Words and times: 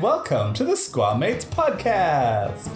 and 0.00 0.02
welcome 0.02 0.54
to 0.54 0.64
the 0.64 0.72
Squamates 0.72 1.44
Podcast. 1.44 2.70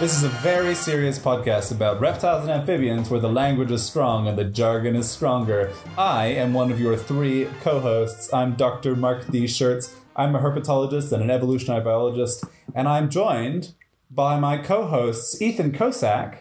This 0.00 0.16
is 0.16 0.24
a 0.24 0.28
very 0.28 0.74
serious 0.74 1.18
podcast 1.18 1.70
about 1.70 2.00
reptiles 2.00 2.44
and 2.44 2.50
amphibians 2.50 3.10
where 3.10 3.20
the 3.20 3.28
language 3.28 3.70
is 3.70 3.84
strong 3.84 4.26
and 4.26 4.38
the 4.38 4.44
jargon 4.44 4.96
is 4.96 5.10
stronger. 5.10 5.72
I 5.98 6.26
am 6.26 6.54
one 6.54 6.70
of 6.70 6.80
your 6.80 6.96
three 6.96 7.48
co 7.60 7.80
hosts. 7.80 8.32
I'm 8.32 8.54
Dr. 8.54 8.96
Mark 8.96 9.30
D. 9.30 9.44
Scherz. 9.44 9.94
I'm 10.14 10.34
a 10.34 10.38
herpetologist 10.38 11.12
and 11.12 11.22
an 11.22 11.30
evolutionary 11.30 11.84
biologist, 11.84 12.44
and 12.74 12.88
I'm 12.88 13.10
joined 13.10 13.74
by 14.10 14.38
my 14.38 14.56
co 14.56 14.86
hosts, 14.86 15.40
Ethan 15.42 15.72
Kocak. 15.72 16.38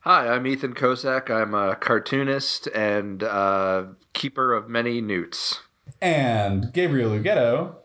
Hi, 0.00 0.28
I'm 0.28 0.46
Ethan 0.46 0.74
Kocak. 0.74 1.28
I'm 1.28 1.54
a 1.54 1.74
cartoonist 1.74 2.68
and 2.68 3.22
uh, 3.24 3.86
keeper 4.12 4.54
of 4.54 4.68
many 4.68 5.00
newts. 5.00 5.60
And 6.00 6.72
Gabriel 6.72 7.10
Ugueto. 7.10 7.79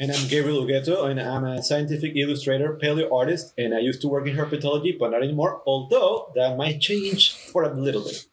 And 0.00 0.12
I'm 0.12 0.28
Gabriel 0.28 0.64
Ugueto, 0.64 1.10
and 1.10 1.20
I'm 1.20 1.44
a 1.44 1.60
scientific 1.62 2.14
illustrator, 2.14 2.78
paleo 2.80 3.10
artist, 3.12 3.52
and 3.58 3.74
I 3.74 3.80
used 3.80 4.00
to 4.02 4.08
work 4.08 4.28
in 4.28 4.36
herpetology, 4.36 4.96
but 4.96 5.10
not 5.10 5.24
anymore, 5.24 5.60
although 5.66 6.30
that 6.36 6.56
might 6.56 6.80
change 6.80 7.34
for 7.34 7.64
a 7.64 7.74
little 7.74 8.04
bit. 8.04 8.26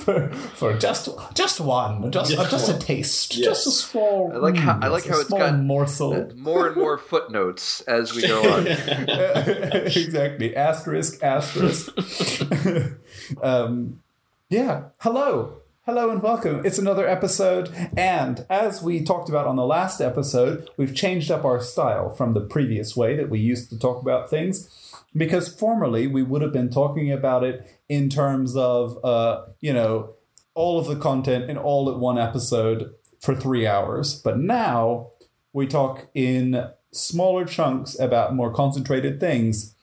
for, 0.00 0.30
for 0.54 0.76
just 0.78 1.08
just 1.34 1.60
one, 1.60 2.10
just 2.10 2.30
Just 2.32 2.50
just, 2.50 2.68
a 2.70 2.78
taste, 2.78 3.36
Yes. 3.36 3.44
just 3.46 3.66
a 3.66 3.70
small. 3.70 4.30
I 4.32 4.36
like 4.38 4.56
how- 4.56 4.78
I 4.80 4.86
mm, 4.88 4.92
like 4.92 5.04
a 5.06 5.10
how 5.12 5.18
it's 5.20 5.28
small 5.28 5.40
got- 5.40 5.58
morsel. 5.58 6.30
More 6.36 6.68
and 6.68 6.76
more 6.76 6.96
footnotes 6.98 7.82
as 7.82 8.14
we 8.14 8.26
go 8.26 8.40
on. 8.50 8.66
exactly. 8.66 10.56
Asterisk, 10.56 11.22
asterisk. 11.22 11.90
um, 13.42 14.00
yeah. 14.48 14.84
Hello. 15.00 15.58
Hello 15.86 16.10
and 16.10 16.20
welcome. 16.20 16.66
It's 16.66 16.78
another 16.78 17.06
episode. 17.06 17.72
And 17.96 18.44
as 18.50 18.82
we 18.82 19.04
talked 19.04 19.28
about 19.28 19.46
on 19.46 19.54
the 19.54 19.64
last 19.64 20.00
episode, 20.00 20.68
we've 20.76 20.96
changed 20.96 21.30
up 21.30 21.44
our 21.44 21.60
style 21.60 22.10
from 22.10 22.34
the 22.34 22.40
previous 22.40 22.96
way 22.96 23.14
that 23.14 23.30
we 23.30 23.38
used 23.38 23.70
to 23.70 23.78
talk 23.78 24.02
about 24.02 24.28
things. 24.28 24.68
Because 25.16 25.46
formerly 25.46 26.08
we 26.08 26.24
would 26.24 26.42
have 26.42 26.52
been 26.52 26.70
talking 26.70 27.12
about 27.12 27.44
it 27.44 27.80
in 27.88 28.08
terms 28.08 28.56
of, 28.56 28.98
uh, 29.04 29.44
you 29.60 29.72
know, 29.72 30.14
all 30.54 30.80
of 30.80 30.88
the 30.88 30.96
content 30.96 31.48
in 31.48 31.56
all 31.56 31.88
at 31.88 32.00
one 32.00 32.18
episode 32.18 32.92
for 33.20 33.36
three 33.36 33.64
hours. 33.64 34.20
But 34.20 34.40
now 34.40 35.10
we 35.52 35.68
talk 35.68 36.08
in 36.14 36.68
smaller 36.92 37.44
chunks 37.44 37.96
about 37.96 38.34
more 38.34 38.52
concentrated 38.52 39.20
things. 39.20 39.76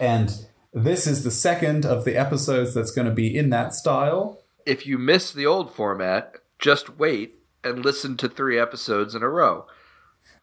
And 0.00 0.46
this 0.72 1.06
is 1.06 1.22
the 1.22 1.30
second 1.30 1.84
of 1.84 2.06
the 2.06 2.16
episodes 2.16 2.72
that's 2.72 2.92
going 2.92 3.08
to 3.08 3.14
be 3.14 3.36
in 3.36 3.50
that 3.50 3.74
style. 3.74 4.41
If 4.66 4.86
you 4.86 4.98
miss 4.98 5.32
the 5.32 5.46
old 5.46 5.74
format, 5.74 6.36
just 6.58 6.98
wait 6.98 7.36
and 7.64 7.84
listen 7.84 8.16
to 8.18 8.28
three 8.28 8.58
episodes 8.58 9.14
in 9.14 9.22
a 9.22 9.28
row. 9.28 9.66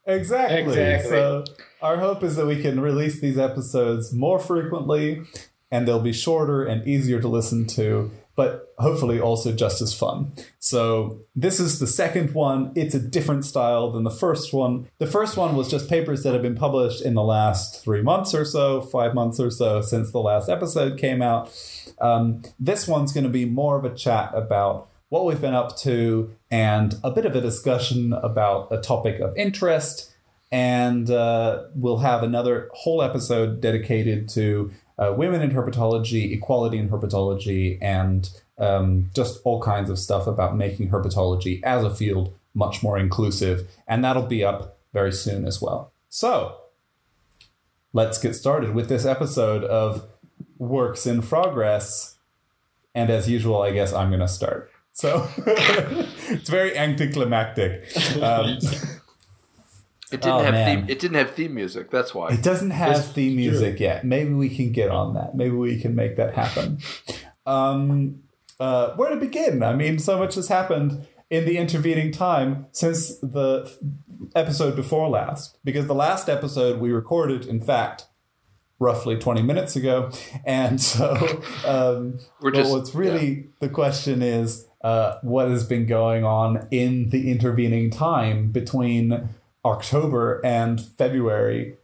Exactly. 0.05 0.79
Exactly. 0.79 1.09
So 1.09 1.43
our 1.81 1.97
hope 1.97 2.23
is 2.23 2.35
that 2.35 2.45
we 2.45 2.61
can 2.61 2.79
release 2.79 3.19
these 3.19 3.37
episodes 3.37 4.13
more 4.13 4.39
frequently 4.39 5.23
and 5.71 5.87
they'll 5.87 6.01
be 6.01 6.13
shorter 6.13 6.65
and 6.65 6.87
easier 6.87 7.21
to 7.21 7.27
listen 7.27 7.67
to, 7.67 8.11
but 8.39 8.73
hopefully 8.77 9.19
also 9.19 9.51
just 9.51 9.81
as 9.81 9.93
fun. 9.93 10.31
So 10.59 11.19
this 11.35 11.59
is 11.59 11.79
the 11.79 11.87
second 11.87 12.33
one. 12.33 12.71
It's 12.73 12.95
a 12.95 12.99
different 12.99 13.43
style 13.43 13.91
than 13.91 14.05
the 14.05 14.09
first 14.09 14.53
one. 14.53 14.87
The 14.97 15.07
first 15.07 15.35
one 15.35 15.57
was 15.57 15.69
just 15.69 15.89
papers 15.89 16.23
that 16.23 16.31
have 16.31 16.41
been 16.41 16.55
published 16.55 17.01
in 17.01 17.15
the 17.15 17.21
last 17.21 17.83
three 17.83 18.01
months 18.01 18.33
or 18.33 18.45
so, 18.45 18.79
five 18.79 19.13
months 19.13 19.41
or 19.41 19.51
so 19.51 19.81
since 19.81 20.13
the 20.13 20.19
last 20.19 20.47
episode 20.47 20.97
came 20.97 21.21
out. 21.21 21.51
Um, 21.99 22.43
this 22.57 22.87
one's 22.87 23.11
going 23.11 23.25
to 23.25 23.29
be 23.29 23.43
more 23.43 23.77
of 23.77 23.83
a 23.83 23.93
chat 23.93 24.31
about 24.33 24.87
what 25.09 25.25
we've 25.25 25.41
been 25.41 25.53
up 25.53 25.75
to 25.79 26.33
and 26.49 26.95
a 27.03 27.11
bit 27.11 27.25
of 27.25 27.35
a 27.35 27.41
discussion 27.41 28.13
about 28.13 28.69
a 28.71 28.77
topic 28.77 29.19
of 29.19 29.35
interest. 29.35 30.13
And 30.49 31.11
uh, 31.11 31.63
we'll 31.75 31.97
have 31.97 32.23
another 32.23 32.69
whole 32.73 33.03
episode 33.03 33.59
dedicated 33.59 34.29
to 34.29 34.71
uh, 34.99 35.13
women 35.15 35.41
in 35.41 35.51
herpetology, 35.51 36.31
equality 36.33 36.77
in 36.77 36.89
herpetology, 36.89 37.77
and 37.81 38.29
um, 38.57 39.09
just 39.15 39.39
all 39.45 39.61
kinds 39.61 39.89
of 39.89 39.97
stuff 39.97 40.27
about 40.27 40.55
making 40.55 40.89
herpetology 40.89 41.63
as 41.63 41.83
a 41.83 41.93
field 41.93 42.35
much 42.53 42.83
more 42.83 42.97
inclusive. 42.97 43.67
And 43.87 44.03
that'll 44.03 44.27
be 44.27 44.43
up 44.43 44.77
very 44.93 45.13
soon 45.13 45.45
as 45.45 45.61
well. 45.61 45.93
So 46.09 46.57
let's 47.93 48.17
get 48.17 48.35
started 48.35 48.75
with 48.75 48.89
this 48.89 49.05
episode 49.05 49.63
of 49.63 50.07
Works 50.57 51.07
in 51.07 51.21
Progress. 51.21 52.17
And 52.93 53.09
as 53.09 53.29
usual, 53.29 53.61
I 53.61 53.71
guess 53.71 53.93
I'm 53.93 54.09
going 54.09 54.19
to 54.19 54.27
start. 54.27 54.71
So 54.91 55.29
it's 55.37 56.49
very 56.49 56.77
anticlimactic. 56.77 57.87
Um, 58.21 58.57
It 60.11 60.21
didn't 60.21 60.35
Oh, 60.39 60.43
have 60.43 60.53
man. 60.53 60.79
theme. 60.81 60.89
It 60.89 60.99
didn't 60.99 61.17
have 61.17 61.31
theme 61.31 61.53
music. 61.53 61.91
That's 61.91 62.13
why. 62.15 62.29
it 62.33 62.41
doesn't 62.43 62.71
have 62.71 62.95
That's 62.95 63.07
theme 63.09 63.33
true. 63.33 63.43
music 63.51 63.79
yet. 63.79 64.03
Maybe 64.05 64.33
we 64.33 64.49
can 64.49 64.71
get 64.71 64.89
on 64.89 65.13
that. 65.13 65.35
Maybe 65.35 65.55
we 65.55 65.79
can 65.79 65.95
make 65.95 66.15
that 66.17 66.33
happen. 66.33 66.79
Um, 67.45 68.23
uh, 68.59 68.95
where 68.95 69.09
to 69.09 69.15
begin? 69.15 69.63
I 69.63 69.73
mean, 69.73 69.99
so 69.99 70.17
much 70.17 70.35
has 70.35 70.47
happened 70.47 71.05
in 71.29 71.45
the 71.45 71.57
intervening 71.57 72.11
time 72.11 72.65
since 72.71 73.17
the 73.19 73.71
episode 74.35 74.75
before 74.75 75.09
last. 75.09 75.57
Because 75.63 75.87
the 75.87 75.95
last 75.95 76.27
episode 76.29 76.79
we 76.79 76.91
recorded, 76.91 77.45
in 77.45 77.61
fact, 77.61 78.07
roughly 78.79 79.17
20 79.17 79.41
minutes 79.43 79.75
ago. 79.75 80.09
And 80.45 80.81
so, 80.81 81.13
um, 81.65 82.19
We're 82.41 82.51
but 82.51 82.55
just- 82.55 82.71
what's 82.71 82.95
really 82.95 83.47
the 83.59 83.69
question 83.69 84.21
is 84.21 84.65
uh, 84.83 85.17
what 85.21 85.49
has 85.49 85.65
been 85.65 85.85
going 85.85 86.23
on 86.23 86.67
in 86.71 87.09
the 87.09 87.31
intervening 87.31 87.89
time 87.91 88.51
between 88.51 89.29
October 89.65 90.41
and 90.43 90.81
February. 90.81 91.77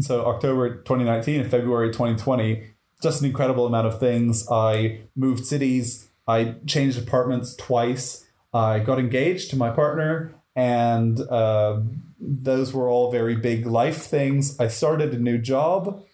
So, 0.00 0.24
October 0.26 0.76
2019 0.76 1.40
and 1.40 1.50
February 1.50 1.88
2020, 1.88 2.62
just 3.02 3.20
an 3.20 3.26
incredible 3.26 3.66
amount 3.66 3.86
of 3.86 3.98
things. 3.98 4.46
I 4.50 5.00
moved 5.16 5.44
cities, 5.44 6.08
I 6.26 6.56
changed 6.66 6.98
apartments 6.98 7.56
twice, 7.56 8.26
I 8.52 8.78
got 8.78 8.98
engaged 8.98 9.50
to 9.50 9.56
my 9.56 9.70
partner, 9.70 10.34
and 10.54 11.20
uh, 11.20 11.80
those 12.20 12.72
were 12.72 12.88
all 12.88 13.10
very 13.10 13.36
big 13.36 13.66
life 13.66 14.02
things. 14.02 14.58
I 14.58 14.68
started 14.68 15.12
a 15.14 15.18
new 15.18 15.38
job. 15.38 16.04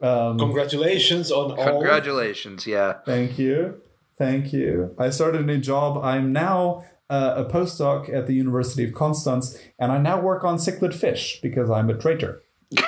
Um, 0.00 0.38
Congratulations 0.38 1.30
on 1.30 1.52
all. 1.52 1.80
Congratulations. 1.80 2.66
Yeah. 2.66 2.94
Thank 3.06 3.38
you. 3.38 3.80
Thank 4.16 4.52
you. 4.52 4.94
I 4.98 5.10
started 5.10 5.40
a 5.40 5.44
new 5.44 5.58
job. 5.58 5.98
I'm 6.04 6.32
now 6.32 6.84
uh, 7.14 7.42
a 7.42 7.44
postdoc 7.54 8.00
at 8.18 8.24
the 8.28 8.34
University 8.44 8.84
of 8.88 8.92
Constance, 9.04 9.44
and 9.78 9.88
I 9.92 9.98
now 10.10 10.18
work 10.30 10.42
on 10.44 10.54
cichlid 10.66 10.94
fish 11.04 11.38
because 11.46 11.68
I'm 11.76 11.88
a 11.90 11.96
traitor. 12.04 12.32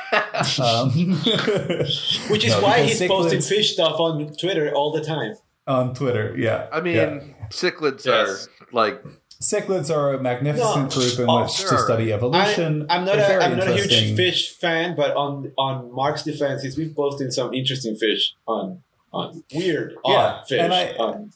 um, 0.62 0.90
Which 2.30 2.44
is 2.44 2.52
No, 2.52 2.60
why 2.62 2.82
because 2.82 2.98
he's 2.98 3.08
posting 3.08 3.40
fish 3.40 3.68
stuff 3.74 3.96
on 4.06 4.12
Twitter 4.42 4.72
all 4.74 4.90
the 4.92 5.04
time. 5.14 5.32
on 5.66 5.94
Twitter, 5.94 6.34
yeah. 6.36 6.68
I 6.72 6.80
mean, 6.80 6.96
yeah. 6.96 7.20
cichlids 7.50 8.04
Yes. 8.04 8.28
are 8.28 8.66
like 8.72 8.96
cichlids 9.42 9.94
are 9.94 10.14
a 10.14 10.20
magnificent 10.22 10.88
No. 10.90 10.96
group 11.00 11.18
in 11.18 11.26
Oh, 11.28 11.42
which 11.42 11.52
sure. 11.52 11.70
to 11.70 11.78
study 11.78 12.12
evolution. 12.12 12.86
I, 12.88 12.96
am 12.96 13.04
not, 13.04 13.16
They're 13.16 13.24
a, 13.24 13.28
very 13.28 13.42
I'm 13.44 13.56
not 13.58 13.68
a 13.68 13.74
huge 13.76 14.16
fish 14.16 14.40
fan, 14.62 14.96
but 14.96 15.10
on 15.16 15.52
on 15.58 15.92
Mark's 15.94 16.22
defense, 16.22 16.62
he's 16.62 16.76
been 16.76 16.94
posting 16.94 17.30
some 17.30 17.52
interesting 17.54 17.94
fish 17.96 18.34
on 18.46 18.82
on 19.12 19.44
weird, 19.54 19.94
Yeah, 20.04 20.14
odd 20.14 20.48
fish. 20.48 20.60
and 20.60 20.72
I- 20.74 20.94
on- 21.04 21.30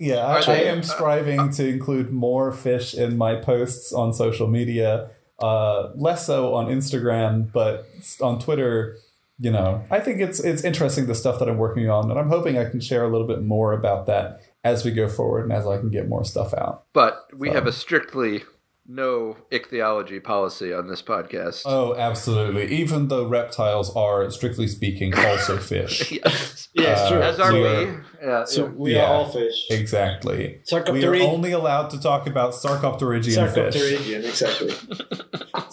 Yeah, 0.00 0.26
I, 0.26 0.40
I 0.40 0.56
am 0.62 0.82
striving 0.82 1.50
to 1.50 1.68
include 1.68 2.10
more 2.10 2.52
fish 2.52 2.94
in 2.94 3.18
my 3.18 3.34
posts 3.36 3.92
on 3.92 4.14
social 4.14 4.46
media. 4.48 5.10
Uh, 5.38 5.90
less 5.94 6.26
so 6.26 6.54
on 6.54 6.66
Instagram, 6.68 7.52
but 7.52 7.86
on 8.20 8.38
Twitter, 8.38 8.96
you 9.38 9.50
know, 9.50 9.84
I 9.90 10.00
think 10.00 10.20
it's 10.20 10.40
it's 10.40 10.64
interesting 10.64 11.06
the 11.06 11.14
stuff 11.14 11.38
that 11.38 11.48
I'm 11.48 11.58
working 11.58 11.90
on, 11.90 12.10
and 12.10 12.18
I'm 12.18 12.28
hoping 12.28 12.58
I 12.58 12.64
can 12.64 12.80
share 12.80 13.04
a 13.04 13.08
little 13.08 13.26
bit 13.26 13.42
more 13.42 13.72
about 13.74 14.06
that 14.06 14.40
as 14.64 14.84
we 14.84 14.90
go 14.90 15.06
forward 15.08 15.44
and 15.44 15.52
as 15.52 15.66
I 15.66 15.76
can 15.78 15.90
get 15.90 16.08
more 16.08 16.24
stuff 16.24 16.54
out. 16.54 16.84
But 16.94 17.26
we 17.36 17.48
So- 17.48 17.54
have 17.54 17.66
a 17.66 17.72
strictly 17.72 18.42
no 18.86 19.36
ichthyology 19.52 20.20
policy 20.20 20.72
on 20.72 20.88
this 20.88 21.02
podcast. 21.02 21.62
Oh, 21.64 21.94
absolutely. 21.96 22.66
Even 22.74 23.08
though 23.08 23.26
reptiles 23.26 23.94
are, 23.94 24.28
strictly 24.30 24.66
speaking, 24.66 25.14
also 25.16 25.58
fish. 25.72 26.10
yes. 26.12 26.68
yeah, 26.74 26.92
it's 26.92 27.00
uh, 27.02 27.08
true. 27.10 27.22
As 27.22 27.40
are 27.40 27.52
we 27.52 27.60
we. 27.60 27.66
are- 27.66 28.04
Yeah. 28.22 28.44
so 28.44 28.64
yeah. 28.66 28.70
we 28.76 28.94
yeah. 28.94 29.04
are 29.04 29.14
all 29.14 29.28
fish. 29.28 29.66
Exactly. 29.70 30.60
We 30.92 31.04
are 31.04 31.14
only 31.16 31.52
allowed 31.52 31.90
to 31.90 32.00
talk 32.00 32.26
about 32.26 32.52
Sarcopterygian 32.52 33.52
fish. 33.52 33.74
Sarcopteridian, 33.74 34.24
exactly. 34.24 34.74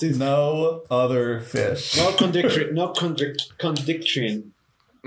No 0.18 0.84
other 0.92 1.40
fish. 1.40 1.98
No 1.98 2.12
contradiction. 2.12 2.76
No 2.76 2.90
contradic- 2.94 3.58
contradiction. 3.58 4.54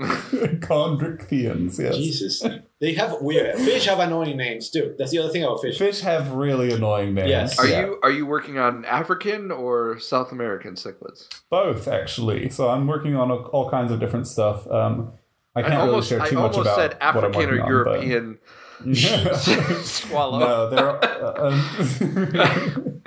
Chondrichthyans, 0.61 1.79
yes. 1.79 1.95
Jesus, 1.95 2.43
they 2.79 2.93
have 2.93 3.21
weird 3.21 3.55
fish 3.57 3.85
have 3.85 3.99
annoying 3.99 4.37
names 4.37 4.69
too. 4.69 4.95
That's 4.97 5.11
the 5.11 5.19
other 5.19 5.29
thing 5.29 5.43
about 5.43 5.61
fish. 5.61 5.77
Fish 5.77 6.01
have 6.01 6.31
really 6.31 6.71
annoying 6.71 7.13
names. 7.13 7.29
Yes. 7.29 7.59
Are 7.59 7.67
Yeah. 7.67 7.81
you 7.85 7.99
are 8.03 8.11
you 8.11 8.25
working 8.25 8.57
on 8.57 8.83
African 8.85 9.51
or 9.51 9.99
South 9.99 10.31
American 10.31 10.75
cichlids? 10.75 11.27
both 11.49 11.87
actually? 11.87 12.49
So 12.49 12.69
I'm 12.69 12.87
working 12.87 13.15
on 13.15 13.31
all 13.31 13.69
kinds 13.69 13.91
of 13.91 13.99
different 13.99 14.27
stuff. 14.27 14.65
Um, 14.69 15.13
I 15.55 15.59
I 15.59 15.63
can't 15.63 15.75
really 15.75 15.89
almost 15.89 16.09
share 16.09 16.21
I 16.21 16.29
too 16.29 16.35
much 16.35 16.53
almost 16.55 16.59
about 16.61 16.75
said 16.77 16.91
what 16.93 17.23
I'm 17.23 17.31
African 17.31 17.49
or 17.49 17.57
working 17.57 17.61
on, 17.61 17.83
but- 17.83 18.05
European 18.07 18.39
swallow. 19.83 20.39
no, 20.39 20.69
there. 20.71 20.87
Are, 20.87 21.03
uh, 21.05 21.49
um, 21.51 23.01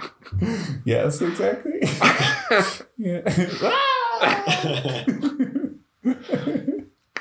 yes, 0.84 1.20
exactly. 1.20 1.80
yeah. 2.96 3.22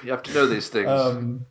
You 0.03 0.11
have 0.11 0.23
to 0.23 0.33
know 0.33 0.45
these 0.45 0.69
things. 0.69 0.89
um, 0.89 1.45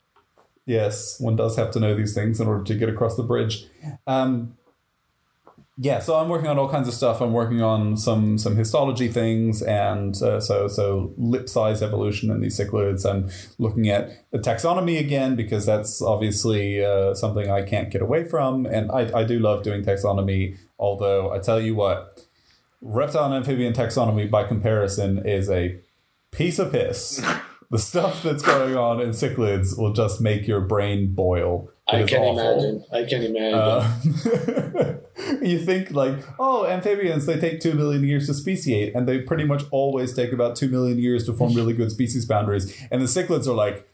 yes, 0.66 1.18
one 1.20 1.36
does 1.36 1.56
have 1.56 1.70
to 1.72 1.80
know 1.80 1.94
these 1.94 2.14
things 2.14 2.40
in 2.40 2.46
order 2.46 2.64
to 2.64 2.74
get 2.74 2.88
across 2.88 3.16
the 3.16 3.22
bridge. 3.22 3.66
Um, 4.06 4.56
yeah, 5.78 6.00
so 6.00 6.16
I'm 6.16 6.28
working 6.28 6.48
on 6.48 6.58
all 6.58 6.68
kinds 6.68 6.86
of 6.86 6.92
stuff. 6.92 7.22
I'm 7.22 7.32
working 7.32 7.62
on 7.62 7.96
some 7.96 8.36
some 8.36 8.56
histology 8.56 9.08
things, 9.08 9.62
and 9.62 10.14
uh, 10.22 10.38
so 10.38 10.68
so 10.68 11.14
lip 11.16 11.48
size 11.48 11.82
evolution 11.82 12.30
in 12.30 12.40
these 12.40 12.58
cichlids. 12.58 13.08
I'm 13.08 13.30
looking 13.58 13.88
at 13.88 14.30
the 14.30 14.38
taxonomy 14.38 15.00
again 15.00 15.34
because 15.34 15.64
that's 15.64 16.02
obviously 16.02 16.84
uh, 16.84 17.14
something 17.14 17.50
I 17.50 17.62
can't 17.62 17.90
get 17.90 18.02
away 18.02 18.24
from, 18.24 18.66
and 18.66 18.92
I, 18.92 19.20
I 19.20 19.24
do 19.24 19.38
love 19.38 19.62
doing 19.62 19.82
taxonomy. 19.82 20.58
Although 20.78 21.32
I 21.32 21.38
tell 21.38 21.60
you 21.60 21.74
what, 21.74 22.26
reptile 22.82 23.24
and 23.24 23.34
amphibian 23.34 23.72
taxonomy 23.72 24.30
by 24.30 24.44
comparison 24.44 25.26
is 25.26 25.48
a 25.48 25.80
piece 26.32 26.58
of 26.58 26.70
piss. 26.70 27.24
the 27.72 27.78
stuff 27.78 28.22
that's 28.22 28.42
going 28.42 28.76
on 28.76 29.00
in 29.00 29.08
cichlids 29.10 29.78
will 29.78 29.94
just 29.94 30.20
make 30.20 30.46
your 30.46 30.60
brain 30.60 31.14
boil. 31.14 31.70
It 31.90 31.94
I 31.94 32.04
can 32.04 32.22
awful. 32.22 32.38
imagine. 32.38 32.84
I 32.92 33.04
can 33.04 33.22
imagine. 33.22 33.54
Uh, 33.54 34.98
you 35.42 35.58
think 35.58 35.90
like, 35.90 36.18
oh, 36.38 36.66
amphibians 36.66 37.24
they 37.24 37.40
take 37.40 37.60
two 37.60 37.72
million 37.72 38.04
years 38.04 38.26
to 38.26 38.34
speciate, 38.34 38.94
and 38.94 39.08
they 39.08 39.22
pretty 39.22 39.44
much 39.44 39.64
always 39.70 40.12
take 40.12 40.32
about 40.32 40.54
two 40.54 40.68
million 40.68 40.98
years 40.98 41.24
to 41.24 41.32
form 41.32 41.54
really 41.54 41.72
good 41.72 41.90
species 41.90 42.26
boundaries. 42.26 42.78
And 42.90 43.00
the 43.00 43.06
cichlids 43.06 43.46
are 43.46 43.54
like, 43.54 43.88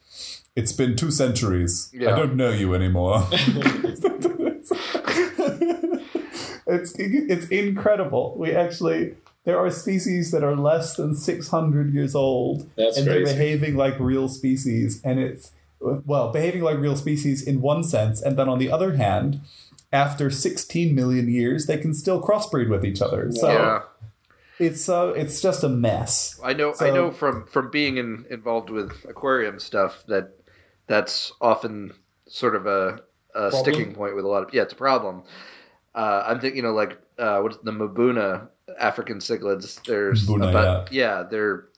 it's 0.56 0.72
been 0.72 0.96
two 0.96 1.12
centuries. 1.12 1.88
Yeah. 1.94 2.12
I 2.12 2.16
don't 2.16 2.34
know 2.34 2.50
you 2.50 2.74
anymore. 2.74 3.28
it's 6.66 6.94
it's 6.98 7.46
incredible. 7.46 8.34
We 8.36 8.50
actually 8.56 9.14
there 9.48 9.58
are 9.58 9.70
species 9.70 10.30
that 10.30 10.44
are 10.44 10.54
less 10.54 10.94
than 10.94 11.14
six 11.14 11.48
hundred 11.48 11.94
years 11.94 12.14
old, 12.14 12.68
That's 12.76 12.98
and 12.98 13.06
they're 13.06 13.24
behaving 13.24 13.76
like 13.76 13.98
real 13.98 14.28
species, 14.28 15.00
and 15.02 15.18
it's 15.18 15.52
well 15.80 16.30
behaving 16.30 16.60
like 16.60 16.76
real 16.76 16.96
species 16.96 17.42
in 17.42 17.62
one 17.62 17.82
sense, 17.82 18.20
and 18.20 18.38
then 18.38 18.46
on 18.46 18.58
the 18.58 18.70
other 18.70 18.96
hand, 18.96 19.40
after 19.90 20.28
sixteen 20.30 20.94
million 20.94 21.32
years, 21.32 21.64
they 21.64 21.78
can 21.78 21.94
still 21.94 22.20
crossbreed 22.20 22.68
with 22.68 22.84
each 22.84 23.00
other. 23.00 23.32
So 23.32 23.50
yeah. 23.50 23.80
it's 24.58 24.82
so 24.82 25.12
it's 25.12 25.40
just 25.40 25.64
a 25.64 25.70
mess. 25.70 26.38
I 26.44 26.52
know. 26.52 26.74
I 26.78 26.90
know 26.90 27.10
from 27.10 27.46
from 27.46 27.70
being 27.70 27.96
in, 27.96 28.26
involved 28.28 28.68
with 28.68 29.06
aquarium 29.08 29.60
stuff 29.60 30.04
that 30.08 30.36
that's 30.88 31.32
often 31.40 31.94
sort 32.26 32.54
of 32.54 32.66
a, 32.66 33.00
a 33.34 33.50
sticking 33.50 33.94
point 33.94 34.14
with 34.14 34.26
a 34.26 34.28
lot 34.28 34.42
of. 34.42 34.52
Yeah, 34.52 34.64
it's 34.64 34.74
a 34.74 34.76
problem. 34.76 35.22
Uh, 35.94 36.22
I'm 36.26 36.38
thinking, 36.38 36.58
you 36.58 36.62
know, 36.64 36.74
like 36.74 36.98
uh, 37.18 37.40
what's 37.40 37.56
the 37.56 37.70
Mbuna 37.70 38.48
African 38.78 39.19
cichlids? 39.19 39.82
There's 39.84 40.26
Mbuna, 40.26 40.50
about 40.50 40.92
yeah. 40.92 41.25
there 41.30 41.44
are 41.44 41.69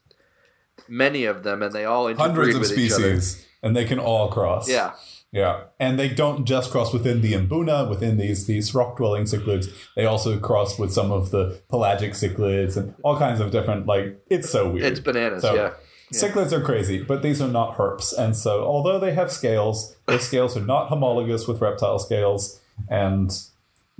many 0.89 1.25
of 1.25 1.43
them, 1.43 1.63
and 1.63 1.73
they 1.73 1.85
all 1.85 2.13
Hundreds 2.15 2.55
of 2.55 2.61
with 2.61 2.79
each 2.79 2.93
other. 2.93 3.21
species, 3.21 3.47
and 3.63 3.77
they 3.77 3.85
can 3.85 3.99
all 3.99 4.29
cross. 4.29 4.69
Yeah, 4.69 4.93
Yeah, 5.33 5.65
and 5.79 5.99
they 5.99 6.09
don't 6.09 6.45
just 6.45 6.71
cross 6.71 6.93
within 6.93 7.21
the 7.21 7.33
Mbuna, 7.35 7.89
within 7.89 8.17
these 8.17 8.47
these 8.47 8.75
rock 8.75 8.97
dwelling 8.97 9.25
cichlids. 9.25 9.69
They 9.97 10.05
also 10.07 10.39
cross 10.39 10.79
with 10.79 10.93
some 10.93 11.13
of 11.13 11.31
the 11.31 11.61
pelagic 11.69 12.13
cichlids 12.13 12.77
and 12.77 12.95
all 13.03 13.17
kinds 13.19 13.41
of 13.41 13.51
different. 13.51 13.87
Like 13.87 14.21
it's 14.29 14.51
so 14.51 14.71
weird. 14.71 14.87
it's 14.87 15.01
bananas. 15.01 15.43
So- 15.43 15.55
yeah, 15.55 15.73
Cichlids 16.13 16.51
are 16.51 16.61
crazy, 16.61 17.01
but 17.05 17.23
these 17.23 17.41
are 17.41 17.47
not 17.47 17.77
herps, 17.77 18.13
and 18.19 18.37
so 18.37 18.65
although 18.65 18.99
they 18.99 19.13
have 19.13 19.31
scales, 19.31 19.95
their 20.09 20.19
scales 20.19 20.57
are 20.57 20.67
not 20.67 20.89
homologous 20.89 21.47
with 21.47 21.61
reptile 21.61 22.01
scales, 22.01 22.59
and 22.89 23.31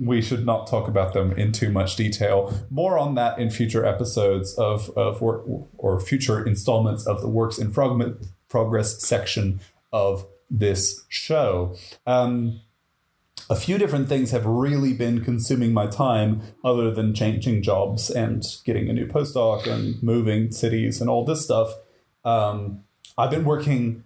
we 0.01 0.21
should 0.21 0.45
not 0.45 0.65
talk 0.67 0.87
about 0.87 1.13
them 1.13 1.31
in 1.33 1.51
too 1.51 1.69
much 1.69 1.95
detail. 1.95 2.53
More 2.69 2.97
on 2.97 3.13
that 3.15 3.37
in 3.37 3.51
future 3.51 3.85
episodes 3.85 4.53
of 4.57 4.89
of 4.97 5.21
work 5.21 5.45
or 5.77 5.99
future 5.99 6.43
installments 6.43 7.05
of 7.05 7.21
the 7.21 7.29
works 7.29 7.59
in 7.59 7.71
fragment 7.71 8.25
progress 8.49 9.01
section 9.01 9.59
of 9.93 10.25
this 10.49 11.05
show. 11.07 11.75
Um, 12.07 12.61
a 13.49 13.55
few 13.55 13.77
different 13.77 14.07
things 14.07 14.31
have 14.31 14.45
really 14.45 14.93
been 14.93 15.23
consuming 15.23 15.73
my 15.73 15.85
time 15.85 16.41
other 16.63 16.91
than 16.91 17.13
changing 17.13 17.61
jobs 17.61 18.09
and 18.09 18.45
getting 18.65 18.89
a 18.89 18.93
new 18.93 19.05
postdoc 19.05 19.67
and 19.67 20.01
moving 20.01 20.51
cities 20.51 21.01
and 21.01 21.09
all 21.09 21.25
this 21.25 21.43
stuff. 21.43 21.73
Um, 22.23 22.83
I've 23.17 23.31
been 23.31 23.43
working 23.43 24.03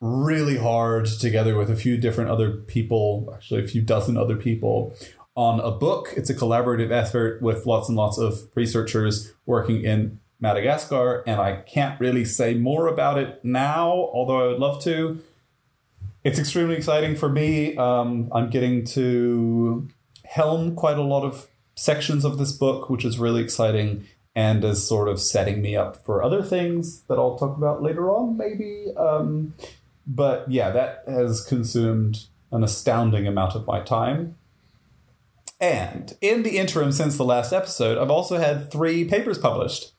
really 0.00 0.58
hard 0.58 1.06
together 1.06 1.56
with 1.56 1.70
a 1.70 1.76
few 1.76 1.96
different 1.96 2.30
other 2.30 2.50
people, 2.50 3.32
actually, 3.34 3.64
a 3.64 3.68
few 3.68 3.82
dozen 3.82 4.16
other 4.16 4.36
people, 4.36 4.94
on 5.38 5.60
a 5.60 5.70
book. 5.70 6.12
It's 6.16 6.28
a 6.28 6.34
collaborative 6.34 6.90
effort 6.90 7.40
with 7.40 7.64
lots 7.64 7.88
and 7.88 7.96
lots 7.96 8.18
of 8.18 8.48
researchers 8.56 9.32
working 9.46 9.84
in 9.84 10.18
Madagascar, 10.40 11.22
and 11.28 11.40
I 11.40 11.58
can't 11.62 11.98
really 12.00 12.24
say 12.24 12.54
more 12.54 12.88
about 12.88 13.18
it 13.18 13.44
now, 13.44 13.88
although 14.12 14.42
I 14.42 14.46
would 14.48 14.58
love 14.58 14.82
to. 14.82 15.20
It's 16.24 16.40
extremely 16.40 16.74
exciting 16.74 17.14
for 17.14 17.28
me. 17.28 17.76
Um, 17.76 18.28
I'm 18.32 18.50
getting 18.50 18.84
to 18.86 19.88
helm 20.24 20.74
quite 20.74 20.98
a 20.98 21.02
lot 21.02 21.22
of 21.22 21.46
sections 21.76 22.24
of 22.24 22.36
this 22.38 22.50
book, 22.50 22.90
which 22.90 23.04
is 23.04 23.20
really 23.20 23.40
exciting 23.40 24.08
and 24.34 24.64
is 24.64 24.84
sort 24.84 25.08
of 25.08 25.20
setting 25.20 25.62
me 25.62 25.76
up 25.76 26.04
for 26.04 26.20
other 26.20 26.42
things 26.42 27.02
that 27.02 27.16
I'll 27.16 27.38
talk 27.38 27.56
about 27.56 27.80
later 27.80 28.10
on, 28.10 28.36
maybe. 28.36 28.86
Um, 28.96 29.54
but 30.04 30.50
yeah, 30.50 30.70
that 30.70 31.04
has 31.06 31.44
consumed 31.44 32.26
an 32.50 32.64
astounding 32.64 33.28
amount 33.28 33.54
of 33.54 33.68
my 33.68 33.80
time. 33.80 34.34
And 35.60 36.16
in 36.20 36.42
the 36.44 36.56
interim 36.58 36.92
since 36.92 37.16
the 37.16 37.24
last 37.24 37.52
episode, 37.52 37.98
I've 37.98 38.10
also 38.10 38.38
had 38.38 38.70
three 38.70 39.04
papers 39.04 39.38
published, 39.38 39.92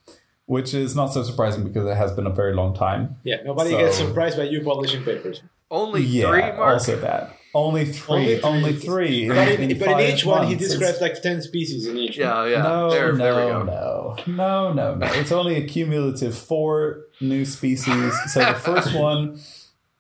which 0.46 0.74
is 0.74 0.96
not 0.96 1.08
so 1.14 1.24
surprising 1.24 1.64
because 1.66 1.86
it 1.88 1.98
has 1.98 2.12
been 2.14 2.26
a 2.28 2.30
very 2.34 2.54
long 2.54 2.74
time. 2.74 3.18
Yeah, 3.24 3.38
nobody 3.44 3.72
So- 3.72 3.78
gets 3.80 3.98
surprised 3.98 4.38
by 4.38 4.44
you 4.44 4.62
publishing 4.64 5.04
papers. 5.04 5.42
only 5.70 6.02
yeah, 6.02 6.30
three. 6.30 6.42
Mark. 6.42 6.58
also 6.60 6.96
that. 7.02 7.36
Only 7.54 7.86
three. 7.86 8.40
Only 8.42 8.74
three. 8.74 9.24
in- 9.24 9.30
But 9.30 9.48
in, 9.50 9.72
in 9.72 9.80
but 9.80 10.00
in 10.00 10.14
each 10.14 10.24
one, 10.24 10.44
he 10.46 10.54
months. 10.54 10.66
It's- 10.66 10.78
describes 10.78 11.02
like 11.02 11.20
10 11.22 11.42
species 11.42 11.88
in 11.88 11.98
each. 11.98 12.16
Yeah, 12.18 12.46
yeah. 12.46 12.62
no, 12.62 12.90
there, 12.92 13.12
no, 13.12 13.18
there 13.18 13.36
we 13.36 13.52
go. 13.52 13.64
no, 13.64 14.16
no, 14.28 14.74
no, 14.74 14.96
no. 14.96 15.08
It's 15.14 15.32
only 15.32 15.56
a 15.56 15.66
cumulative 15.68 16.38
four 16.38 17.02
new 17.20 17.44
species. 17.46 18.14
So 18.32 18.40
the 18.42 18.54
first 18.54 18.94
one 19.10 19.40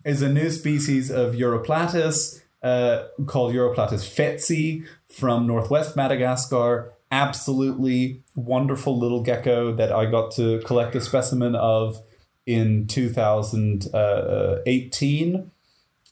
is 0.05 0.21
a 0.21 0.29
new 0.29 0.51
species 0.51 1.09
of 1.11 1.33
Uroplatus 1.33 2.39
uh, 2.61 3.05
called 3.25 3.53
Uroplatus 3.55 4.05
fetsy 4.07 4.85
from 5.19 5.45
northwest 5.45 5.95
Madagascar. 5.95 6.91
Absolutely 7.11 8.23
wonderful 8.35 8.97
little 8.97 9.21
gecko 9.21 9.75
that 9.75 9.91
I 9.91 10.05
got 10.05 10.31
to 10.35 10.59
collect 10.59 10.95
a 10.95 11.01
specimen 11.01 11.55
of 11.55 12.01
in 12.45 12.87
2018. 12.87 15.51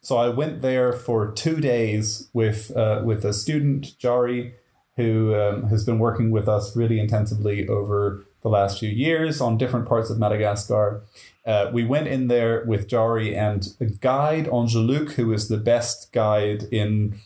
So 0.02 0.18
I 0.18 0.28
went 0.30 0.62
there 0.62 0.94
for 0.94 1.32
two 1.32 1.60
days 1.60 2.30
with 2.34 2.76
uh, 2.76 3.02
with 3.04 3.24
a 3.26 3.34
student, 3.34 3.96
Jari, 4.00 4.54
who 4.96 5.36
um, 5.36 5.70
has 5.70 5.86
been 5.86 6.00
working 6.00 6.32
with 6.32 6.48
us 6.48 6.76
really 6.76 7.00
intensively 7.00 7.68
over 7.68 8.26
the 8.42 8.50
last 8.50 8.80
few 8.80 8.90
years 8.90 9.42
on 9.42 9.58
different 9.58 9.88
parts 9.88 10.10
of 10.10 10.20
Madagascar. 10.20 11.04
Uh, 11.46 11.70
we 11.74 11.84
went 11.84 12.08
in 12.08 12.28
there 12.28 12.64
with 12.66 12.88
Jari 12.88 13.36
and 13.36 13.76
a 13.80 13.86
guide, 13.86 14.48
Angelique, 14.48 15.12
who 15.12 15.32
is 15.34 15.48
the 15.48 15.58
best 15.58 16.12
guide 16.12 16.64
in 16.72 17.20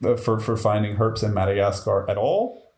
for 0.00 0.38
for 0.38 0.56
finding 0.56 0.96
herps 0.96 1.22
in 1.22 1.34
Madagascar 1.34 2.08
at 2.08 2.16
all. 2.16 2.72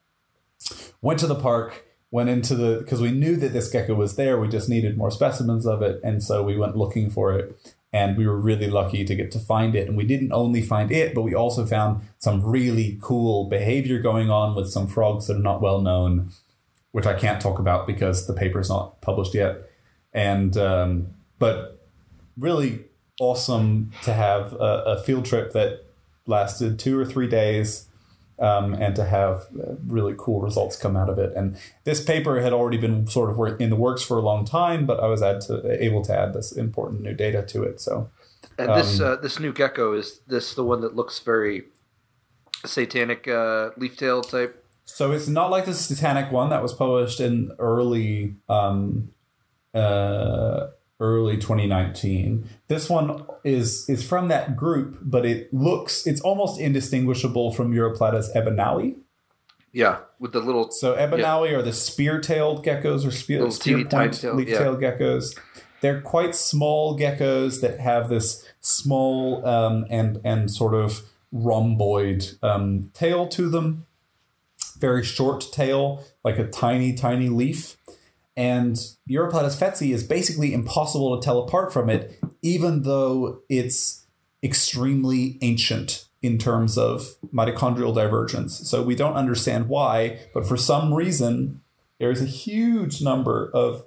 Went 1.01 1.21
to 1.21 1.27
the 1.27 1.35
park, 1.35 1.87
went 2.11 2.29
into 2.29 2.55
the 2.55 2.79
because 2.79 3.01
we 3.01 3.11
knew 3.11 3.37
that 3.37 3.53
this 3.53 3.71
gecko 3.71 3.95
was 3.95 4.17
there. 4.17 4.39
We 4.39 4.49
just 4.49 4.69
needed 4.69 4.97
more 4.97 5.11
specimens 5.11 5.67
of 5.67 5.83
it, 5.83 6.01
and 6.03 6.23
so 6.23 6.43
we 6.43 6.57
went 6.57 6.77
looking 6.77 7.11
for 7.11 7.33
it. 7.33 7.75
And 7.91 8.19
we 8.19 8.27
were 8.27 8.37
really 8.37 8.69
lucky 8.69 9.03
to 9.03 9.15
get 9.15 9.31
to 9.31 9.39
find 9.39 9.75
it. 9.75 9.89
And 9.89 9.97
we 9.97 10.05
didn't 10.05 10.31
only 10.31 10.61
find 10.61 10.93
it, 10.93 11.15
but 11.15 11.23
we 11.23 11.35
also 11.35 11.65
found 11.65 12.03
some 12.19 12.45
really 12.45 12.99
cool 13.01 13.49
behavior 13.49 13.99
going 13.99 14.29
on 14.29 14.55
with 14.55 14.69
some 14.69 14.87
frogs 14.87 15.27
that 15.27 15.39
are 15.39 15.41
not 15.41 15.63
well 15.63 15.81
known, 15.81 16.29
which 16.93 17.07
I 17.07 17.15
can't 17.15 17.41
talk 17.41 17.59
about 17.59 17.87
because 17.87 18.27
the 18.27 18.35
paper's 18.35 18.69
not 18.69 19.01
published 19.01 19.33
yet. 19.33 19.71
And 20.13 20.55
um, 20.59 21.15
but 21.39 21.89
really 22.37 22.85
awesome 23.21 23.91
to 24.03 24.13
have 24.13 24.53
a, 24.53 24.83
a 24.87 25.03
field 25.03 25.25
trip 25.25 25.53
that 25.53 25.88
lasted 26.29 26.79
two 26.79 26.99
or 26.99 27.05
three 27.05 27.27
days 27.27 27.89
um, 28.39 28.75
and 28.75 28.95
to 28.95 29.05
have 29.05 29.47
uh, 29.61 29.75
really 29.87 30.15
cool 30.17 30.41
results 30.41 30.77
come 30.77 30.97
out 30.97 31.09
of 31.09 31.19
it. 31.19 31.33
And 31.35 31.57
this 31.85 32.03
paper 32.03 32.41
had 32.41 32.53
already 32.53 32.77
been 32.77 33.07
sort 33.07 33.31
of 33.31 33.61
in 33.61 33.71
the 33.71 33.77
works 33.77 34.03
for 34.03 34.19
a 34.19 34.23
long 34.23 34.45
time, 34.45 34.87
but 34.87 35.01
I 35.01 35.07
was 35.07 35.23
add 35.23 35.41
to, 35.43 35.83
able 35.83 36.03
to 36.05 36.17
add 36.17 36.35
this 36.35 36.53
important 36.53 37.03
new 37.03 37.15
data 37.15 37.43
to 37.43 37.65
it. 37.65 37.81
So 37.81 38.11
And 38.57 38.69
this 38.75 39.01
uh, 39.01 39.17
this 39.17 39.41
new 39.41 39.53
gecko 39.53 39.95
is 39.95 40.21
this 40.27 40.55
the 40.55 40.65
one 40.65 40.81
that 40.83 40.95
looks 40.95 41.19
very 41.19 41.65
satanic 42.65 43.27
uh, 43.27 43.71
leaf 43.77 43.97
tail 43.97 44.23
type. 44.23 44.65
So 44.85 45.13
it's 45.13 45.29
not 45.29 45.51
like 45.51 45.67
the 45.67 45.75
Satanic 45.75 46.33
one 46.33 46.49
that 46.49 46.63
was 46.63 46.73
published 46.73 47.21
in 47.21 47.53
early 47.59 48.37
um, 48.49 49.13
uh, 49.75 50.69
early 51.01 51.37
2019. 51.37 52.49
This 52.69 52.89
one 52.91 53.25
is 53.45 53.89
is 53.89 54.07
from 54.07 54.29
that 54.29 54.57
group, 54.57 54.99
but 55.03 55.25
it 55.25 55.53
looks 55.53 56.07
it's 56.07 56.21
almost 56.21 56.61
indistinguishable 56.61 57.53
from 57.53 57.73
Uroplatus 57.73 58.35
ebenaui. 58.35 58.97
Yeah, 59.73 59.99
with 60.19 60.33
the 60.33 60.41
little 60.41 60.71
So 60.71 60.97
Ebenaui 60.97 61.53
are 61.53 61.63
the 61.63 61.73
spear-tailed 61.73 62.65
geckos 62.65 63.07
or 63.07 63.11
spear, 63.11 63.51
spear 63.51 63.85
point 63.85 64.23
leaf-tailed 64.25 64.81
geckos. 64.81 65.39
They're 65.81 66.01
quite 66.01 66.35
small 66.35 66.99
geckos 66.99 67.61
that 67.61 67.79
have 67.79 68.09
this 68.09 68.45
small 68.61 69.47
um, 69.47 69.87
and 69.91 70.21
and 70.25 70.51
sort 70.51 70.75
of 70.75 71.03
rhomboid 71.33 72.39
um, 72.43 72.91
tail 72.95 73.29
to 73.29 73.49
them. 73.49 73.87
Very 74.79 75.05
short 75.05 75.47
tail, 75.53 76.05
like 76.25 76.39
a 76.39 76.47
tiny, 76.47 76.95
tiny 76.95 77.29
leaf. 77.29 77.77
And 78.39 78.77
Uroplatus 79.11 79.59
fetsy 79.59 79.93
is 79.93 80.05
basically 80.05 80.55
impossible 80.55 81.19
to 81.19 81.25
tell 81.25 81.41
apart 81.41 81.73
from 81.73 81.91
it, 81.91 82.21
even 82.41 82.85
though 82.85 83.43
it's 83.49 84.07
extremely 84.45 85.39
ancient 85.43 86.07
in 86.23 86.39
terms 86.39 86.79
of 86.79 87.17
mitochondrial 87.35 87.93
divergence. 87.93 88.57
So 88.71 88.81
we 88.81 88.95
don't 88.95 89.15
understand 89.15 89.69
why, 89.69 90.21
but 90.33 90.47
for 90.47 90.57
some 90.57 90.95
reason, 90.95 91.63
there's 91.99 92.23
a 92.23 92.27
huge 92.27 93.03
number 93.03 93.51
of 93.53 93.85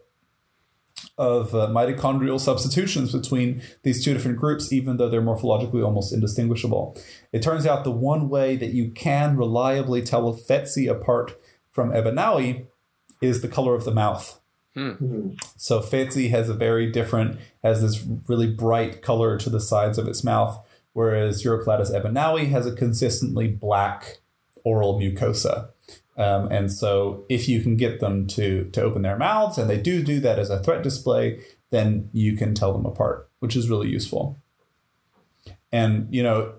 of 1.17 1.55
uh, 1.55 1.67
mitochondrial 1.67 2.39
substitutions 2.39 3.13
between 3.13 3.61
these 3.83 4.03
two 4.03 4.13
different 4.13 4.37
groups, 4.37 4.73
even 4.73 4.97
though 4.97 5.07
they're 5.07 5.21
morphologically 5.21 5.83
almost 5.83 6.11
indistinguishable. 6.11 6.97
It 7.31 7.41
turns 7.41 7.65
out 7.65 7.83
the 7.85 7.91
one 7.91 8.27
way 8.27 8.57
that 8.57 8.73
you 8.73 8.91
can 8.91 9.37
reliably 9.37 10.01
tell 10.01 10.27
a 10.27 10.33
Fetsy 10.35 10.87
apart 10.87 11.39
from 11.69 11.91
Ebenaui 11.91 12.67
is 13.21 13.41
the 13.41 13.47
color 13.47 13.75
of 13.75 13.85
the 13.85 13.93
mouth. 13.93 14.40
So 15.57 15.81
Fetsy 15.81 16.29
has 16.29 16.49
a 16.49 16.53
very 16.53 16.91
different, 16.91 17.39
has 17.63 17.81
this 17.81 18.05
really 18.27 18.47
bright 18.47 19.01
color 19.01 19.37
to 19.37 19.49
the 19.49 19.59
sides 19.59 19.97
of 19.97 20.07
its 20.07 20.23
mouth, 20.23 20.65
whereas 20.93 21.43
Uroplatus 21.43 21.91
ebenaui 21.91 22.49
has 22.49 22.65
a 22.65 22.75
consistently 22.75 23.47
black 23.47 24.19
oral 24.63 24.99
mucosa. 24.99 25.69
Um, 26.17 26.51
and 26.51 26.71
so 26.71 27.25
if 27.29 27.49
you 27.49 27.61
can 27.61 27.77
get 27.77 27.99
them 27.99 28.27
to, 28.27 28.65
to 28.71 28.81
open 28.81 29.01
their 29.01 29.17
mouths, 29.17 29.57
and 29.57 29.69
they 29.69 29.79
do 29.79 30.03
do 30.03 30.19
that 30.21 30.39
as 30.39 30.49
a 30.49 30.61
threat 30.61 30.83
display, 30.83 31.41
then 31.69 32.09
you 32.13 32.37
can 32.37 32.53
tell 32.53 32.73
them 32.73 32.85
apart, 32.85 33.29
which 33.39 33.55
is 33.55 33.69
really 33.69 33.89
useful. 33.89 34.37
And, 35.71 36.13
you 36.13 36.21
know, 36.21 36.53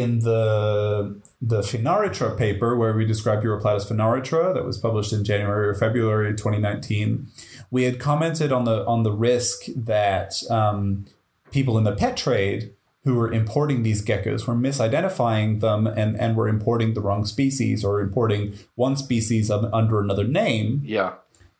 in 0.00 0.20
the 0.20 1.20
the 1.40 1.60
Finaritra 1.60 2.36
paper 2.36 2.76
where 2.76 2.94
we 2.94 3.04
described 3.04 3.44
Uroplatus 3.44 3.86
finaritra 3.86 4.54
that 4.54 4.64
was 4.64 4.78
published 4.78 5.12
in 5.12 5.24
January 5.24 5.68
or 5.68 5.74
February 5.74 6.32
2019, 6.32 7.28
we 7.70 7.84
had 7.84 7.98
commented 7.98 8.50
on 8.50 8.64
the 8.64 8.84
on 8.86 9.02
the 9.02 9.12
risk 9.12 9.64
that 9.76 10.34
um, 10.50 11.04
people 11.50 11.76
in 11.76 11.84
the 11.84 11.94
pet 11.94 12.16
trade 12.16 12.72
who 13.04 13.14
were 13.14 13.30
importing 13.30 13.82
these 13.82 14.02
geckos 14.04 14.46
were 14.46 14.54
misidentifying 14.54 15.60
them 15.60 15.86
and, 15.86 16.18
and 16.18 16.36
were 16.36 16.48
importing 16.48 16.94
the 16.94 17.02
wrong 17.02 17.24
species 17.26 17.84
or 17.84 18.00
importing 18.00 18.54
one 18.76 18.96
species 18.96 19.50
under 19.50 20.00
another 20.00 20.24
name. 20.24 20.80
Yeah. 20.82 21.12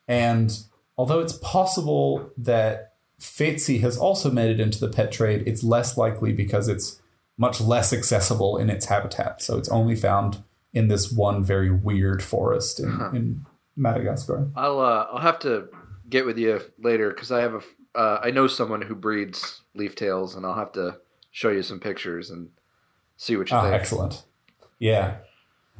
And 0.07 0.57
although 0.97 1.19
it's 1.19 1.37
possible 1.37 2.31
that 2.35 2.93
Fetsy 3.19 3.79
has 3.81 3.95
also 3.95 4.31
made 4.31 4.49
it 4.49 4.59
into 4.59 4.79
the 4.79 4.89
pet 4.89 5.11
trade, 5.11 5.43
it's 5.45 5.63
less 5.63 5.97
likely 5.97 6.33
because 6.33 6.67
it's 6.67 6.99
much 7.37 7.59
less 7.61 7.91
accessible 7.93 8.57
in 8.57 8.69
its 8.69 8.85
habitat. 8.85 9.41
So 9.41 9.57
it's 9.57 9.69
only 9.69 9.95
found 9.95 10.43
in 10.73 10.87
this 10.87 11.11
one 11.11 11.43
very 11.43 11.69
weird 11.71 12.23
forest 12.23 12.79
in, 12.79 12.89
in 13.13 13.45
Madagascar. 13.75 14.49
I'll 14.55 14.79
uh, 14.79 15.07
I'll 15.11 15.19
have 15.21 15.39
to 15.39 15.67
get 16.09 16.25
with 16.25 16.37
you 16.37 16.61
later 16.79 17.09
because 17.09 17.31
I 17.31 17.41
have 17.41 17.53
a 17.55 17.61
uh, 17.99 18.19
I 18.23 18.31
know 18.31 18.47
someone 18.47 18.81
who 18.81 18.95
breeds 18.95 19.61
leaf 19.73 19.95
tails, 19.95 20.35
and 20.35 20.45
I'll 20.45 20.55
have 20.55 20.73
to 20.73 20.97
show 21.31 21.49
you 21.49 21.63
some 21.63 21.79
pictures 21.79 22.29
and 22.29 22.49
see 23.17 23.37
what 23.37 23.49
you 23.49 23.55
Ah, 23.57 23.61
think. 23.63 23.73
excellent. 23.73 24.23
Yeah. 24.79 25.17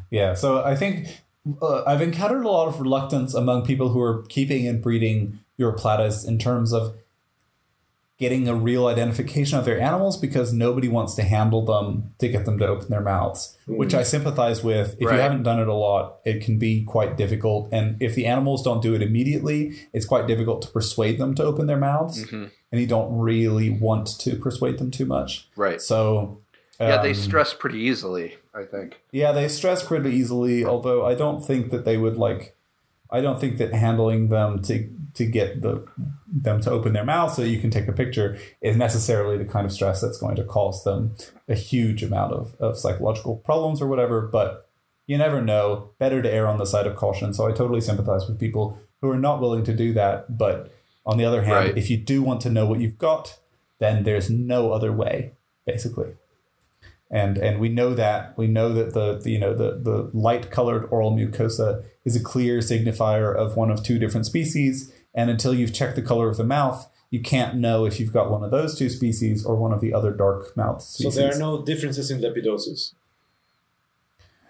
Yeah. 0.10 0.34
So 0.34 0.64
I 0.64 0.76
think 0.76 1.24
uh, 1.62 1.84
I've 1.86 2.02
encountered 2.02 2.46
a 2.46 2.50
lot 2.50 2.68
of 2.70 2.80
reluctance 2.80 3.34
among 3.34 3.66
people 3.66 3.90
who 3.90 4.02
are 4.02 4.24
keeping 4.30 4.66
and 4.68 4.82
breeding 4.82 5.40
Uroplatus 5.60 6.26
in 6.28 6.38
terms 6.40 6.72
of 6.74 6.96
getting 8.18 8.48
a 8.48 8.56
real 8.56 8.88
identification 8.88 9.60
of 9.60 9.66
their 9.66 9.80
animals 9.80 10.18
because 10.18 10.54
nobody 10.54 10.88
wants 10.88 11.16
to 11.16 11.22
handle 11.22 11.66
them 11.66 12.14
to 12.18 12.30
get 12.30 12.46
them 12.46 12.58
to 12.58 12.66
open 12.66 12.88
their 12.90 13.02
mouths, 13.02 13.58
which 13.68 13.94
I 13.94 14.04
sympathize 14.04 14.64
with. 14.64 14.96
If 15.00 15.08
Right. 15.08 15.16
you 15.16 15.22
haven't 15.22 15.44
done 15.44 15.60
it 15.60 15.68
a 15.68 15.74
lot, 15.74 16.20
it 16.24 16.42
can 16.42 16.58
be 16.58 16.84
quite 16.84 17.18
difficult. 17.18 17.68
And 17.74 18.02
if 18.02 18.16
the 18.16 18.26
animals 18.26 18.64
don't 18.64 18.82
do 18.82 18.94
it 18.94 19.02
immediately, 19.02 19.74
it's 19.92 20.06
quite 20.06 20.28
difficult 20.28 20.62
to 20.62 20.70
persuade 20.70 21.18
them 21.18 21.36
to 21.36 21.44
open 21.44 21.68
their 21.68 21.78
mouths. 21.78 22.24
Mm-hmm. 22.26 22.46
And 22.72 22.82
you 22.82 22.88
don't 22.88 23.18
really 23.18 23.70
want 23.70 24.08
to 24.20 24.38
persuade 24.38 24.78
them 24.78 24.92
too 24.92 25.06
much. 25.06 25.50
Right. 25.58 25.82
So, 25.82 26.40
yeah, 26.80 27.02
they 27.02 27.10
um, 27.10 27.16
stress 27.16 27.54
pretty 27.54 27.80
easily. 27.80 28.36
I 28.54 28.64
think. 28.64 29.02
yeah, 29.12 29.34
they 29.34 29.50
stress 29.50 29.84
pretty 29.84 30.12
easily, 30.12 30.64
although 30.64 31.06
I 31.06 31.14
don't 31.14 31.46
think 31.46 31.72
that 31.72 31.84
they 31.84 31.98
would 31.98 32.16
like 32.16 32.55
I 33.12 33.22
don't 33.22 33.40
think 33.40 33.58
that 33.58 33.74
handling 33.74 34.30
them 34.30 34.62
to 34.64 34.90
to 35.14 35.26
get 35.26 35.62
the 35.62 35.86
them 36.28 36.60
to 36.62 36.72
open 36.72 36.94
their 36.94 37.06
mouth 37.06 37.34
so 37.34 37.42
you 37.42 37.60
can 37.60 37.70
take 37.70 37.88
a 37.88 37.94
picture 37.94 38.38
is 38.62 38.76
necessarily 38.76 39.38
the 39.38 39.46
kind 39.46 39.66
of 39.66 39.72
stress 39.72 40.02
that's 40.02 40.18
going 40.18 40.36
to 40.36 40.44
cause 40.44 40.84
them 40.84 41.16
a 41.48 41.56
huge 41.56 42.04
amount 42.04 42.34
of, 42.34 42.56
of 42.60 42.78
psychological 42.78 43.38
problems 43.38 43.82
or 43.82 43.88
whatever, 43.88 44.22
but 44.22 44.70
you 45.08 45.18
never 45.18 45.42
know. 45.42 45.92
Better 46.00 46.22
to 46.22 46.30
err 46.32 46.48
on 46.48 46.58
the 46.58 46.66
side 46.66 46.88
of 46.88 46.96
caution. 46.96 47.34
So 47.34 47.48
I 47.48 47.52
totally 47.52 47.80
sympathize 47.82 48.28
with 48.28 48.40
people 48.40 48.78
who 49.02 49.10
are 49.10 49.18
not 49.20 49.40
willing 49.40 49.64
to 49.66 49.74
do 49.74 49.94
that. 49.94 50.38
But 50.38 50.74
on 51.06 51.18
the 51.18 51.26
other 51.26 51.44
hand, 51.44 51.68
Right. 51.68 51.78
if 51.78 51.90
you 51.90 51.98
do 51.98 52.22
want 52.24 52.42
to 52.42 52.50
know 52.50 52.66
what 52.66 52.82
you've 52.82 52.98
got, 52.98 53.38
then 53.80 54.04
there's 54.04 54.30
no 54.30 54.74
other 54.74 54.92
way, 54.92 55.34
basically 55.66 56.16
and 57.12 57.38
and 57.38 57.60
we 57.60 57.70
know 57.70 57.94
that. 57.94 58.38
We 58.38 58.48
know 58.48 58.74
that 58.74 58.94
the, 58.94 59.20
the 59.20 59.32
you 59.32 59.40
know 59.40 59.54
the 59.54 59.80
the 59.82 60.10
light 60.14 60.52
colored 60.52 60.86
oral 60.92 61.12
mucosa 61.16 61.84
is 62.04 62.16
a 62.16 62.24
clear 62.24 62.60
signifier 62.60 63.36
of 63.36 63.56
one 63.56 63.72
of 63.72 63.84
two 63.84 64.00
different 64.00 64.26
species. 64.26 64.92
And 65.14 65.30
until 65.30 65.54
you've 65.54 65.74
checked 65.74 65.96
the 65.96 66.02
color 66.02 66.30
of 66.30 66.38
the 66.38 66.44
mouth 66.44 66.90
you 67.12 67.22
can't 67.22 67.56
know 67.56 67.86
if 67.86 68.00
you've 68.00 68.12
got 68.12 68.30
one 68.30 68.44
of 68.44 68.52
those 68.52 68.78
two 68.78 68.90
species 68.90 69.46
or 69.46 69.56
one 69.56 69.72
of 69.72 69.80
the 69.80 69.94
other 69.94 70.12
dark 70.12 70.58
mouth 70.58 70.82
So 70.82 71.10
there 71.10 71.34
are 71.34 71.38
no 71.38 71.64
differences 71.64 72.12
in 72.12 72.20
lepidosis. 72.20 72.94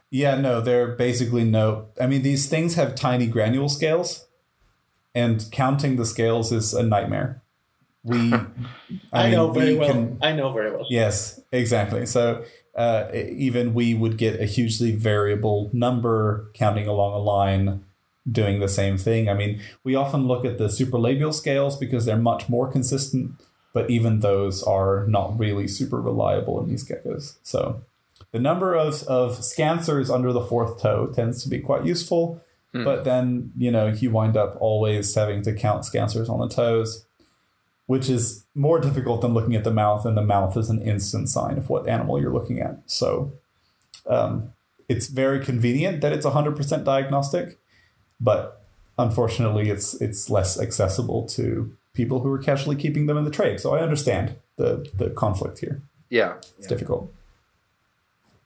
yeah 0.10 0.36
no 0.40 0.62
there 0.62 0.84
are 0.84 0.96
basically 0.96 1.44
no 1.44 1.88
i 2.02 2.08
mean 2.08 2.22
these 2.24 2.48
things 2.48 2.76
have 2.76 2.96
tiny 2.96 3.28
granule 3.28 3.70
scales 3.70 4.28
and 5.14 5.46
counting 5.52 5.96
the 5.96 6.06
scales 6.06 6.52
is 6.52 6.74
a 6.74 6.84
nightmare 6.84 7.44
we 8.06 8.34
I, 9.14 9.24
mean, 9.24 9.32
know 9.32 9.52
very 9.52 9.74
we 9.74 9.80
well. 9.80 9.92
can- 9.92 10.20
I 10.22 10.32
know 10.32 10.52
very 10.52 10.72
well. 10.72 10.86
Yes, 10.90 11.42
exactly. 11.52 12.06
So 12.06 12.46
uh, 12.76 13.08
even 13.14 13.74
we 13.74 13.94
would 13.94 14.18
get 14.18 14.40
a 14.40 14.46
hugely 14.46 14.92
variable 14.96 15.70
number 15.74 16.52
counting 16.54 16.88
along 16.88 17.14
a 17.14 17.18
line 17.20 17.84
doing 18.32 18.60
the 18.60 18.68
same 18.68 18.98
thing. 18.98 19.28
I 19.30 19.34
mean, 19.34 19.62
we 19.84 19.96
often 19.96 20.28
look 20.28 20.46
at 20.46 20.58
the 20.58 20.68
supralabial 20.68 21.34
scales 21.34 21.78
because 21.78 22.06
they're 22.06 22.18
much 22.18 22.48
more 22.50 22.72
consistent, 22.72 23.32
but 23.74 23.90
even 23.90 24.20
those 24.22 24.64
are 24.64 25.06
not 25.08 25.38
really 25.38 25.68
super 25.68 26.02
reliable 26.02 26.62
in 26.62 26.70
these 26.70 26.88
geckos. 26.88 27.38
So 27.44 27.82
the 28.32 28.40
number 28.40 28.74
of, 28.76 29.04
of 29.04 29.40
scansors 29.40 30.14
under 30.14 30.32
the 30.34 30.42
fourth 30.42 30.82
toe 30.82 31.08
tends 31.08 31.44
to 31.44 31.50
be 31.50 31.60
quite 31.60 31.86
useful, 31.86 32.42
but 32.74 33.06
then, 33.06 33.54
you 33.58 33.72
know, 33.72 33.88
you 33.88 34.12
wind 34.12 34.36
up 34.36 34.58
always 34.60 35.16
having 35.16 35.42
to 35.44 35.54
count 35.54 35.84
scansors 35.84 36.28
on 36.30 36.42
the 36.42 36.50
toes 36.54 37.06
which 37.88 38.10
is 38.10 38.46
more 38.56 38.80
difficult 38.80 39.22
than 39.22 39.34
looking 39.34 39.56
at 39.56 39.64
the 39.64 39.72
mouth, 39.72 40.06
and 40.06 40.18
the 40.18 40.24
mouth 40.24 40.58
is 40.58 40.70
an 40.70 40.82
instant 40.82 41.30
sign 41.30 41.58
of 41.58 41.70
what 41.70 41.88
animal 41.88 42.20
you're 42.20 42.34
looking 42.34 42.60
at. 42.60 42.80
So 42.86 43.34
um, 44.08 44.54
it's 44.90 45.08
very 45.08 45.44
convenient 45.44 46.02
that 46.02 46.14
it's 46.14 46.26
100% 46.26 46.84
diagnostic, 46.84 47.60
but 48.20 48.66
unfortunately, 48.98 49.70
it's 49.70 49.94
it's 50.02 50.30
less 50.30 50.60
accessible 50.60 51.28
to 51.28 51.76
people 51.94 52.22
who 52.22 52.32
are 52.32 52.38
casually 52.38 52.76
keeping 52.76 53.06
them 53.06 53.18
in 53.18 53.24
the 53.24 53.32
trade. 53.32 53.60
So 53.60 53.76
I 53.76 53.82
understand 53.82 54.36
the 54.58 54.86
the 54.94 55.10
conflict 55.10 55.60
here. 55.60 55.82
Yeah. 56.10 56.36
It's 56.58 56.68
difficult. 56.68 57.12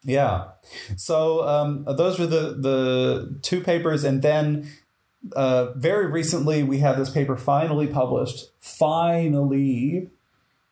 Yeah. 0.03 0.50
So 0.96 1.48
um, 1.48 1.86
those 1.86 2.19
were 2.19 2.27
the 2.27 2.55
the 2.58 3.39
two 3.41 3.62
papers, 3.62 4.03
and 4.03 4.22
then 4.22 4.69
uh, 5.35 5.73
very 5.73 6.07
recently 6.07 6.63
we 6.63 6.79
had 6.79 6.97
this 6.97 7.09
paper 7.09 7.35
finally 7.38 7.88
published. 7.88 8.51
Finally 8.59 10.09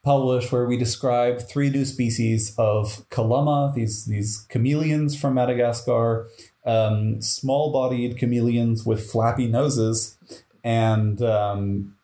published, 0.03 0.53
where 0.53 0.65
we 0.65 0.77
describe 0.77 1.41
three 1.41 1.69
new 1.69 1.83
species 1.83 2.55
of 2.57 3.07
Calumma, 3.09 3.73
these 3.75 4.05
these 4.05 4.45
chameleons 4.49 5.19
from 5.19 5.33
Madagascar, 5.33 6.29
um, 6.65 7.21
small-bodied 7.21 8.17
chameleons 8.17 8.85
with 8.85 9.11
flappy 9.11 9.47
noses, 9.47 10.17
and 10.63 11.21
um, 11.21 11.95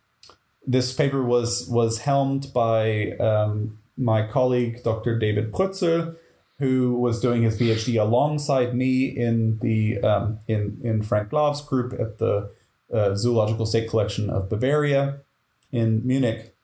this 0.67 0.93
paper 0.93 1.23
was 1.23 1.67
was 1.69 1.99
helmed 1.99 2.51
by 2.53 3.11
um, 3.17 3.77
my 3.95 4.27
colleague 4.27 4.83
Dr. 4.83 5.17
David 5.17 5.53
Prötzel, 5.53 6.15
who 6.63 6.95
was 6.95 7.19
doing 7.19 7.43
his 7.43 7.59
PhD 7.59 8.01
alongside 8.01 8.73
me 8.73 9.05
in 9.05 9.59
the 9.59 9.99
um, 9.99 10.39
in 10.47 10.79
in 10.81 11.03
Frank 11.03 11.29
Glaw's 11.29 11.61
group 11.61 11.91
at 11.99 12.19
the 12.19 12.49
uh, 12.93 13.15
Zoological 13.15 13.65
State 13.65 13.89
Collection 13.89 14.29
of 14.29 14.49
Bavaria 14.49 15.19
in 15.73 16.07
Munich. 16.07 16.55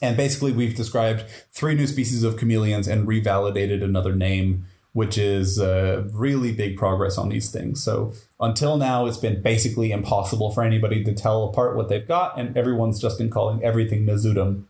And 0.00 0.16
basically, 0.16 0.52
we've 0.52 0.74
described 0.74 1.24
three 1.52 1.74
new 1.74 1.86
species 1.86 2.22
of 2.24 2.38
chameleons 2.38 2.88
and 2.88 3.06
revalidated 3.06 3.82
another 3.84 4.14
name, 4.14 4.66
which 4.92 5.18
is 5.18 5.60
uh, 5.60 6.04
really 6.12 6.52
big 6.52 6.78
progress 6.78 7.18
on 7.18 7.28
these 7.28 7.50
things. 7.50 7.82
So 7.82 8.14
until 8.40 8.76
now, 8.78 9.04
it's 9.06 9.18
been 9.18 9.42
basically 9.42 9.92
impossible 9.92 10.50
for 10.50 10.62
anybody 10.62 11.04
to 11.04 11.12
tell 11.12 11.44
apart 11.44 11.76
what 11.76 11.88
they've 11.90 12.08
got, 12.08 12.38
and 12.38 12.56
everyone's 12.56 13.00
just 13.00 13.18
been 13.18 13.30
calling 13.30 13.62
everything 13.62 14.06
Nasutum, 14.06 14.64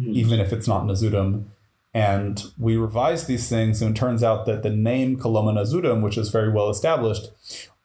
even 0.00 0.40
if 0.40 0.52
it's 0.52 0.66
not 0.66 0.84
Nasutum. 0.84 1.44
And 1.92 2.42
we 2.56 2.76
revised 2.76 3.26
these 3.26 3.48
things, 3.48 3.82
and 3.82 3.96
it 3.96 3.98
turns 3.98 4.22
out 4.22 4.46
that 4.46 4.62
the 4.62 4.70
name 4.70 5.18
Calumma 5.18 5.52
Nasutum, 5.52 6.02
which 6.02 6.16
is 6.16 6.30
very 6.30 6.50
well 6.50 6.70
established, 6.70 7.30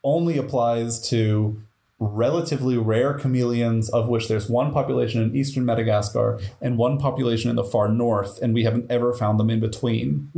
only 0.04 0.38
applies 0.38 1.00
to 1.10 1.62
relatively 1.98 2.78
rare 2.78 3.14
chameleons, 3.14 3.90
of 3.90 4.08
which 4.08 4.28
there's 4.28 4.50
one 4.50 4.72
population 4.72 5.22
in 5.22 5.36
eastern 5.36 5.66
Madagascar 5.66 6.40
and 6.62 6.78
one 6.78 6.98
population 7.00 7.50
in 7.50 7.56
the 7.56 7.64
far 7.64 7.90
north, 7.90 8.40
and 8.42 8.54
we 8.54 8.64
haven't 8.64 8.92
ever 8.92 9.14
found 9.14 9.40
them 9.40 9.50
in 9.50 9.60
between. 9.60 10.30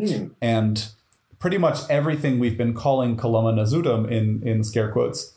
And 0.42 0.88
pretty 1.40 1.58
much 1.58 1.80
everything 1.90 2.40
we've 2.40 2.58
been 2.58 2.74
calling 2.74 3.18
Calumma 3.18 3.54
nasutum 3.54 4.10
in, 4.10 4.48
in 4.48 4.64
scare 4.64 4.92
quotes 4.92 5.34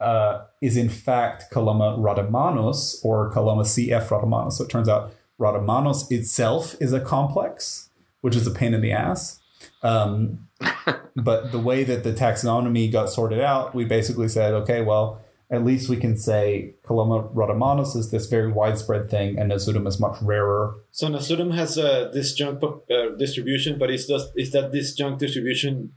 uh, 0.00 0.44
is 0.60 0.76
in 0.76 0.88
fact 0.88 1.50
Calumma 1.52 1.96
radamanus 1.98 3.04
or 3.04 3.30
Calumma 3.32 3.62
CF 3.62 4.08
radamanus. 4.08 4.52
So 4.52 4.64
it 4.64 4.70
turns 4.70 4.88
out 4.88 5.12
radamanus 5.38 6.10
itself 6.10 6.74
is 6.80 6.92
a 6.92 7.00
complex, 7.00 7.90
which 8.20 8.36
is 8.36 8.46
a 8.46 8.50
pain 8.50 8.74
in 8.74 8.80
the 8.80 8.92
ass. 8.92 9.40
Um, 9.82 10.48
but 11.16 11.52
the 11.52 11.58
way 11.58 11.84
that 11.84 12.04
the 12.04 12.12
taxonomy 12.12 12.90
got 12.90 13.10
sorted 13.10 13.40
out, 13.40 13.74
we 13.74 13.84
basically 13.84 14.28
said, 14.28 14.52
okay, 14.54 14.82
well, 14.82 15.20
at 15.50 15.64
least 15.64 15.88
we 15.88 15.96
can 15.96 16.16
say 16.16 16.74
Calumma 16.84 17.32
radamanus 17.34 17.96
is 17.96 18.10
this 18.10 18.26
very 18.26 18.52
widespread 18.52 19.08
thing, 19.08 19.38
and 19.38 19.50
Nasutum 19.50 19.86
is 19.86 19.98
much 19.98 20.20
rarer. 20.20 20.74
So 20.90 21.08
Nasutum 21.08 21.54
has 21.54 21.78
a 21.78 22.10
disjunct 22.14 22.62
uh, 22.62 23.16
distribution, 23.16 23.78
but 23.78 23.90
is 23.90 24.06
that 24.08 24.30
is 24.36 24.50
that 24.52 24.72
disjunct 24.72 25.18
distribution 25.18 25.92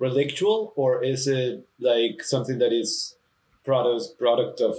relictual 0.00 0.72
or 0.76 1.02
is 1.02 1.26
it 1.26 1.66
like 1.80 2.22
something 2.22 2.58
that 2.58 2.72
is 2.72 3.16
product 3.64 4.18
product 4.18 4.60
of 4.60 4.76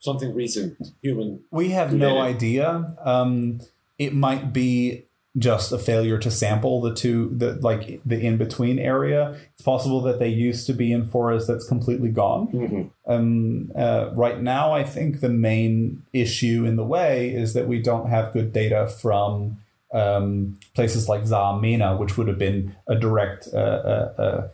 something 0.00 0.34
recent, 0.34 0.76
human? 1.02 1.44
We 1.50 1.70
have 1.70 1.92
no 1.92 2.18
idea. 2.20 2.96
Um, 3.04 3.60
it 3.98 4.14
might 4.14 4.52
be 4.52 5.04
just 5.36 5.70
a 5.70 5.78
failure 5.78 6.18
to 6.18 6.30
sample 6.30 6.80
the 6.80 6.94
two, 6.94 7.32
the 7.36 7.54
like 7.60 8.00
the 8.04 8.18
in 8.20 8.36
between 8.36 8.78
area. 8.78 9.38
It's 9.52 9.62
possible 9.62 10.00
that 10.02 10.18
they 10.18 10.28
used 10.28 10.66
to 10.66 10.72
be 10.72 10.92
in 10.92 11.06
forest 11.06 11.46
that's 11.46 11.66
completely 11.68 12.10
gone. 12.10 12.48
Mm-hmm. 12.48 13.12
Um, 13.12 13.72
uh, 13.76 14.10
right 14.14 14.40
now, 14.40 14.72
I 14.72 14.84
think 14.84 15.20
the 15.20 15.28
main 15.28 16.02
issue 16.12 16.64
in 16.64 16.76
the 16.76 16.84
way 16.84 17.30
is 17.30 17.54
that 17.54 17.68
we 17.68 17.80
don't 17.80 18.08
have 18.08 18.32
good 18.32 18.52
data 18.52 18.88
from 18.88 19.58
um, 19.92 20.58
places 20.74 21.08
like 21.08 21.22
Zahamena, 21.22 21.98
which 21.98 22.16
would 22.16 22.28
have 22.28 22.38
been 22.38 22.74
a 22.88 22.94
direct 22.94 23.48
uh, 23.52 23.56
uh, 23.56 24.14
uh, 24.18 24.48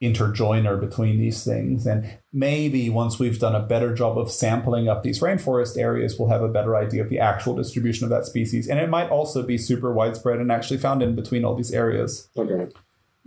interjoiner 0.00 0.78
between 0.80 1.18
these 1.18 1.44
things. 1.44 1.86
And 1.86 2.18
maybe 2.32 2.88
once 2.88 3.18
we've 3.18 3.38
done 3.40 3.54
a 3.56 3.60
better 3.60 3.92
job 3.94 4.16
of 4.16 4.30
sampling 4.30 4.88
up 4.88 5.02
these 5.02 5.20
rainforest 5.20 5.76
areas, 5.76 6.16
we'll 6.18 6.28
have 6.28 6.42
a 6.42 6.48
better 6.48 6.76
idea 6.76 7.02
of 7.02 7.08
the 7.10 7.18
actual 7.18 7.56
distribution 7.56 8.04
of 8.04 8.10
that 8.10 8.24
species. 8.24 8.68
And 8.68 8.78
it 8.78 8.88
might 8.88 9.10
also 9.10 9.42
be 9.42 9.58
super 9.58 9.92
widespread 9.92 10.38
and 10.38 10.52
actually 10.52 10.78
found 10.78 11.02
in 11.02 11.16
between 11.16 11.44
all 11.44 11.56
these 11.56 11.72
areas 11.72 12.28
Okay. 12.36 12.68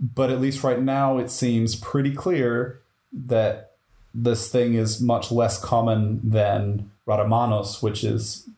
but 0.00 0.30
at 0.30 0.40
least 0.40 0.64
right 0.64 0.80
now 0.80 1.18
it 1.18 1.30
seems 1.30 1.76
pretty 1.76 2.14
clear 2.14 2.80
that 3.12 3.72
this 4.14 4.48
thing 4.50 4.74
is 4.74 5.00
much 5.00 5.30
less 5.30 5.58
common 5.62 6.20
than 6.22 6.90
Radamanus, 7.06 7.82
which 7.82 8.02
is 8.04 8.48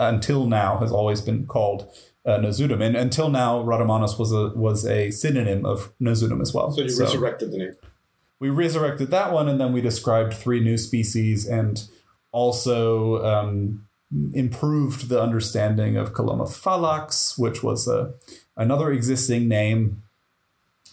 until 0.00 0.46
now 0.46 0.78
has 0.78 0.92
always 0.92 1.20
been 1.20 1.46
called 1.46 1.88
uh, 2.26 2.38
Nasutum, 2.38 2.82
and 2.82 2.96
until 2.96 3.28
now 3.28 3.62
Radamanus 3.62 4.18
was 4.18 4.32
a 4.32 4.48
was 4.56 4.86
a 4.86 5.10
synonym 5.10 5.66
of 5.66 5.92
Nasutum 6.00 6.40
as 6.40 6.54
well. 6.54 6.70
So 6.70 6.80
you 6.82 6.98
resurrected 6.98 7.52
the 7.52 7.58
name. 7.58 7.74
we 8.40 8.50
resurrected 8.50 9.10
that 9.10 9.32
one, 9.32 9.48
and 9.48 9.60
then 9.60 9.72
we 9.72 9.80
described 9.80 10.34
three 10.34 10.60
new 10.60 10.76
species, 10.78 11.46
and 11.46 11.82
also 12.32 13.24
um, 13.24 13.86
improved 14.32 15.08
the 15.08 15.20
understanding 15.20 15.96
of 15.96 16.12
Calumma 16.14 16.44
fallax, 16.44 17.38
which 17.38 17.62
was 17.62 17.86
a 17.86 18.14
another 18.56 18.90
existing 18.92 19.48
name. 19.48 20.02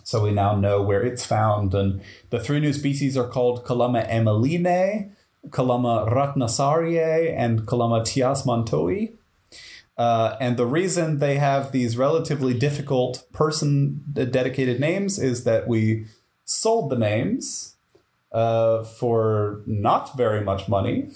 So 0.04 0.24
we 0.24 0.32
now 0.32 0.56
know 0.56 0.82
where 0.82 1.04
it's 1.04 1.26
found, 1.26 1.74
and 1.74 2.02
the 2.30 2.40
three 2.40 2.60
new 2.60 2.74
species 2.74 3.16
are 3.16 3.28
called 3.28 3.64
Calumma 3.64 4.06
emelinae, 4.10 5.12
Calumma 5.50 6.12
ratnasariae, 6.12 7.34
and 7.38 7.66
Calumma 7.66 8.02
tjiasmantoi. 8.02 9.14
Uh, 10.02 10.36
and 10.40 10.58
the 10.58 10.66
reason 10.66 11.20
they 11.20 11.38
have 11.38 11.72
these 11.72 11.96
relatively 11.96 12.56
difficult 12.56 13.24
person 13.32 14.02
dedicated 14.32 14.80
names 14.80 15.20
is 15.20 15.44
that 15.44 15.68
we 15.68 16.08
sold 16.44 16.90
the 16.90 16.98
names 16.98 17.76
uh, 18.32 18.84
for 18.84 19.62
not 19.68 20.18
very 20.18 20.44
much 20.44 20.68
money 20.68 21.12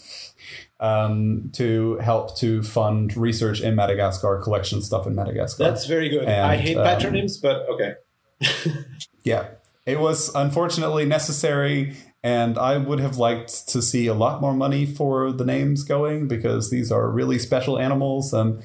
um, 0.79 1.49
to 1.51 1.97
help 1.97 2.37
to 2.37 2.61
fund 2.61 3.17
research 3.17 3.59
in 3.59 3.73
Madagascar, 3.73 4.39
collection 4.43 4.83
stuff 4.83 5.07
in 5.07 5.15
Madagascar. 5.15 5.63
That's 5.63 5.87
very 5.87 6.07
good. 6.07 6.25
And, 6.25 6.45
I 6.45 6.57
hate 6.57 6.77
um, 6.77 6.85
patronyms, 6.85 7.41
but 7.41 7.67
okay. 7.67 7.95
Yeah, 9.23 9.47
it 9.87 9.99
was 9.99 10.29
unfortunately 10.35 11.05
necessary, 11.05 11.95
and 12.21 12.55
I 12.59 12.77
would 12.77 12.99
have 12.99 13.17
liked 13.17 13.67
to 13.69 13.81
see 13.81 14.05
a 14.05 14.13
lot 14.13 14.41
more 14.41 14.53
money 14.53 14.85
for 14.85 15.31
the 15.31 15.43
names 15.43 15.83
going 15.83 16.27
because 16.27 16.69
these 16.69 16.91
are 16.91 17.09
really 17.09 17.39
special 17.39 17.79
animals. 17.79 18.31
Um, 18.31 18.61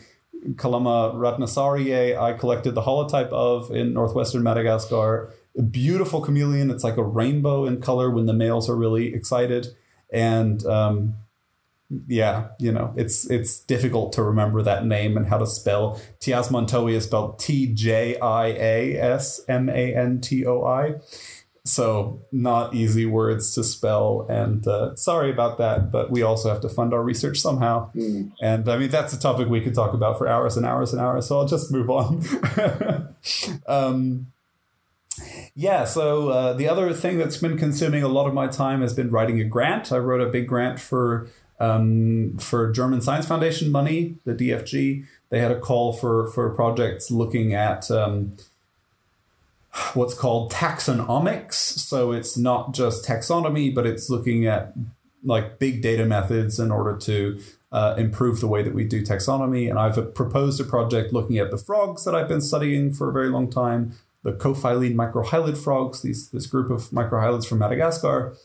Calumma 0.57 1.12
ratnasariae, 1.14 2.18
I 2.18 2.33
collected 2.33 2.74
the 2.74 2.83
holotype 2.83 3.29
of 3.29 3.70
in 3.70 3.92
northwestern 3.92 4.42
Madagascar. 4.42 5.33
A 5.59 5.62
beautiful 5.62 6.20
chameleon. 6.20 6.70
It's 6.70 6.85
like 6.85 6.96
a 6.96 7.03
rainbow 7.03 7.64
in 7.66 7.81
color 7.81 8.11
when 8.11 8.26
the 8.26 8.33
males 8.33 8.70
are 8.70 8.76
really 8.76 9.12
excited, 9.12 9.66
and 10.12 10.64
um, 10.64 11.14
yeah, 12.07 12.48
you 12.59 12.70
know, 12.70 12.94
it's 12.96 13.29
it's 13.29 13.59
difficult 13.61 14.12
to 14.12 14.22
remember 14.22 14.62
that 14.62 14.87
name 14.87 15.16
and 15.16 15.26
how 15.26 15.38
to 15.38 15.46
spell. 15.46 16.00
Tjiasmantoi 16.20 16.92
is 16.92 17.05
spelled 17.05 17.38
T 17.38 17.66
J 17.66 18.18
I 18.20 18.46
A 18.46 18.96
S 18.96 19.40
M 19.48 19.68
A 19.68 19.94
N 19.94 20.20
T 20.20 20.46
O 20.46 20.64
I. 20.64 20.94
So 21.71 22.23
not 22.33 22.75
easy 22.75 23.07
words 23.07 23.55
to 23.55 23.63
spell, 23.63 24.27
and 24.29 24.67
uh, 24.67 24.97
sorry 24.97 25.31
about 25.31 25.59
that. 25.59 25.93
But 25.93 26.11
we 26.11 26.23
also 26.23 26.49
have 26.49 26.61
to 26.63 26.69
fund 26.69 26.93
our 26.93 27.03
research 27.03 27.39
somehow, 27.39 27.91
and 28.43 28.69
I 28.69 28.77
mean 28.77 28.91
that's 28.91 29.13
a 29.13 29.21
topic 29.21 29.49
we 29.49 29.61
could 29.61 29.75
talk 29.75 29.95
about 29.95 30.19
for 30.19 30.27
hours 30.27 30.57
and 30.57 30.67
hours 30.67 30.93
and 30.93 31.01
hours. 31.01 31.27
So 31.27 31.39
I'll 31.39 31.47
just 31.47 31.71
move 31.71 31.89
on. 31.89 32.25
um, 33.69 34.27
yeah, 35.55 35.85
so 35.85 36.31
uh, 36.31 36.53
the 36.55 36.69
other 36.69 36.93
thing 36.93 37.19
that's 37.19 37.37
been 37.37 37.57
consuming 37.57 38.03
a 38.03 38.09
lot 38.09 38.27
of 38.27 38.35
my 38.35 38.49
time 38.49 38.81
has 38.81 38.95
been 38.95 39.11
writing 39.11 39.41
a 39.41 39.45
grant. 39.45 39.93
I 39.93 39.99
wrote 39.99 40.21
a 40.21 40.31
big 40.31 40.49
grant 40.49 40.81
for 40.81 41.29
um, 41.61 42.37
for 42.39 42.73
German 42.73 43.01
Science 43.01 43.27
Foundation 43.27 43.71
money, 43.71 44.17
the 44.25 44.35
DFG. 44.35 45.05
They 45.29 45.39
had 45.39 45.53
a 45.53 45.61
call 45.61 45.93
for 45.93 46.27
for 46.29 46.51
projects 46.51 47.11
looking 47.11 47.55
at 47.55 47.91
um, 47.91 48.37
what's 49.95 50.14
called 50.14 50.53
taxonomics. 50.53 51.55
So 51.55 52.12
it's 52.12 52.37
not 52.37 52.73
just 52.75 53.05
taxonomy, 53.05 53.75
but 53.75 53.87
it's 53.87 54.11
looking 54.11 54.47
at 54.47 54.73
like 55.23 55.59
big 55.59 55.83
data 55.83 56.07
methods 56.07 56.59
in 56.59 56.71
order 56.71 56.97
to 56.97 57.40
uh, 57.73 57.95
improve 57.99 58.40
the 58.40 58.49
way 58.49 58.62
that 58.62 58.75
we 58.75 58.85
do 58.85 59.03
taxonomy. 59.03 59.69
And 59.69 59.79
I've 59.79 60.14
proposed 60.14 60.61
a 60.61 60.64
project 60.64 61.12
looking 61.12 61.38
at 61.38 61.51
the 61.51 61.59
frogs 61.59 62.05
that 62.05 62.14
I've 62.14 62.29
been 62.29 62.40
studying 62.40 62.93
for 62.93 63.11
a 63.11 63.12
very 63.12 63.29
long 63.29 63.51
time, 63.51 63.93
the 64.23 64.33
Cophyline 64.33 64.95
microhylid 64.95 65.57
frogs, 65.57 66.03
these, 66.03 66.31
this 66.31 66.47
group 66.47 66.71
of 66.71 66.90
microhylids 66.90 67.47
from 67.47 67.59
Madagascar. 67.59 68.37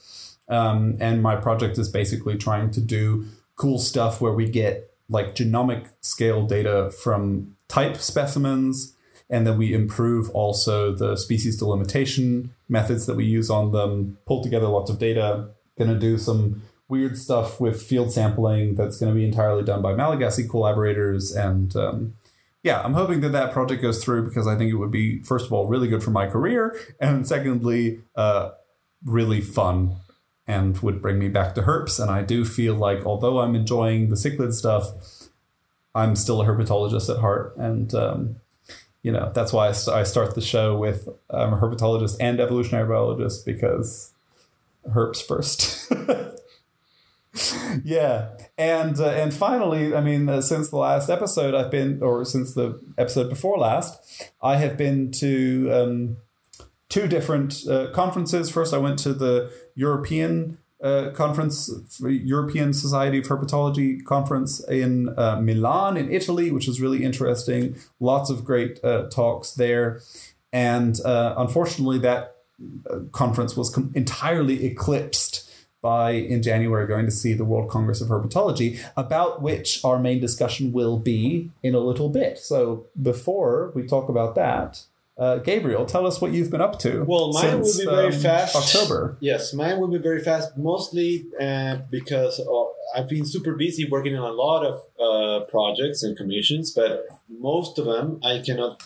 Um, 0.47 0.97
and 0.99 1.23
my 1.23 1.35
project 1.35 1.77
is 1.77 1.89
basically 1.89 2.37
trying 2.37 2.71
to 2.71 2.81
do 2.81 3.25
cool 3.55 3.79
stuff 3.79 4.21
where 4.21 4.33
we 4.33 4.47
get 4.49 4.91
like 5.09 5.35
genomic 5.35 5.87
scale 6.01 6.45
data 6.45 6.91
from 6.91 7.55
type 7.67 7.97
specimens 7.97 8.94
and 9.29 9.45
then 9.45 9.57
we 9.57 9.73
improve 9.73 10.29
also 10.31 10.93
the 10.93 11.15
species 11.15 11.57
delimitation 11.57 12.53
methods 12.69 13.05
that 13.05 13.15
we 13.15 13.25
use 13.25 13.49
on 13.49 13.71
them 13.71 14.17
pull 14.25 14.43
together 14.43 14.67
lots 14.67 14.89
of 14.89 14.99
data 14.99 15.49
going 15.77 15.89
to 15.89 15.99
do 15.99 16.17
some 16.17 16.61
weird 16.87 17.17
stuff 17.17 17.59
with 17.59 17.81
field 17.81 18.11
sampling 18.11 18.75
that's 18.75 18.97
going 18.99 19.11
to 19.11 19.15
be 19.15 19.25
entirely 19.25 19.63
done 19.63 19.81
by 19.81 19.93
malagasy 19.93 20.47
collaborators. 20.47 21.35
And 21.35 21.75
um, 21.75 22.13
yeah 22.65 22.81
i'm 22.81 22.95
hoping 22.95 23.21
that 23.21 23.31
that 23.31 23.53
project 23.53 23.81
goes 23.81 24.03
through 24.03 24.25
because 24.25 24.47
i 24.47 24.57
think 24.57 24.71
it 24.71 24.75
would 24.75 24.91
be 24.91 25.21
first 25.21 25.45
of 25.45 25.53
all 25.53 25.67
really 25.67 25.87
good 25.87 26.03
for 26.03 26.09
my 26.09 26.25
career 26.25 26.75
and 26.99 27.25
secondly 27.27 28.01
uh, 28.15 28.49
really 29.05 29.39
fun 29.39 29.95
and 30.47 30.79
would 30.79 31.01
bring 31.01 31.17
me 31.17 31.27
back 31.27 31.55
to 31.55 31.61
herps. 31.61 31.99
And 32.01 32.09
i 32.09 32.23
do 32.23 32.43
feel 32.43 32.73
like 32.73 33.05
although 33.05 33.39
i'm 33.39 33.55
enjoying 33.55 34.09
the 34.09 34.15
cichlid 34.15 34.53
stuff 34.53 34.89
i'm 35.93 36.15
still 36.15 36.41
a 36.41 36.45
herpetologist 36.45 37.09
at 37.09 37.21
heart. 37.21 37.55
And 37.55 37.93
um, 37.95 38.35
you 39.05 39.11
know 39.11 39.31
that's 39.35 39.53
why 39.53 39.67
I, 39.67 39.71
st- 39.71 39.95
I 39.95 40.01
start 40.01 40.33
the 40.33 40.41
show 40.41 40.75
with 40.75 41.07
I'm 41.29 41.53
a 41.53 41.57
herpetologist 41.57 42.17
and 42.19 42.39
evolutionary 42.39 42.87
biologist 42.87 43.45
because 43.45 44.11
herps 44.89 45.21
first. 45.21 45.93
yeah, 47.83 48.29
and 48.57 48.99
uh, 48.99 49.09
and 49.09 49.31
finally, 49.31 49.93
I 49.93 50.01
mean, 50.01 50.27
uh, 50.27 50.41
since 50.41 50.69
the 50.69 50.77
last 50.77 51.11
episode, 51.11 51.53
I've 51.53 51.69
been, 51.69 52.01
or 52.01 52.25
since 52.25 52.55
the 52.55 52.81
episode 52.97 53.29
before 53.29 53.59
last, 53.59 54.31
I 54.41 54.55
have 54.55 54.75
been 54.75 55.11
to 55.19 55.69
um, 55.71 56.17
two 56.89 57.07
different 57.07 57.57
uh, 57.69 57.91
conferences. 57.91 58.49
First, 58.49 58.73
I 58.73 58.79
went 58.79 58.97
to 58.99 59.13
the 59.13 59.51
European 59.75 60.57
uh, 60.83 61.09
conference, 61.11 61.69
European 62.01 62.73
Society 62.73 63.19
of 63.19 63.25
Herpetology 63.25 64.03
conference 64.03 64.59
in 64.67 65.09
uh, 65.17 65.39
Milan, 65.41 65.97
in 65.97 66.11
Italy, 66.11 66.51
which 66.51 66.67
was 66.67 66.81
really 66.81 67.03
interesting. 67.03 67.75
Lots 67.99 68.29
of 68.29 68.43
great 68.43 68.83
uh, 68.83 69.09
talks 69.09 69.53
there. 69.53 70.01
And 70.51 70.99
uh, 71.05 71.35
unfortunately, 71.37 71.97
that 71.99 72.35
uh, 72.89 72.99
conference 73.11 73.55
was 73.55 73.69
com- 73.69 73.91
entirely 73.95 74.65
eclipsed 74.65 75.49
by 75.81 76.11
in 76.11 76.41
January 76.41 76.87
going 76.87 77.05
to 77.05 77.11
see 77.11 77.33
the 77.33 77.45
World 77.45 77.69
Congress 77.69 78.01
of 78.01 78.07
Herpetology, 78.07 78.79
about 78.97 79.41
which 79.41 79.85
our 79.85 79.99
main 79.99 80.19
discussion 80.19 80.71
will 80.71 80.97
be 80.97 81.51
in 81.61 81.75
a 81.75 81.79
little 81.79 82.09
bit. 82.09 82.39
So 82.39 82.87
before 82.99 83.71
we 83.75 83.85
talk 83.85 84.09
about 84.09 84.33
that, 84.33 84.83
uh, 85.17 85.37
Gabriel, 85.37 85.85
tell 85.85 86.05
us 86.05 86.19
what 86.19 86.33
you've 86.33 86.51
been 86.51 86.61
up 86.61 86.77
to. 86.79 87.03
Well, 87.03 87.31
mine 87.31 87.63
since, 87.63 87.77
will 87.77 87.91
be 87.91 87.95
very 87.95 88.13
um, 88.13 88.21
fast. 88.21 88.55
October. 88.55 89.17
Yes, 89.21 89.53
mine 89.53 89.79
will 89.79 89.87
be 89.87 89.97
very 89.97 90.21
fast, 90.21 90.57
mostly 90.57 91.25
uh, 91.39 91.77
because 91.89 92.39
uh, 92.39 92.99
I've 92.99 93.07
been 93.07 93.25
super 93.25 93.53
busy 93.53 93.87
working 93.89 94.17
on 94.17 94.29
a 94.29 94.33
lot 94.33 94.65
of 94.65 94.81
uh, 94.99 95.45
projects 95.45 96.03
and 96.03 96.17
commissions, 96.17 96.71
but 96.71 97.07
most 97.29 97.79
of 97.79 97.85
them 97.85 98.19
I 98.23 98.41
cannot. 98.45 98.83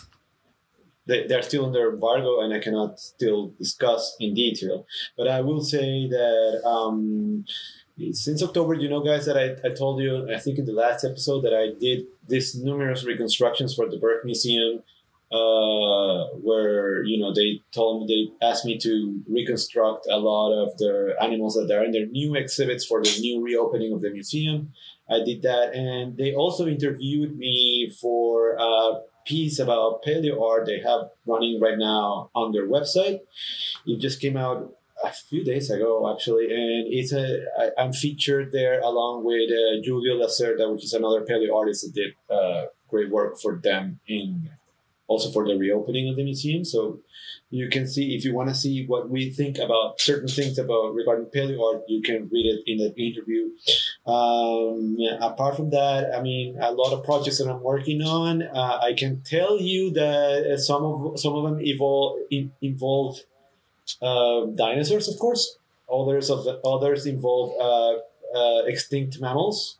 They, 1.06 1.26
they're 1.26 1.42
still 1.42 1.66
under 1.66 1.90
embargo, 1.90 2.40
and 2.40 2.54
I 2.54 2.60
cannot 2.60 3.00
still 3.00 3.52
discuss 3.58 4.16
in 4.20 4.34
detail. 4.34 4.86
But 5.16 5.26
I 5.26 5.40
will 5.40 5.62
say 5.62 6.06
that 6.08 6.62
um, 6.64 7.44
since 8.12 8.42
October, 8.42 8.74
you 8.74 8.88
know, 8.88 9.00
guys, 9.00 9.26
that 9.26 9.36
I, 9.36 9.56
I 9.66 9.74
told 9.74 10.00
you, 10.00 10.32
I 10.32 10.38
think 10.38 10.58
in 10.58 10.66
the 10.66 10.72
last 10.72 11.04
episode, 11.04 11.40
that 11.40 11.54
I 11.54 11.78
did 11.78 12.06
this 12.28 12.54
numerous 12.54 13.04
reconstructions 13.04 13.74
for 13.74 13.88
the 13.88 13.96
Burke 13.96 14.24
Museum 14.24 14.82
uh, 15.32 16.26
where 16.42 17.04
you 17.04 17.18
know 17.18 17.32
they 17.32 17.62
told 17.72 18.02
me 18.02 18.06
they 18.40 18.46
asked 18.46 18.64
me 18.64 18.78
to 18.78 19.22
reconstruct 19.28 20.06
a 20.10 20.16
lot 20.16 20.52
of 20.52 20.76
the 20.78 21.14
animals 21.20 21.54
that 21.54 21.70
are 21.74 21.84
in 21.84 21.92
their 21.92 22.06
new 22.06 22.34
exhibits 22.34 22.84
for 22.84 23.02
the 23.02 23.16
new 23.20 23.42
reopening 23.42 23.92
of 23.92 24.02
the 24.02 24.10
museum. 24.10 24.72
I 25.08 25.22
did 25.24 25.42
that, 25.42 25.74
and 25.74 26.16
they 26.16 26.34
also 26.34 26.66
interviewed 26.66 27.36
me 27.36 27.92
for 28.00 28.56
a 28.58 29.00
piece 29.24 29.58
about 29.58 30.02
paleo 30.02 30.42
art 30.42 30.66
they 30.66 30.80
have 30.80 31.10
running 31.26 31.60
right 31.60 31.78
now 31.78 32.30
on 32.34 32.52
their 32.52 32.66
website. 32.66 33.20
It 33.86 34.00
just 34.00 34.20
came 34.20 34.36
out 34.36 34.74
a 35.02 35.12
few 35.12 35.44
days 35.44 35.70
ago, 35.70 36.12
actually, 36.12 36.46
and 36.46 36.92
it's 36.92 37.12
a 37.12 37.44
I, 37.58 37.70
I'm 37.78 37.92
featured 37.92 38.52
there 38.52 38.80
along 38.80 39.24
with 39.24 39.50
uh, 39.50 39.82
Julio 39.84 40.16
Lacerda, 40.16 40.72
which 40.72 40.84
is 40.84 40.92
another 40.92 41.24
paleo 41.24 41.54
artist 41.54 41.84
that 41.84 41.94
did 41.94 42.14
uh, 42.28 42.66
great 42.88 43.10
work 43.10 43.40
for 43.40 43.56
them 43.56 44.00
in 44.06 44.50
also 45.10 45.28
for 45.32 45.44
the 45.44 45.56
reopening 45.56 46.08
of 46.08 46.14
the 46.14 46.22
museum. 46.22 46.64
So 46.64 47.00
you 47.50 47.68
can 47.68 47.88
see 47.88 48.14
if 48.14 48.24
you 48.24 48.32
want 48.32 48.48
to 48.48 48.54
see 48.54 48.86
what 48.86 49.10
we 49.10 49.30
think 49.30 49.58
about 49.58 50.00
certain 50.00 50.28
things 50.28 50.56
about 50.56 50.94
regarding 50.94 51.26
paleo 51.34 51.60
art, 51.66 51.82
you 51.88 52.00
can 52.00 52.28
read 52.30 52.46
it 52.46 52.60
in 52.70 52.78
the 52.78 52.90
interview. 53.08 53.50
Um, 54.06 54.96
apart 55.20 55.56
from 55.56 55.70
that, 55.70 56.14
I 56.16 56.22
mean, 56.22 56.56
a 56.60 56.70
lot 56.70 56.92
of 56.92 57.04
projects 57.04 57.38
that 57.38 57.50
I'm 57.50 57.60
working 57.60 58.02
on. 58.02 58.42
Uh, 58.42 58.78
I 58.80 58.92
can 58.96 59.22
tell 59.22 59.60
you 59.60 59.90
that 59.94 60.60
some 60.60 60.84
of 60.84 61.18
some 61.18 61.34
of 61.34 61.42
them 61.42 61.58
evolve 61.60 62.20
in, 62.30 62.52
involve 62.62 63.18
uh, 64.00 64.46
dinosaurs, 64.54 65.08
of 65.08 65.18
course. 65.18 65.58
Others 65.92 66.30
of 66.30 66.44
the 66.44 66.60
others 66.64 67.04
involve 67.04 67.50
uh, 67.68 67.94
uh 68.38 68.62
extinct 68.72 69.20
mammals 69.20 69.79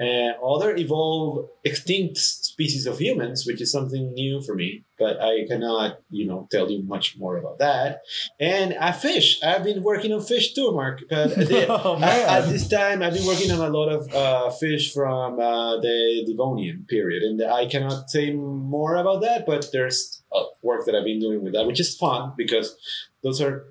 and 0.00 0.34
other 0.42 0.74
evolve 0.74 1.46
extinct 1.62 2.16
species 2.16 2.86
of 2.86 2.98
humans, 2.98 3.46
which 3.46 3.60
is 3.60 3.70
something 3.70 4.14
new 4.14 4.40
for 4.40 4.54
me. 4.54 4.82
But 4.98 5.20
I 5.20 5.46
cannot, 5.46 5.98
you 6.10 6.26
know, 6.26 6.48
tell 6.50 6.70
you 6.70 6.82
much 6.82 7.18
more 7.18 7.36
about 7.36 7.58
that. 7.58 8.00
And 8.40 8.74
a 8.80 8.94
fish. 8.94 9.42
I've 9.42 9.62
been 9.62 9.82
working 9.82 10.10
on 10.12 10.22
fish 10.22 10.54
too, 10.54 10.72
Mark. 10.72 11.02
Oh, 11.12 11.98
at, 12.02 12.44
at 12.44 12.48
this 12.48 12.66
time, 12.66 13.02
I've 13.02 13.12
been 13.12 13.26
working 13.26 13.50
on 13.50 13.60
a 13.60 13.68
lot 13.70 13.88
of 13.88 14.14
uh, 14.14 14.50
fish 14.50 14.92
from 14.92 15.38
uh, 15.38 15.76
the 15.80 16.24
Devonian 16.26 16.86
period, 16.88 17.22
and 17.22 17.42
I 17.42 17.66
cannot 17.66 18.10
say 18.10 18.32
more 18.32 18.96
about 18.96 19.20
that. 19.20 19.44
But 19.46 19.68
there's 19.72 20.22
uh, 20.34 20.44
work 20.62 20.86
that 20.86 20.94
I've 20.94 21.04
been 21.04 21.20
doing 21.20 21.44
with 21.44 21.52
that, 21.52 21.66
which 21.66 21.80
is 21.80 21.94
fun 21.96 22.32
because 22.36 22.76
those 23.22 23.40
are 23.40 23.66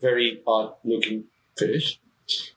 very 0.00 0.42
odd-looking 0.46 1.24
fish. 1.58 2.00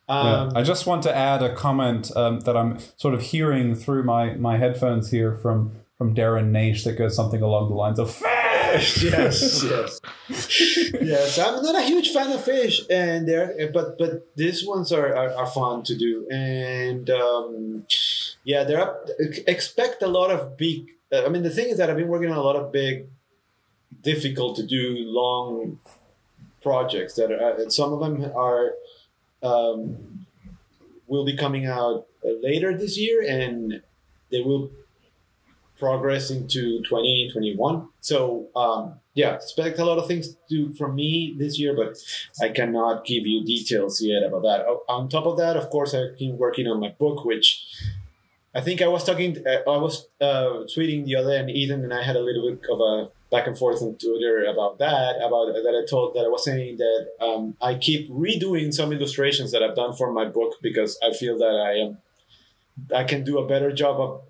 Yeah. 0.10 0.16
Um, 0.16 0.54
I 0.56 0.64
just 0.64 0.86
want 0.86 1.04
to 1.04 1.16
add 1.16 1.44
a 1.44 1.54
comment 1.54 2.16
um, 2.16 2.40
that 2.42 2.56
I'm 2.56 2.80
sort 2.96 3.14
of 3.14 3.22
hearing 3.22 3.76
through 3.76 4.04
my, 4.04 4.36
my 4.36 4.58
headphones 4.58 5.12
here 5.12 5.36
from, 5.36 5.74
from 5.98 6.16
Darren 6.16 6.52
Naish 6.52 6.84
that 6.86 6.94
goes 6.98 7.16
something 7.16 7.42
along 7.42 7.70
the 7.70 7.76
lines 7.76 8.00
of 8.00 8.12
fish. 8.12 9.04
yes, 9.04 9.64
yes, 9.64 10.00
yes. 11.02 11.40
I'm 11.40 11.62
not 11.62 11.76
a 11.76 11.82
huge 11.82 12.12
fan 12.12 12.32
of 12.32 12.44
fish, 12.44 12.82
and 12.90 13.28
there, 13.28 13.70
but 13.74 13.98
but 13.98 14.36
these 14.36 14.66
ones 14.66 14.92
are, 14.92 15.16
are, 15.16 15.34
are 15.34 15.48
fun 15.48 15.84
to 15.84 15.96
do, 15.96 16.28
and 16.30 17.10
um, 17.10 17.86
yeah, 18.44 18.64
there 18.64 18.80
are 18.80 18.90
up, 18.90 19.10
expect 19.48 20.02
a 20.04 20.08
lot 20.08 20.32
of 20.32 20.58
big. 20.58 20.90
uh, 21.12 21.26
I 21.26 21.30
mean, 21.30 21.44
the 21.44 21.50
thing 21.50 21.70
is 21.70 21.78
that 21.78 21.90
I've 21.90 21.98
been 21.98 22.08
working 22.08 22.32
on 22.32 22.38
a 22.38 22.42
lot 22.42 22.56
of 22.56 22.72
big, 22.72 23.08
difficult 24.02 24.58
to 24.58 24.66
do 24.66 24.96
long 25.00 25.80
projects 26.62 27.16
that 27.16 27.32
are, 27.32 27.70
some 27.70 27.94
of 27.94 28.00
them 28.00 28.32
are 28.36 28.72
um, 29.44 30.26
will 31.08 31.26
be 31.26 31.36
coming 31.36 31.66
out 31.66 32.08
uh, 32.26 32.30
later 32.42 32.78
this 32.78 32.98
year, 32.98 33.24
and 33.28 33.82
they 34.32 34.42
will 34.42 34.72
progress 35.80 36.32
into 36.32 36.82
2021. 36.84 37.88
So 38.02 38.48
um, 38.56 38.96
yeah, 39.14 39.36
expect 39.36 39.80
a 39.80 39.86
lot 39.86 39.98
of 39.98 40.08
things 40.08 40.36
to 40.50 40.74
from 40.74 40.96
me 40.96 41.36
this 41.38 41.60
year, 41.60 41.76
but 41.76 41.98
I 42.42 42.50
cannot 42.50 43.06
give 43.06 43.26
you 43.26 43.46
details 43.46 44.02
yet 44.02 44.24
about 44.24 44.44
that. 44.44 44.66
On 44.90 45.08
top 45.10 45.26
of 45.26 45.38
that, 45.38 45.56
of 45.56 45.70
course, 45.70 45.94
I've 45.94 46.18
been 46.18 46.38
working 46.38 46.68
on 46.68 46.80
my 46.80 46.90
book, 46.90 47.26
which 47.26 47.66
I 48.54 48.62
think 48.62 48.82
I 48.82 48.88
was 48.88 49.04
talking, 49.04 49.38
uh, 49.46 49.70
I 49.70 49.78
was 49.78 50.08
uh, 50.20 50.66
tweeting 50.74 51.06
the 51.06 51.16
other 51.16 51.32
day, 51.32 51.40
and 51.40 51.50
Ethan 51.50 51.84
and 51.84 51.94
I 51.94 52.04
had 52.04 52.16
a 52.16 52.22
little 52.22 52.50
bit 52.50 52.62
of 52.72 52.80
a 52.80 53.10
back 53.32 53.48
and 53.48 53.58
forth 53.58 53.82
on 53.82 53.96
Twitter 53.98 54.46
about 54.46 54.80
that. 54.80 55.18
About 55.18 55.54
that, 55.54 55.84
I 55.84 55.90
told 55.90 56.16
that 56.16 56.26
I 56.26 56.28
was 56.28 56.46
saying 56.46 56.78
that 56.78 57.08
um, 57.20 57.56
I 57.62 57.76
keep 57.76 58.10
redoing 58.10 58.74
some 58.74 58.92
illustrations 58.92 59.52
that 59.52 59.64
I've 59.64 59.76
done 59.76 59.94
for 59.94 60.12
my 60.12 60.26
book 60.26 60.56
because 60.62 60.98
I 61.04 61.14
feel 61.14 61.38
that 61.38 61.46
I 61.46 61.74
am, 61.74 61.98
I 62.96 63.04
can 63.04 63.24
do 63.24 63.38
a 63.40 63.48
better 63.48 63.72
job 63.72 64.00
of 64.00 64.22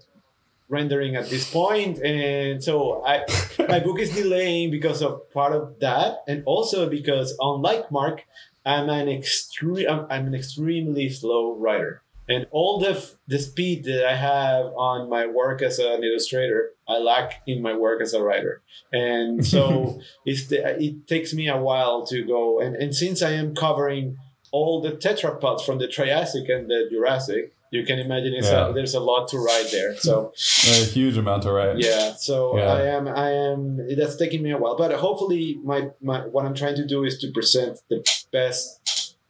rendering 0.70 1.16
at 1.16 1.30
this 1.30 1.50
point, 1.50 1.98
and 2.00 2.62
so 2.62 3.04
I, 3.06 3.24
my 3.70 3.80
book 3.80 4.00
is 4.00 4.14
delaying 4.14 4.72
because 4.72 5.02
of 5.02 5.32
part 5.32 5.54
of 5.54 5.80
that, 5.80 6.24
and 6.28 6.44
also 6.46 6.90
because 6.90 7.36
unlike 7.40 7.92
Mark, 7.92 8.26
I'm 8.66 8.90
an 8.90 9.08
extreme, 9.08 9.88
I'm, 9.90 10.08
I'm 10.10 10.28
an 10.28 10.36
extremely 10.36 11.10
slow 11.10 11.56
writer 11.56 12.02
and 12.30 12.46
all 12.52 12.80
the 12.80 12.90
f- 12.92 13.16
the 13.28 13.40
speed 13.40 13.84
that 13.86 14.06
I 14.06 14.16
have 14.16 14.66
on 14.78 15.10
my 15.10 15.26
work 15.28 15.62
as 15.62 15.80
an 15.80 16.04
illustrator, 16.04 16.72
I 16.88 16.98
lack 16.98 17.42
in 17.48 17.62
my 17.62 17.76
work 17.76 18.02
as 18.02 18.14
a 18.14 18.22
writer, 18.24 18.62
and 18.92 19.46
so 19.54 20.00
it's 20.26 20.48
the, 20.48 20.82
it 20.82 21.08
takes 21.08 21.34
me 21.34 21.48
a 21.48 21.58
while 21.58 22.06
to 22.08 22.24
go. 22.24 22.60
And 22.60 22.76
and 22.76 22.96
since 22.96 23.22
I 23.22 23.32
am 23.32 23.56
covering 23.56 24.18
all 24.52 24.82
the 24.82 24.92
tetrapods 24.92 25.62
from 25.66 25.78
the 25.80 25.88
Triassic 25.88 26.48
and 26.50 26.70
the 26.70 26.88
Jurassic, 26.90 27.54
you 27.70 27.84
can 27.86 28.00
imagine 28.00 28.34
it's 28.34 28.48
Yeah. 28.50 28.70
a, 28.70 28.74
there's 28.74 28.94
a 28.94 29.00
lot 29.02 29.28
to 29.30 29.38
write 29.40 29.70
there. 29.72 29.96
So 29.98 30.32
a 30.68 30.86
huge 30.86 31.18
amount 31.18 31.44
to 31.44 31.52
write. 31.52 31.78
yeah, 31.80 32.14
so 32.18 32.58
Yeah. 32.58 32.72
I 32.72 32.82
am 32.84 33.08
I 33.10 33.32
am 33.32 33.60
that's 33.98 34.16
taking 34.16 34.42
me 34.42 34.52
a 34.52 34.58
while, 34.58 34.78
but 34.78 34.92
hopefully 34.94 35.60
my 35.64 35.90
my 36.02 36.20
what 36.28 36.46
I'm 36.46 36.56
trying 36.56 36.76
to 36.78 36.86
do 36.88 37.04
is 37.04 37.18
to 37.20 37.32
present 37.32 37.80
the 37.90 38.04
best 38.32 38.77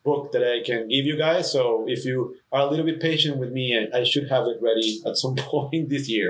book 0.10 0.24
that 0.34 0.44
I 0.56 0.58
can 0.70 0.82
give 0.94 1.06
you 1.10 1.16
guys. 1.28 1.44
So 1.56 1.62
if 1.96 2.00
you 2.08 2.18
are 2.56 2.62
a 2.66 2.70
little 2.72 2.86
bit 2.92 2.98
patient 3.10 3.34
with 3.42 3.52
me, 3.58 3.66
I, 3.82 4.00
I 4.00 4.04
should 4.12 4.28
have 4.36 4.46
it 4.52 4.58
ready 4.70 4.90
at 5.10 5.16
some 5.24 5.36
point 5.52 5.90
this 5.94 6.06
year. 6.16 6.30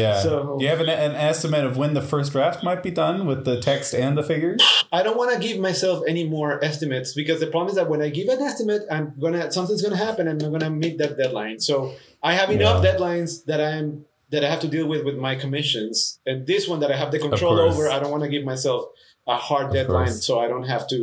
Yeah. 0.00 0.14
So- 0.24 0.56
Do 0.58 0.64
you 0.64 0.70
have 0.74 0.80
an, 0.86 0.88
an 1.08 1.14
estimate 1.32 1.64
of 1.70 1.76
when 1.80 1.92
the 1.98 2.02
first 2.12 2.28
draft 2.32 2.58
might 2.68 2.82
be 2.88 2.92
done 3.04 3.18
with 3.30 3.40
the 3.44 3.56
text 3.70 3.94
and 3.94 4.12
the 4.18 4.22
figures? 4.32 4.60
I 4.98 5.00
don't 5.04 5.16
want 5.22 5.30
to 5.34 5.38
give 5.46 5.58
myself 5.70 5.98
any 6.12 6.24
more 6.36 6.50
estimates 6.70 7.08
because 7.20 7.38
the 7.44 7.50
problem 7.54 7.68
is 7.72 7.76
that 7.80 7.88
when 7.92 8.00
I 8.02 8.08
give 8.18 8.28
an 8.36 8.40
estimate, 8.50 8.82
I'm 8.90 9.06
gonna 9.24 9.42
something's 9.56 9.82
gonna 9.86 10.02
happen 10.08 10.24
and 10.30 10.42
I'm 10.42 10.52
gonna 10.56 10.70
meet 10.84 10.96
that 11.02 11.12
deadline. 11.22 11.58
So 11.60 11.74
I 12.22 12.32
have 12.40 12.50
enough 12.50 12.82
Yeah. 12.82 12.88
deadlines 12.94 13.44
that 13.50 13.60
I'm 13.60 14.04
that 14.32 14.44
I 14.44 14.48
have 14.54 14.60
to 14.60 14.68
deal 14.76 14.86
with 14.92 15.02
with 15.04 15.16
my 15.28 15.34
commissions, 15.34 16.20
and 16.24 16.46
this 16.46 16.68
one 16.68 16.78
that 16.82 16.90
I 16.94 16.96
have 17.02 17.10
the 17.10 17.18
control 17.18 17.58
over, 17.58 17.90
I 17.90 17.98
don't 18.00 18.12
want 18.12 18.22
to 18.22 18.28
give 18.28 18.44
myself 18.44 18.80
a 19.26 19.36
hard 19.36 19.72
deadline, 19.72 20.06
course. 20.06 20.24
so 20.26 20.38
I 20.38 20.46
don't 20.52 20.68
have 20.74 20.86
to 20.88 20.98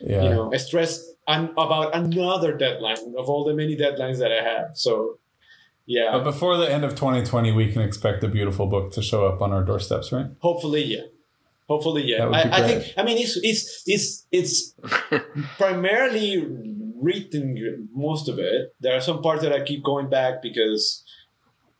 Yeah. 0.00 0.22
you 0.24 0.30
know 0.30 0.50
stress 0.56 0.92
an, 1.26 1.50
about 1.56 1.94
another 1.94 2.56
deadline 2.56 3.14
of 3.16 3.28
all 3.28 3.44
the 3.44 3.54
many 3.54 3.76
deadlines 3.76 4.18
that 4.18 4.32
I 4.32 4.42
have. 4.42 4.76
So 4.76 5.18
yeah, 5.86 6.12
But 6.12 6.24
before 6.24 6.56
the 6.56 6.70
end 6.70 6.84
of 6.84 6.92
2020, 6.92 7.52
we 7.52 7.72
can 7.72 7.82
expect 7.82 8.22
a 8.22 8.28
beautiful 8.28 8.66
book 8.66 8.92
to 8.92 9.02
show 9.02 9.26
up 9.26 9.42
on 9.42 9.52
our 9.52 9.64
doorsteps, 9.64 10.12
right? 10.12 10.26
hopefully 10.40 10.84
yeah. 10.84 11.02
Hopefully, 11.70 12.02
yeah. 12.02 12.18
That 12.18 12.26
would 12.26 12.36
I, 12.36 12.42
be 12.42 12.50
I 12.50 12.66
think. 12.66 12.94
I 12.96 13.04
mean, 13.04 13.18
it's 13.18 13.36
it's 13.44 13.84
it's 13.86 14.26
it's 14.32 14.74
primarily 15.56 16.44
written 17.00 17.88
most 17.92 18.28
of 18.28 18.40
it. 18.40 18.74
There 18.80 18.96
are 18.96 19.00
some 19.00 19.22
parts 19.22 19.42
that 19.42 19.52
I 19.52 19.62
keep 19.62 19.84
going 19.84 20.10
back 20.10 20.42
because 20.42 21.04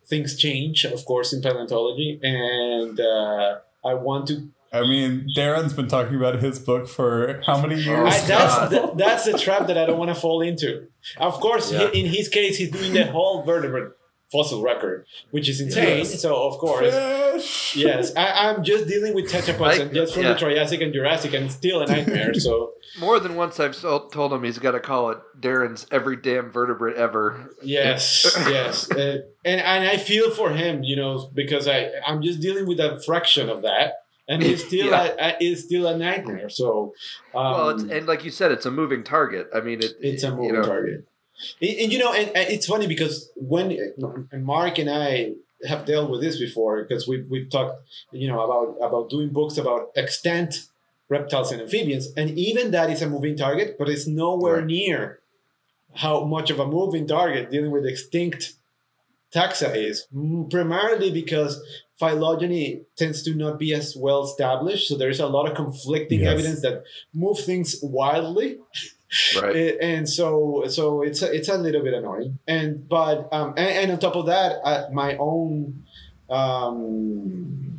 things 0.07 0.37
change, 0.37 0.85
of 0.85 1.05
course, 1.05 1.33
in 1.33 1.43
paleontology, 1.43 2.21
and 2.23 3.01
uh, 3.01 3.59
I 3.85 3.95
want 3.95 4.29
to 4.29 4.49
I 4.73 4.83
mean, 4.83 5.27
Darren's 5.37 5.73
been 5.73 5.89
talking 5.89 6.15
about 6.17 6.41
his 6.41 6.59
book 6.61 6.89
for 6.89 7.43
how 7.45 7.61
many 7.61 7.75
years? 7.81 8.15
I, 8.15 8.21
that's 8.27 8.71
th- 8.71 8.91
that's 8.97 9.25
the 9.25 9.37
trap 9.39 9.67
that 9.67 9.77
I 9.77 9.87
don't 9.87 9.99
want 9.99 10.11
to 10.15 10.15
fall 10.21 10.41
into. 10.43 10.87
Of 11.17 11.35
course, 11.41 11.73
Yeah. 11.73 11.91
he, 11.91 12.01
in 12.01 12.07
his 12.07 12.29
case, 12.29 12.57
he's 12.59 12.71
doing 12.71 12.93
the 12.93 13.07
whole 13.07 13.43
vertebrate 13.43 13.89
fossil 14.31 14.63
record, 14.63 15.07
which 15.33 15.49
is 15.49 15.61
insane. 15.61 15.99
Yes. 15.99 16.23
So 16.23 16.37
of 16.47 16.59
course, 16.59 16.95
Fish. 16.95 17.75
yes, 17.77 18.15
I, 18.15 18.49
I'm 18.49 18.63
just 18.63 18.87
dealing 18.87 19.13
with 19.13 19.29
tetrapods 19.29 19.81
I- 19.81 19.83
and 19.83 19.93
just 19.93 20.15
from 20.15 20.23
yeah. 20.23 20.35
the 20.35 20.39
Triassic 20.39 20.81
and 20.83 20.93
Jurassic, 20.95 21.35
and 21.35 21.47
it's 21.47 21.55
still 21.57 21.81
a 21.83 21.87
nightmare. 21.87 22.33
so 22.35 22.71
More 23.01 23.19
than 23.19 23.35
once, 23.35 23.59
I've 23.59 23.77
told 23.81 24.33
him 24.33 24.45
he's 24.45 24.59
got 24.61 24.73
to 24.73 24.81
call 24.81 25.11
it 25.11 25.19
Darren's 25.41 25.87
every 25.91 26.15
damn 26.17 26.51
vertebrate 26.53 26.97
ever. 26.97 27.51
yes, 27.63 28.25
yes, 28.49 28.89
uh, 28.93 29.23
and 29.45 29.61
and 29.61 29.85
I 29.89 29.97
feel 29.97 30.31
for 30.31 30.51
him, 30.51 30.85
you 30.85 30.95
know, 30.95 31.29
because 31.35 31.67
I 31.67 31.91
I'm 32.07 32.23
just 32.23 32.41
dealing 32.41 32.69
with 32.69 32.79
a 32.79 33.01
fraction 33.05 33.49
of 33.49 33.63
that. 33.63 33.95
And 34.31 34.43
it's 34.43 34.65
still 34.69 34.87
Yeah. 34.87 35.15
a, 35.19 35.37
it's 35.41 35.63
still 35.69 35.87
a 35.87 35.97
nightmare. 35.99 36.49
So, 36.49 36.95
um, 37.35 37.45
well, 37.53 37.69
it's, 37.71 37.83
and 37.83 38.07
like 38.07 38.25
you 38.25 38.31
said, 38.31 38.51
it's 38.53 38.65
a 38.65 38.71
moving 38.71 39.03
target. 39.05 39.51
I 39.55 39.61
mean, 39.61 39.81
it, 39.81 39.93
it's 40.01 40.23
a 40.25 40.29
you 40.29 40.35
moving 40.37 40.53
know, 40.55 40.63
target. 40.65 41.05
And, 41.61 41.71
and, 41.81 41.93
you 41.93 41.99
know, 41.99 42.13
and, 42.15 42.29
and 42.39 42.49
it's 42.55 42.67
funny 42.67 42.87
because 42.87 43.31
when 43.37 43.67
Mark 44.33 44.79
and 44.79 44.89
I 44.89 45.33
have 45.67 45.85
dealt 45.85 46.09
with 46.11 46.21
this 46.23 46.39
before, 46.39 46.83
because 46.83 47.07
we 47.09 47.23
we've 47.33 47.51
talked, 47.51 47.77
you 48.13 48.29
know, 48.29 48.41
about 48.47 48.69
about 48.89 49.11
doing 49.11 49.29
books 49.31 49.57
about 49.59 49.91
extant 49.97 50.53
reptiles 51.09 51.51
and 51.53 51.61
amphibians, 51.61 52.09
and 52.17 52.31
even 52.39 52.71
that 52.71 52.89
is 52.89 53.03
a 53.03 53.09
moving 53.09 53.37
target, 53.37 53.77
but 53.79 53.89
it's 53.89 54.07
nowhere 54.07 54.57
Right. 54.59 54.67
near 54.67 55.19
how 55.97 56.25
much 56.25 56.49
of 56.51 56.59
a 56.61 56.67
moving 56.67 57.07
target 57.07 57.51
dealing 57.51 57.73
with 57.73 57.85
extinct 57.85 58.55
taxa 59.35 59.75
is. 59.77 60.07
Primarily 60.51 61.11
because 61.11 61.61
phylogeny 62.01 62.67
tends 62.97 63.23
to 63.25 63.35
not 63.35 63.59
be 63.59 63.71
as 63.81 63.95
well 64.05 64.25
established, 64.25 64.89
so 64.89 64.97
there's 64.97 65.21
a 65.21 65.27
lot 65.37 65.45
of 65.49 65.55
conflicting 65.55 66.21
Yes. 66.21 66.33
evidence 66.33 66.61
that 66.67 66.77
move 67.13 67.39
things 67.51 67.69
wildly. 67.83 68.51
Right. 69.41 69.77
And 69.91 70.09
so 70.09 70.65
so 70.77 71.03
it's 71.03 71.21
a, 71.27 71.29
it's 71.37 71.49
a 71.49 71.59
little 71.59 71.83
bit 71.87 71.95
annoying 72.01 72.39
and 72.47 72.89
but 72.89 73.17
um 73.37 73.49
and, 73.63 73.71
and 73.81 73.87
on 73.93 73.99
top 73.99 74.15
of 74.23 74.27
that 74.35 74.51
uh, 74.71 74.87
my 75.03 75.11
own 75.19 75.83
um 76.31 77.77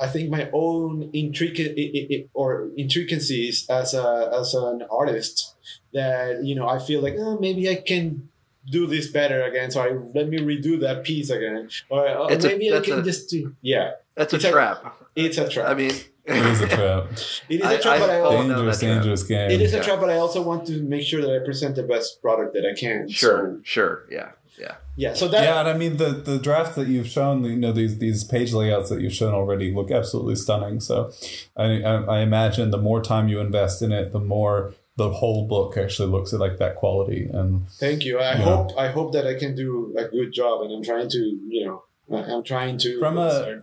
I 0.00 0.06
think 0.06 0.30
my 0.30 0.48
own 0.52 1.10
intricate 1.12 2.30
or 2.34 2.68
intricacies 2.76 3.66
as 3.68 3.94
a 3.94 4.30
as 4.40 4.54
an 4.54 4.82
artist 4.90 5.56
that 5.92 6.44
you 6.44 6.54
know 6.54 6.68
I 6.68 6.78
feel 6.78 7.00
like 7.02 7.16
oh, 7.18 7.38
maybe 7.40 7.68
I 7.68 7.76
can 7.90 8.28
do 8.70 8.86
this 8.86 9.08
better 9.08 9.42
again 9.42 9.70
so 9.70 9.80
I 9.80 9.90
let 10.14 10.28
me 10.28 10.38
redo 10.38 10.80
that 10.80 11.04
piece 11.04 11.30
again 11.30 11.68
or, 11.88 12.08
or 12.08 12.28
maybe 12.30 12.72
I 12.72 12.80
can 12.80 13.00
a- 13.00 13.02
just 13.02 13.30
do 13.30 13.54
yeah 13.62 13.92
That's 14.14 14.32
a 14.32 14.36
It's 14.36 14.44
a- 14.44 14.50
trap. 14.50 14.96
it's 15.16 15.38
a 15.38 15.48
trap 15.48 15.68
I 15.68 15.74
mean, 15.74 15.92
It 16.24 16.46
is 16.52 16.60
a 16.60 16.68
trap. 16.76 17.04
it 17.48 17.60
is 17.60 17.66
I- 17.66 17.72
a 17.74 17.80
trap 17.80 17.94
I 17.96 17.98
but 18.00 18.10
I 18.10 18.18
fall 18.20 18.36
also, 18.36 18.48
dangerous, 18.48 18.78
dangerous 18.80 19.22
game. 19.24 19.50
it 19.50 19.60
is 19.60 19.74
a 19.74 19.82
trap 19.82 20.00
but 20.00 20.10
I 20.10 20.16
also 20.16 20.42
want 20.42 20.66
to 20.66 20.82
make 20.82 21.02
sure 21.10 21.20
that 21.22 21.32
I 21.34 21.44
present 21.44 21.76
the 21.76 21.82
best 21.82 22.20
product 22.22 22.52
that 22.54 22.64
I 22.66 22.74
can 22.78 23.08
sure, 23.08 23.38
So, 23.56 23.60
sure, 23.64 24.04
yeah, 24.10 24.30
yeah. 24.58 24.74
Yeah, 24.96 25.14
so 25.14 25.28
that 25.28 25.44
yeah, 25.44 25.60
and 25.60 25.68
I 25.68 25.74
mean 25.82 25.96
the 25.98 26.10
the 26.30 26.38
drafts 26.40 26.74
that 26.74 26.88
you've 26.88 27.06
shown, 27.06 27.44
you 27.44 27.54
know 27.56 27.70
these 27.70 27.98
these 27.98 28.24
page 28.24 28.52
layouts 28.52 28.88
that 28.90 29.00
you've 29.00 29.14
shown 29.14 29.32
already 29.32 29.72
look 29.72 29.92
absolutely 29.92 30.34
stunning. 30.34 30.80
So, 30.80 31.12
I 31.56 31.80
I, 31.90 31.94
I 32.16 32.18
imagine 32.22 32.72
the 32.72 32.82
more 32.90 33.00
time 33.00 33.28
you 33.28 33.38
invest 33.38 33.80
in 33.80 33.92
it, 33.92 34.10
the 34.12 34.18
more 34.18 34.74
the 34.98 35.10
whole 35.20 35.46
book 35.54 35.76
actually 35.84 36.08
looks 36.14 36.30
at 36.34 36.40
like 36.40 36.56
that 36.58 36.74
quality. 36.82 37.20
And 37.32 37.48
thank 37.84 38.04
you. 38.04 38.14
I 38.18 38.32
Yeah. 38.32 38.44
hope 38.50 38.68
I 38.84 38.88
hope 38.96 39.12
that 39.16 39.26
I 39.32 39.34
can 39.42 39.52
do 39.64 39.94
a 39.96 40.04
good 40.16 40.30
job, 40.40 40.54
and 40.62 40.70
I'm 40.74 40.82
trying 40.90 41.08
to, 41.16 41.18
you 41.54 41.62
know, 41.66 41.76
I'm 42.32 42.42
trying 42.52 42.76
to. 42.84 42.90
From 42.98 43.16
a- 43.18 43.62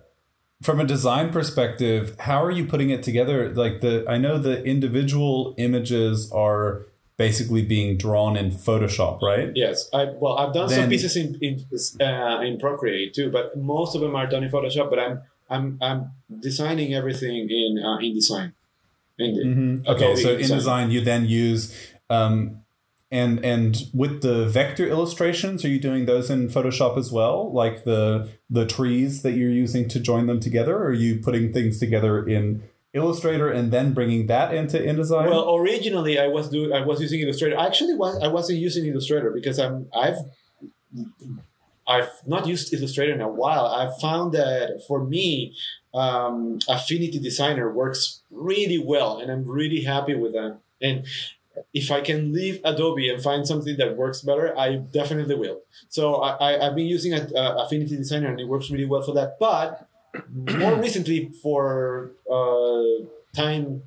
from 0.67 0.79
a 0.79 0.85
design 0.95 1.27
perspective, 1.37 2.03
how 2.27 2.39
are 2.45 2.49
you 2.59 2.65
putting 2.73 2.89
it 2.89 3.03
together? 3.03 3.37
Like 3.63 3.81
the 3.85 3.93
I 4.07 4.17
know 4.17 4.35
the 4.49 4.63
individual 4.63 5.53
images 5.57 6.31
are 6.31 6.85
basically 7.17 7.63
being 7.75 7.97
drawn 7.97 8.33
in 8.41 8.47
Photoshop, 8.51 9.21
right? 9.21 9.49
yes, 9.55 9.89
I 9.93 10.01
well, 10.21 10.35
I've 10.41 10.53
done 10.59 10.69
some 10.69 10.89
pieces 10.89 11.13
in 11.21 11.27
in 11.47 11.53
uh, 12.09 12.39
in 12.47 12.53
Procreate 12.65 13.13
too, 13.17 13.29
but 13.37 13.45
most 13.57 13.91
of 13.95 14.01
them 14.01 14.15
are 14.19 14.27
done 14.33 14.43
in 14.47 14.49
Photoshop. 14.49 14.87
But 14.89 14.99
I'm 15.05 15.15
I'm 15.53 15.65
I'm 15.87 15.99
designing 16.49 16.89
everything 16.99 17.49
in 17.61 17.71
uh, 17.87 17.97
InDesign. 18.05 18.47
In 18.47 18.53
Mm-hmm. 19.19 19.87
Okay, 19.87 20.11
Adobe 20.11 20.21
so 20.21 20.33
in 20.33 20.41
InDesign. 20.41 20.91
you 20.91 21.01
then 21.01 21.25
use 21.25 21.75
um, 22.09 22.61
and 23.11 23.43
and 23.45 23.77
with 23.93 24.21
the 24.21 24.45
vector 24.47 24.87
illustrations, 24.87 25.63
are 25.63 25.69
you 25.69 25.79
doing 25.79 26.05
those 26.05 26.29
in 26.29 26.49
Photoshop 26.49 26.97
as 26.97 27.11
well? 27.11 27.51
Like 27.53 27.83
the 27.83 28.29
the 28.49 28.65
trees 28.65 29.21
that 29.21 29.33
you're 29.33 29.49
using 29.49 29.87
to 29.89 29.99
join 29.99 30.25
them 30.27 30.39
together? 30.39 30.75
Or 30.75 30.87
are 30.87 30.93
you 30.93 31.19
putting 31.19 31.53
things 31.53 31.79
together 31.79 32.27
in 32.27 32.63
Illustrator 32.93 33.49
and 33.49 33.71
then 33.71 33.93
bringing 33.93 34.27
that 34.27 34.53
into 34.53 34.77
InDesign? 34.79 35.29
Well, 35.29 35.55
originally 35.55 36.19
I 36.19 36.27
was 36.27 36.49
doing 36.49 36.73
I 36.73 36.81
was 36.81 36.99
using 36.99 37.21
Illustrator. 37.21 37.55
Actually, 37.57 37.93
I 38.21 38.27
wasn't 38.27 38.59
using 38.59 38.85
Illustrator 38.85 39.31
because 39.31 39.59
I'm 39.59 39.87
I've 39.95 40.17
I've 41.87 42.09
not 42.25 42.47
used 42.47 42.73
Illustrator 42.73 43.13
in 43.13 43.21
a 43.21 43.27
while. 43.27 43.65
I 43.65 43.91
found 43.99 44.33
that 44.33 44.81
for 44.87 45.03
me, 45.03 45.55
um, 45.93 46.59
Affinity 46.67 47.19
Designer 47.19 47.71
works 47.71 48.21
really 48.31 48.79
well, 48.79 49.19
and 49.19 49.31
I'm 49.31 49.45
really 49.45 49.83
happy 49.83 50.15
with 50.15 50.33
that. 50.33 50.57
And 50.81 51.05
if 51.73 51.91
I 51.91 52.01
can 52.01 52.33
leave 52.33 52.59
Adobe 52.63 53.09
and 53.09 53.21
find 53.21 53.47
something 53.47 53.77
that 53.77 53.95
works 53.95 54.21
better, 54.21 54.57
I 54.57 54.75
definitely 54.75 55.35
will. 55.35 55.61
So 55.89 56.15
I, 56.15 56.67
I've 56.67 56.75
been 56.75 56.87
using 56.87 57.13
a, 57.13 57.21
uh, 57.33 57.63
Affinity 57.63 57.95
Designer, 57.95 58.29
and 58.29 58.39
it 58.39 58.47
works 58.47 58.69
really 58.69 58.85
well 58.85 59.03
for 59.03 59.13
that. 59.13 59.37
But 59.39 59.87
more 60.29 60.75
recently, 60.75 61.31
for 61.41 62.11
uh, 62.29 63.05
time 63.35 63.83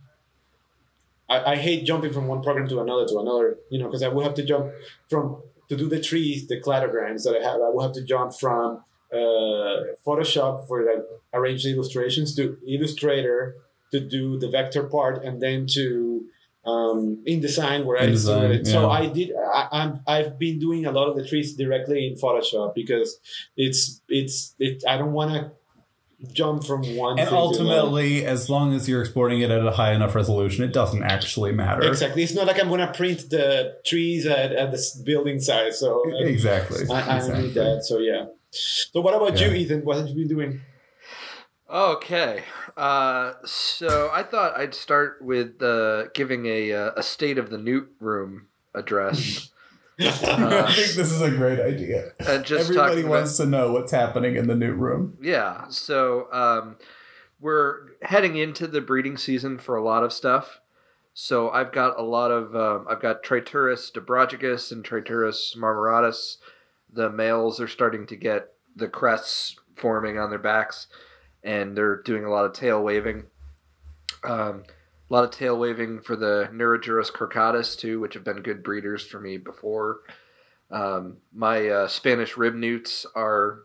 I, 1.29 1.53
I 1.53 1.57
hate 1.57 1.85
jumping 1.85 2.13
from 2.13 2.27
one 2.27 2.43
program 2.43 2.69
to 2.69 2.81
another 2.81 3.07
to 3.07 3.19
another, 3.19 3.59
you 3.71 3.79
know, 3.79 3.87
because 3.87 4.03
I 4.03 4.09
will 4.09 4.23
have 4.23 4.35
to 4.35 4.45
jump 4.45 4.73
from 5.09 5.43
to 5.69 5.77
do 5.77 5.89
the 5.89 6.01
trees, 6.01 6.49
the 6.49 6.61
cladograms 6.61 7.25
that 7.25 7.37
I 7.39 7.43
have. 7.43 7.61
I 7.61 7.69
will 7.71 7.83
have 7.83 7.93
to 7.93 8.05
jump 8.05 8.35
from 8.35 8.83
uh, 9.13 9.95
Photoshop 10.07 10.67
for 10.67 10.85
like 10.85 11.05
arrange 11.33 11.65
the 11.65 11.73
illustrations 11.73 12.35
to 12.37 12.57
Illustrator 12.67 13.57
to 13.93 14.01
do 14.01 14.39
the 14.39 14.51
vector 14.51 14.85
part, 14.85 15.25
and 15.25 15.41
then 15.41 15.67
to 15.75 16.25
um, 16.67 17.23
InDesign 17.27 17.85
where 17.85 17.99
I 17.99 18.07
do 18.07 18.13
InDesign, 18.13 18.51
it. 18.51 18.67
So. 18.67 18.91
I 18.91 19.07
did. 19.07 19.33
I, 19.55 19.69
I'm 19.73 20.01
I've 20.07 20.39
been 20.39 20.59
doing 20.59 20.87
a 20.87 20.93
lot 20.93 21.09
of 21.09 21.17
the 21.17 21.27
trees 21.27 21.55
directly 21.55 22.07
in 22.07 22.15
Photoshop 22.15 22.75
because 22.75 23.19
it's 23.57 24.03
it's 24.09 24.55
it. 24.59 24.83
I 24.87 24.99
don't 24.99 25.13
want 25.13 25.33
to 25.33 25.53
jump 26.33 26.65
from 26.65 26.83
one 26.97 27.19
and 27.19 27.29
thing 27.29 27.37
to 27.37 27.37
ultimately, 27.37 28.25
as 28.25 28.51
long 28.51 28.75
as 28.75 28.89
you're 28.89 29.01
exporting 29.01 29.41
it 29.41 29.51
at 29.51 29.65
a 29.65 29.71
high 29.71 29.93
enough 29.93 30.15
resolution, 30.15 30.65
it 30.65 30.73
doesn't 30.73 31.03
actually 31.03 31.53
matter. 31.53 31.83
Exactly. 31.83 32.23
It's 32.23 32.35
not 32.35 32.47
like 32.47 32.61
I'm 32.61 32.69
gonna 32.69 32.93
print 32.93 33.31
the 33.31 33.77
trees 33.87 34.27
at, 34.27 34.53
at 34.53 34.73
the 34.73 35.03
building 35.05 35.41
size. 35.41 35.79
So 35.79 36.03
uh, 36.07 36.25
Exactly. 36.25 36.81
I, 36.91 36.95
I 36.95 37.07
don't 37.07 37.17
exactly. 37.17 37.43
need 37.45 37.55
that. 37.55 37.85
So 37.85 37.99
yeah. 37.99 38.27
So 38.51 39.01
what 39.01 39.15
about 39.15 39.41
you, 39.41 39.49
Ethan? 39.49 39.85
What 39.85 39.99
have 39.99 40.09
you 40.09 40.15
been 40.15 40.29
doing? 40.29 40.61
Okay, 41.71 42.45
uh, 42.79 43.35
so 43.45 44.11
I 44.11 44.23
thought 44.23 44.57
I'd 44.57 44.75
start 44.75 45.19
with 45.21 45.63
uh, 45.63 46.05
giving 46.15 46.47
a 46.47 46.73
uh, 46.73 46.91
a 46.97 47.03
state 47.03 47.37
of 47.37 47.51
the 47.51 47.59
Newt 47.59 47.91
room 48.01 48.47
address, 48.75 49.51
I 50.01 50.73
think 50.73 50.93
this 50.93 51.11
is 51.13 51.21
a 51.21 51.31
great 51.31 51.59
idea. 51.59 52.13
just 52.43 52.71
Everybody 52.71 52.75
talk 52.75 52.99
about- 53.01 53.11
wants 53.11 53.37
to 53.39 53.47
know 53.47 53.73
what's 53.73 53.91
happening 53.93 54.37
in 54.37 54.47
the 54.47 54.55
new 54.55 54.73
room. 54.73 55.19
Yeah, 55.21 55.65
so 55.71 56.29
um, 56.33 56.77
we're 57.41 57.89
heading 58.03 58.37
into 58.37 58.67
the 58.69 58.81
breeding 58.81 59.17
season 59.17 59.59
for 59.59 59.77
a 59.77 59.83
lot 59.83 60.05
of 60.05 60.13
stuff. 60.13 60.61
So 61.15 61.51
I've 61.51 61.73
got 61.73 61.99
a 61.99 62.03
lot 62.03 62.31
of 62.31 62.55
um, 62.55 62.87
I've 62.89 63.01
got 63.01 63.25
Triturus 63.25 63.91
dobrogicus 63.91 64.71
and 64.71 64.85
Triturus 64.85 65.57
marmoratus. 65.57 66.37
The 66.93 67.11
males 67.11 67.61
are 67.61 67.67
starting 67.67 68.07
to 68.07 68.15
get 68.17 68.53
the 68.77 68.87
crests 68.89 69.57
forming 69.75 70.17
on 70.17 70.31
their 70.31 70.39
backs, 70.39 70.87
and 71.43 71.77
they're 71.77 72.01
doing 72.03 72.25
a 72.25 72.31
lot 72.31 72.45
of 72.45 72.53
tail 72.53 72.81
waving. 72.85 73.25
Um, 74.23 74.63
a 75.09 75.15
lot 75.15 75.25
of 75.25 75.31
tail 75.31 75.59
waving 75.59 76.01
for 76.01 76.17
the 76.17 76.49
Neurergus 76.53 77.11
crocatus 77.11 77.77
too, 77.79 78.01
which 78.01 78.15
have 78.15 78.25
been 78.25 78.43
good 78.43 78.63
breeders 78.63 79.07
for 79.07 79.21
me 79.21 79.37
before. 79.39 80.01
Um, 80.71 81.17
my 81.33 81.69
uh, 81.69 81.89
Spanish 81.89 82.37
rib 82.37 82.55
newts 82.55 83.07
are 83.15 83.61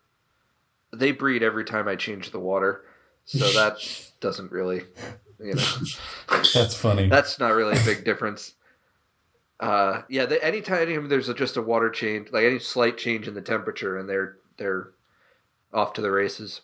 they 0.93 1.11
breed 1.11 1.43
every 1.43 1.65
time 1.65 1.87
I 1.87 1.95
change 1.95 2.31
the 2.31 2.39
water, 2.39 2.85
so 3.25 3.39
that 3.53 3.77
doesn't 4.21 4.51
really, 4.51 4.83
you 5.39 5.55
know, 5.55 5.65
That's 6.53 6.75
funny. 6.75 7.07
that's 7.09 7.39
not 7.39 7.53
really 7.53 7.77
a 7.77 7.83
big 7.83 8.05
difference. 8.05 8.53
Uh, 9.59 10.01
yeah, 10.09 10.25
the, 10.25 10.43
anytime 10.43 10.77
anytime 10.81 11.09
there's 11.09 11.29
a, 11.29 11.33
just 11.33 11.57
a 11.57 11.61
water 11.61 11.89
change, 11.89 12.31
like 12.31 12.43
any 12.45 12.59
slight 12.59 12.97
change 12.97 13.27
in 13.27 13.33
the 13.33 13.41
temperature, 13.41 13.97
and 13.97 14.09
they're 14.09 14.37
they're 14.57 14.91
off 15.73 15.93
to 15.93 16.01
the 16.01 16.11
races. 16.11 16.61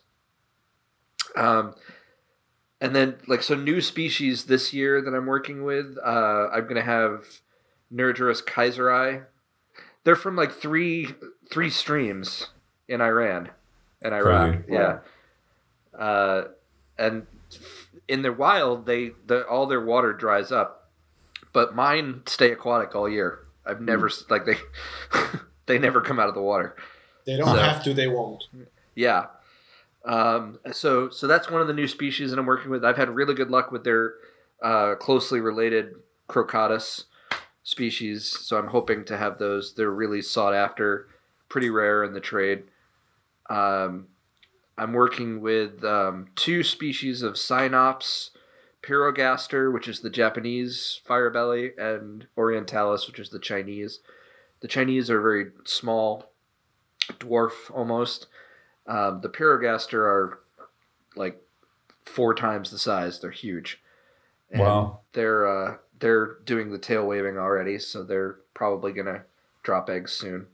Um, 1.36 1.74
and 2.80 2.94
then 2.94 3.16
like 3.26 3.42
so, 3.42 3.54
new 3.54 3.80
species 3.80 4.44
this 4.44 4.72
year 4.72 5.00
that 5.02 5.14
I'm 5.14 5.26
working 5.26 5.64
with, 5.64 5.96
uh, 6.04 6.48
I'm 6.52 6.66
gonna 6.66 6.82
have 6.82 7.24
Neurergus 7.92 8.42
kaiseri. 8.44 9.24
They're 10.04 10.16
from 10.16 10.36
like 10.36 10.52
three 10.52 11.08
three 11.50 11.70
streams 11.70 12.48
in 12.88 13.00
Iran 13.00 13.50
and 14.02 14.14
Iraq. 14.14 14.52
Crazy. 14.66 14.72
Yeah. 14.72 14.98
Uh, 15.98 16.44
and 16.98 17.26
in 18.08 18.22
the 18.22 18.32
wild, 18.32 18.86
they 18.86 19.12
the 19.26 19.46
all 19.46 19.66
their 19.66 19.80
water 19.84 20.12
dries 20.12 20.50
up, 20.52 20.90
but 21.52 21.74
mine 21.74 22.22
stay 22.26 22.50
aquatic 22.52 22.94
all 22.94 23.08
year. 23.08 23.40
I've 23.66 23.80
never 23.80 24.06
s 24.06 24.24
like 24.30 24.46
they 24.46 24.56
they 25.66 25.78
never 25.78 26.00
come 26.00 26.18
out 26.18 26.28
of 26.28 26.34
the 26.34 26.42
water. 26.42 26.76
They 27.26 27.36
don't 27.36 27.46
So- 27.48 27.56
have 27.56 27.82
to. 27.84 27.92
They 27.94 28.08
won't. 28.08 28.44
Yeah. 28.94 29.26
Um, 30.04 30.58
so 30.72 31.10
so 31.10 31.26
that's 31.26 31.50
one 31.50 31.60
of 31.60 31.66
the 31.66 31.74
new 31.74 31.88
species 31.88 32.30
that 32.30 32.38
I'm 32.38 32.46
working 32.46 32.70
with. 32.70 32.84
I've 32.84 32.96
had 32.96 33.10
really 33.10 33.34
good 33.34 33.50
luck 33.50 33.70
with 33.70 33.84
their 33.84 34.14
uh, 34.62 34.94
closely 34.96 35.40
related 35.40 35.94
crocatus 36.28 37.04
species. 37.62 38.26
So 38.26 38.58
I'm 38.58 38.68
hoping 38.68 39.04
to 39.06 39.16
have 39.16 39.38
those. 39.38 39.74
They're 39.74 39.90
really 39.90 40.22
sought 40.22 40.54
after, 40.54 41.08
pretty 41.48 41.70
rare 41.70 42.04
in 42.04 42.14
the 42.14 42.20
trade. 42.20 42.64
Um, 43.48 44.08
I'm 44.78 44.92
working 44.92 45.40
with 45.40 45.84
um, 45.84 46.28
two 46.36 46.62
species 46.62 47.22
of 47.22 47.34
Cynops, 47.34 48.30
Pyrrhogaster, 48.82 49.72
which 49.72 49.88
is 49.88 50.00
the 50.00 50.08
Japanese 50.08 51.00
firebelly, 51.04 51.72
and 51.76 52.26
Orientalis, 52.36 53.06
which 53.06 53.18
is 53.18 53.28
the 53.28 53.38
Chinese. 53.38 54.00
The 54.60 54.68
Chinese 54.68 55.10
are 55.10 55.20
very 55.20 55.50
small, 55.64 56.32
dwarf 57.10 57.70
almost. 57.74 58.26
Um, 58.90 59.20
the 59.20 59.28
Pyrrhogaster 59.28 60.00
are 60.00 60.40
like 61.14 61.40
four 62.04 62.34
times 62.34 62.70
the 62.70 62.78
size. 62.78 63.20
They're 63.20 63.30
huge. 63.30 63.80
And 64.50 64.60
Wow. 64.60 65.00
They're 65.12 65.46
uh, 65.46 65.76
they're 66.00 66.38
doing 66.44 66.72
the 66.72 66.78
tail 66.78 67.06
waving 67.06 67.38
already, 67.38 67.78
so 67.78 68.02
they're 68.02 68.36
probably 68.52 68.92
gonna 68.92 69.22
drop 69.62 69.88
eggs 69.88 70.12
soon. 70.12 70.48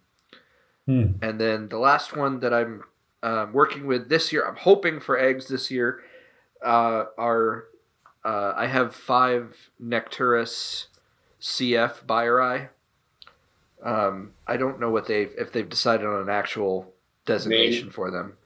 Hmm. 0.85 1.13
And 1.23 1.41
then 1.41 1.69
the 1.69 1.79
last 1.79 2.15
one 2.15 2.41
that 2.41 2.53
I'm 2.53 2.85
um, 3.23 3.53
working 3.55 3.87
with 3.87 4.11
this 4.11 4.33
year, 4.33 4.47
I'm 4.47 4.57
hoping 4.57 5.01
for 5.01 5.19
eggs 5.19 5.49
this 5.49 5.71
year. 5.71 6.03
Uh, 6.63 7.07
are 7.17 7.65
uh, 8.23 8.53
I 8.55 8.67
have 8.67 8.95
five 8.95 9.71
Necturus 9.83 10.87
CF 11.41 12.05
Beyeri. 12.05 12.69
Um, 13.83 14.33
I 14.47 14.57
don't 14.57 14.79
know 14.79 14.91
what 14.91 15.07
they've 15.07 15.33
if 15.39 15.53
they've 15.53 15.69
decided 15.69 16.07
on 16.07 16.21
an 16.21 16.29
actual 16.29 16.93
designation 17.27 17.91
for 17.91 18.11
them, 18.11 18.37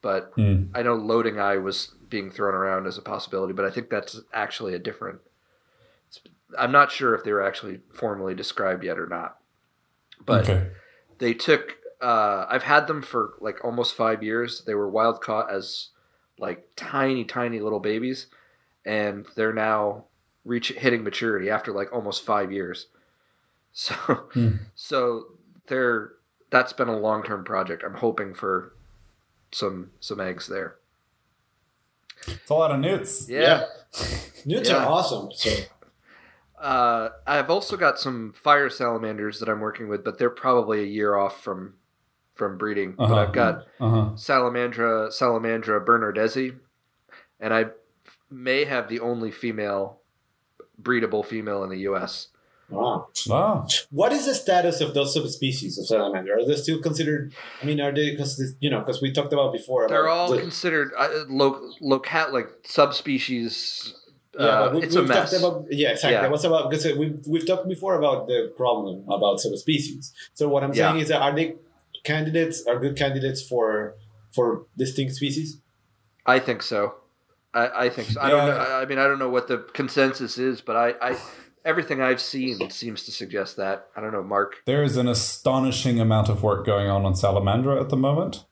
but 0.00 0.32
Hmm. 0.36 0.64
I 0.74 0.82
know 0.82 0.96
lodingi 0.96 1.62
was 1.62 1.94
being 2.08 2.30
thrown 2.30 2.54
around 2.54 2.86
as 2.86 2.98
a 2.98 3.02
possibility, 3.02 3.52
but 3.52 3.64
I 3.64 3.70
think 3.70 3.90
that's 3.90 4.20
actually 4.32 4.74
a 4.74 4.78
different. 4.78 5.20
I'm 6.58 6.72
not 6.72 6.92
sure 6.92 7.14
if 7.14 7.24
they 7.24 7.32
were 7.32 7.42
actually 7.42 7.80
formally 7.94 8.34
described 8.34 8.84
yet 8.84 8.98
or 8.98 9.06
not. 9.06 9.38
But 10.24 10.48
okay. 10.48 10.66
they 11.18 11.34
took. 11.34 11.76
Uh, 12.00 12.46
I've 12.48 12.64
had 12.64 12.86
them 12.86 13.00
for 13.00 13.34
like 13.40 13.64
almost 13.64 13.94
five 13.94 14.22
years. 14.22 14.62
They 14.64 14.74
were 14.74 14.88
wild 14.88 15.20
caught 15.20 15.50
as 15.50 15.88
like 16.38 16.68
tiny, 16.76 17.24
tiny 17.24 17.60
little 17.60 17.80
babies, 17.80 18.26
and 18.84 19.26
they're 19.36 19.52
now 19.52 20.04
reach 20.44 20.72
hitting 20.72 21.04
maturity 21.04 21.48
after 21.48 21.72
like 21.72 21.92
almost 21.92 22.24
five 22.24 22.52
years. 22.52 22.86
So, 23.74 23.94
Hmm. 24.34 24.56
so 24.74 25.28
they're 25.66 26.12
that's 26.52 26.72
been 26.72 26.88
a 26.88 26.96
long 26.96 27.24
term 27.24 27.44
project. 27.44 27.82
I'm 27.84 27.94
hoping 27.94 28.34
for 28.34 28.74
some 29.50 29.90
some 29.98 30.20
eggs 30.20 30.46
there. 30.46 30.76
It's 32.28 32.50
a 32.50 32.54
lot 32.54 32.70
of 32.70 32.78
newts. 32.78 33.28
Yeah. 33.28 33.64
Newts 34.44 34.68
Yeah. 34.70 34.84
are 34.84 34.86
awesome. 34.88 35.30
So 35.32 35.50
Uh, 36.60 37.08
I've 37.26 37.50
also 37.50 37.76
got 37.76 37.98
some 37.98 38.32
fire 38.32 38.70
salamanders 38.70 39.40
that 39.40 39.48
I'm 39.48 39.58
working 39.58 39.88
with, 39.88 40.04
but 40.04 40.18
they're 40.18 40.30
probably 40.30 40.80
a 40.80 40.86
year 40.86 41.16
off 41.16 41.42
from 41.42 41.74
from 42.34 42.56
breeding. 42.58 42.92
But 42.96 43.04
Uh-huh. 43.04 43.16
I've 43.16 43.32
got 43.32 43.54
Uh-huh. 43.80 44.10
Salamandra 44.14 45.08
Salamandra 45.10 45.84
bernardezi, 45.84 46.58
and 47.40 47.52
I 47.52 47.70
may 48.30 48.64
have 48.64 48.88
the 48.88 49.00
only 49.00 49.30
female 49.32 49.98
breedable 50.80 51.24
female 51.24 51.62
in 51.64 51.70
the 51.70 51.80
U.S. 51.90 52.28
wow. 52.72 53.08
Wow. 53.28 53.66
What 53.90 54.12
is 54.12 54.26
the 54.26 54.34
status 54.34 54.80
of 54.80 54.94
those 54.94 55.12
subspecies 55.14 55.78
of 55.78 55.86
salamander? 55.86 56.34
Are 56.38 56.44
they 56.44 56.56
still 56.56 56.80
considered? 56.80 57.32
I 57.62 57.66
mean, 57.66 57.80
are 57.80 57.92
they 57.92 58.10
because 58.12 58.40
you 58.60 58.70
know 58.70 58.80
because 58.80 59.00
we 59.02 59.12
talked 59.12 59.32
about 59.32 59.52
before? 59.52 59.88
They're 59.88 60.06
about 60.06 60.16
all 60.18 60.30
the- 60.30 60.38
considered 60.40 60.92
uh, 60.98 61.08
lo- 61.28 61.70
locat 61.82 62.32
like 62.32 62.48
subspecies. 62.64 63.94
Yeah, 64.38 64.46
uh, 64.46 64.72
we, 64.74 64.82
it's 64.84 64.94
a 64.94 65.02
mess. 65.02 65.38
about 65.38 65.66
yeah, 65.70 65.90
exactly. 65.90 66.12
Yeah. 66.12 66.28
What's 66.28 66.44
about 66.44 66.70
because 66.70 66.86
we've 66.96 67.20
we've 67.26 67.46
talked 67.46 67.68
before 67.68 67.96
about 67.98 68.26
the 68.28 68.52
problem 68.56 69.04
about 69.10 69.40
subspecies. 69.40 70.12
So 70.34 70.48
what 70.48 70.64
I'm 70.64 70.72
Yeah. 70.72 70.88
saying 70.90 71.00
is 71.02 71.08
that 71.08 71.20
are 71.20 71.34
they 71.34 71.56
candidates? 72.04 72.64
Are 72.66 72.78
good 72.78 72.96
candidates 72.96 73.42
for 73.46 73.94
for 74.34 74.66
distinct 74.76 75.14
species? 75.14 75.60
I 76.24 76.38
think 76.38 76.62
so. 76.62 76.94
I, 77.52 77.84
I 77.84 77.88
think 77.90 78.08
so. 78.08 78.20
I 78.22 78.30
don't 78.30 78.46
know. 78.48 78.56
I 78.56 78.82
I 78.82 78.84
mean, 78.86 78.98
I 78.98 79.06
don't 79.06 79.18
know 79.18 79.28
what 79.28 79.48
the 79.48 79.58
consensus 79.74 80.38
is, 80.38 80.62
but 80.62 80.76
I, 80.76 80.94
I 81.10 81.18
everything 81.64 82.00
I've 82.00 82.20
seen 82.20 82.70
seems 82.70 83.02
to 83.04 83.10
suggest 83.12 83.56
that. 83.56 83.88
I 83.96 84.00
don't 84.00 84.12
know, 84.12 84.22
Mark. 84.22 84.62
There 84.66 84.82
is 84.82 84.96
an 84.96 85.08
astonishing 85.08 86.00
amount 86.00 86.28
of 86.28 86.42
work 86.42 86.64
going 86.66 86.88
on 86.88 87.04
on 87.04 87.14
Salamandra 87.14 87.80
at 87.80 87.88
the 87.88 87.96
moment. 87.96 88.44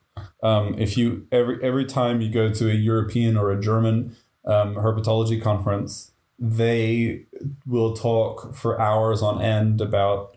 Um, 0.42 0.74
if 0.78 0.96
you 0.96 1.26
every 1.30 1.62
every 1.62 1.84
time 1.84 2.20
you 2.20 2.30
go 2.30 2.50
to 2.50 2.70
a 2.70 2.74
European 2.74 3.36
or 3.36 3.50
a 3.50 3.60
German 3.60 4.16
um, 4.44 4.74
herpetology 4.76 5.40
conference, 5.40 6.12
they 6.38 7.26
will 7.66 7.94
talk 7.94 8.54
for 8.54 8.80
hours 8.80 9.22
on 9.22 9.42
end 9.42 9.80
about 9.80 10.36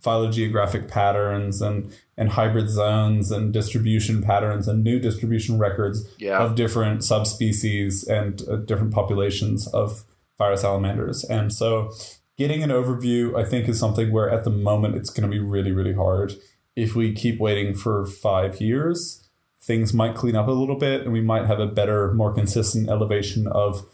phylogeographic 0.00 0.88
patterns 0.88 1.60
and 1.60 1.92
and 2.16 2.30
hybrid 2.30 2.68
zones 2.68 3.30
and 3.30 3.52
distribution 3.52 4.22
patterns 4.22 4.68
and 4.68 4.84
new 4.84 4.98
distribution 5.00 5.58
records 5.58 6.08
Yeah. 6.18 6.38
of 6.38 6.54
different 6.54 7.02
subspecies 7.02 8.04
and 8.06 8.42
uh, 8.48 8.56
different 8.56 8.92
populations 8.92 9.66
of 9.68 10.04
fire 10.40 10.56
salamanders. 10.56 11.22
And 11.24 11.52
so, 11.52 11.92
getting 12.38 12.62
an 12.62 12.70
overview, 12.70 13.36
I 13.36 13.44
think, 13.44 13.68
is 13.68 13.78
something 13.78 14.10
where 14.10 14.30
at 14.30 14.44
the 14.44 14.50
moment 14.50 14.96
it's 14.96 15.10
going 15.10 15.30
to 15.30 15.36
be 15.36 15.38
really, 15.38 15.70
really 15.70 15.92
hard. 15.92 16.32
If 16.74 16.96
we 16.96 17.12
keep 17.12 17.38
waiting 17.38 17.74
for 17.74 18.06
five 18.06 18.58
years, 18.58 19.28
things 19.60 19.92
might 19.92 20.14
clean 20.14 20.34
up 20.34 20.48
a 20.48 20.52
little 20.52 20.78
bit 20.78 21.02
and 21.02 21.12
we 21.12 21.20
might 21.20 21.44
have 21.44 21.60
a 21.60 21.66
better, 21.66 22.14
more 22.14 22.32
consistent 22.32 22.88
elevation 22.88 23.46
of 23.48 23.86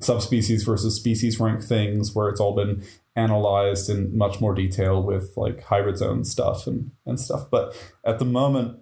subspecies 0.00 0.64
versus 0.64 0.96
species 0.96 1.38
rank 1.38 1.62
things 1.62 2.12
where 2.12 2.28
it's 2.28 2.40
all 2.40 2.56
been 2.56 2.82
analyzed 3.14 3.88
in 3.88 4.18
much 4.18 4.40
more 4.40 4.54
detail 4.54 5.00
with 5.00 5.32
like 5.36 5.62
hybrid 5.62 5.98
zone 5.98 6.24
stuff 6.24 6.66
and, 6.66 6.90
and 7.06 7.20
stuff. 7.20 7.48
But 7.48 7.76
at 8.04 8.18
the 8.18 8.24
moment, 8.24 8.80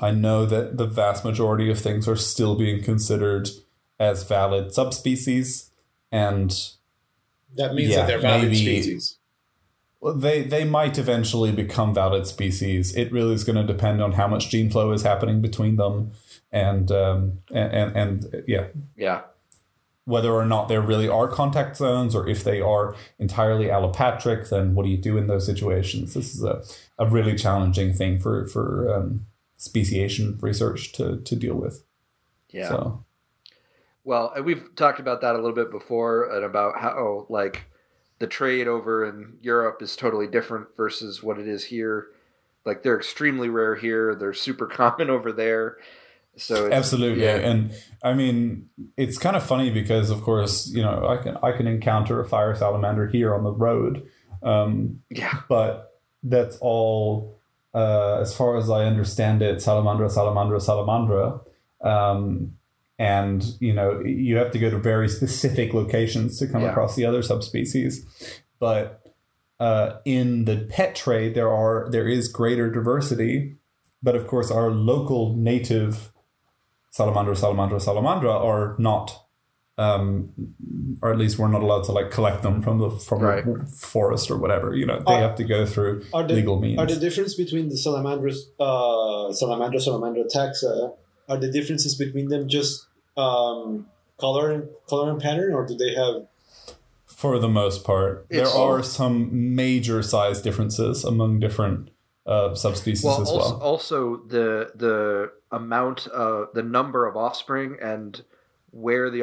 I 0.00 0.10
know 0.10 0.44
that 0.46 0.76
the 0.76 0.86
vast 0.86 1.24
majority 1.24 1.70
of 1.70 1.78
things 1.78 2.08
are 2.08 2.16
still 2.16 2.56
being 2.56 2.82
considered 2.82 3.48
as 4.00 4.24
valid 4.24 4.72
subspecies, 4.72 5.69
and 6.12 6.50
That 7.56 7.74
means 7.74 7.90
Yeah, 7.90 7.96
that 8.02 8.06
they're 8.06 8.18
valid 8.20 8.44
maybe- 8.44 8.56
species. 8.56 9.16
well, 10.00 10.14
they 10.14 10.42
they 10.42 10.64
might 10.64 10.98
eventually 10.98 11.50
become 11.52 11.92
valid 11.94 12.26
species. 12.26 12.94
It 12.96 13.10
really 13.12 13.34
is 13.34 13.44
going 13.44 13.56
to 13.56 13.72
depend 13.74 14.00
on 14.02 14.12
how 14.12 14.28
much 14.28 14.48
gene 14.50 14.70
flow 14.70 14.92
is 14.92 15.02
happening 15.02 15.40
between 15.42 15.76
them, 15.76 16.12
and 16.52 16.90
um, 16.92 17.38
and, 17.52 17.72
and 17.72 17.96
and 17.96 18.44
yeah, 18.46 18.66
Yeah. 18.96 19.22
whether 20.04 20.32
or 20.32 20.46
not 20.46 20.68
there 20.68 20.80
really 20.80 21.08
are 21.08 21.28
contact 21.28 21.76
zones 21.76 22.14
or 22.14 22.28
if 22.28 22.42
they 22.44 22.60
are 22.60 22.94
entirely 23.18 23.66
allopatric, 23.66 24.48
then 24.48 24.74
what 24.74 24.84
do 24.84 24.90
you 24.90 24.96
do 24.96 25.16
in 25.18 25.26
those 25.26 25.44
situations? 25.46 26.14
This 26.14 26.34
is 26.34 26.42
a, 26.44 26.62
a 26.98 27.06
really 27.06 27.34
challenging 27.36 27.92
thing 27.92 28.18
for 28.20 28.46
for 28.46 28.92
um, 28.94 29.26
speciation 29.56 30.38
research 30.40 30.92
to 30.92 31.18
to 31.18 31.36
deal 31.36 31.54
with. 31.56 31.82
Yeah. 32.50 32.68
So 32.68 33.04
Well, 34.10 34.32
and 34.34 34.44
we've 34.44 34.74
talked 34.74 34.98
about 34.98 35.20
that 35.20 35.36
a 35.36 35.38
little 35.38 35.54
bit 35.54 35.70
before 35.70 36.34
and 36.34 36.44
about 36.44 36.80
how 36.80 37.26
like 37.28 37.66
the 38.18 38.26
trade 38.26 38.66
over 38.66 39.04
in 39.04 39.34
Europe 39.40 39.80
is 39.82 39.94
totally 39.94 40.26
different 40.26 40.66
versus 40.76 41.22
what 41.22 41.38
it 41.38 41.46
is 41.46 41.66
here. 41.66 42.08
Like 42.66 42.82
they're 42.82 42.96
extremely 42.96 43.48
rare 43.48 43.76
here, 43.76 44.16
they're 44.16 44.34
super 44.34 44.66
common 44.80 45.10
over 45.10 45.30
there. 45.30 45.76
So 46.36 46.66
it's, 46.66 46.74
absolutely, 46.74 47.22
yeah. 47.22 47.36
and 47.36 47.72
I 48.02 48.14
mean 48.14 48.70
it's 48.96 49.16
kind 49.16 49.36
of 49.36 49.44
funny 49.44 49.70
because 49.70 50.10
of 50.10 50.22
course 50.22 50.68
you 50.68 50.82
know 50.82 51.06
I 51.06 51.22
can 51.22 51.36
I 51.40 51.52
can 51.52 51.68
encounter 51.68 52.18
a 52.20 52.28
fire 52.28 52.56
salamander 52.56 53.06
here 53.06 53.32
on 53.32 53.44
the 53.44 53.52
road. 53.52 54.08
Um, 54.42 55.02
yeah, 55.08 55.42
but 55.48 56.00
that's 56.24 56.58
all 56.60 57.38
uh, 57.72 58.18
as 58.18 58.34
far 58.34 58.56
as 58.56 58.70
I 58.70 58.86
understand 58.86 59.40
it, 59.40 59.58
salamandra, 59.58 60.12
salamandra, 60.12 60.58
salamandra. 60.58 61.42
Um, 61.88 62.56
and 63.00 63.56
you 63.60 63.72
know 63.72 64.00
you 64.04 64.36
have 64.36 64.50
to 64.52 64.58
go 64.58 64.68
to 64.70 64.78
very 64.78 65.08
specific 65.08 65.72
locations 65.74 66.38
to 66.38 66.46
come 66.46 66.62
Yeah. 66.62 66.70
across 66.70 66.94
the 66.94 67.06
other 67.06 67.22
subspecies. 67.22 68.04
But 68.60 69.00
uh, 69.58 69.88
in 70.04 70.44
the 70.44 70.58
pet 70.74 70.94
trade, 70.94 71.34
there 71.34 71.50
are 71.50 71.88
there 71.90 72.06
is 72.06 72.28
greater 72.28 72.70
diversity, 72.70 73.56
but 74.02 74.14
of 74.14 74.26
course 74.26 74.50
our 74.50 74.70
local 74.70 75.34
native 75.34 76.12
salamandra, 76.96 77.34
salamandra, 77.42 77.80
salamandra 77.88 78.34
are 78.50 78.76
not. 78.78 79.06
Um, 79.78 80.32
or 81.00 81.10
at 81.10 81.16
least 81.18 81.38
we're 81.38 81.48
not 81.48 81.62
allowed 81.62 81.84
to 81.84 81.92
like 81.92 82.10
collect 82.10 82.42
them 82.42 82.60
from 82.60 82.76
the 82.80 82.90
from 82.90 83.20
Right. 83.22 83.44
the 83.46 83.64
forest 83.64 84.30
or 84.30 84.36
whatever. 84.36 84.74
You 84.74 84.84
know, 84.84 84.98
they 85.06 85.14
Are- 85.14 85.20
have 85.28 85.36
to 85.36 85.44
go 85.44 85.64
through 85.64 86.02
Are 86.12 86.26
the, 86.28 86.34
legal 86.34 86.60
means. 86.60 86.78
are 86.78 86.84
the 86.86 86.96
difference 87.06 87.34
between 87.34 87.70
the 87.70 87.78
salamanders, 87.78 88.50
uh, 88.60 89.32
salamandra, 89.40 89.80
salamandra 89.86 90.24
taxa, 90.36 90.92
are 91.30 91.38
the 91.38 91.50
differences 91.50 91.94
between 91.94 92.28
them 92.28 92.46
just 92.46 92.86
um, 93.20 93.86
color 94.18 94.50
and 94.52 94.68
color 94.88 95.10
and 95.10 95.20
pattern, 95.20 95.52
or 95.52 95.66
do 95.66 95.76
they 95.76 95.94
have? 95.94 96.26
For 97.06 97.38
the 97.38 97.48
most 97.48 97.84
part, 97.84 98.26
there 98.30 98.40
It's- 98.40 98.56
are 98.56 98.82
some 98.82 99.54
major 99.54 100.02
size 100.02 100.40
differences 100.40 101.04
among 101.04 101.40
different 101.40 101.90
uh, 102.26 102.54
subspecies 102.54 103.04
Well, 103.04 103.22
as 103.22 103.28
also, 103.30 103.38
well. 103.54 103.60
also 103.62 104.16
the 104.28 104.70
the 104.74 105.32
amount 105.50 106.06
of 106.08 106.48
the 106.54 106.62
number 106.62 107.06
of 107.06 107.16
offspring 107.16 107.76
and 107.80 108.22
where 108.70 109.10
the 109.10 109.22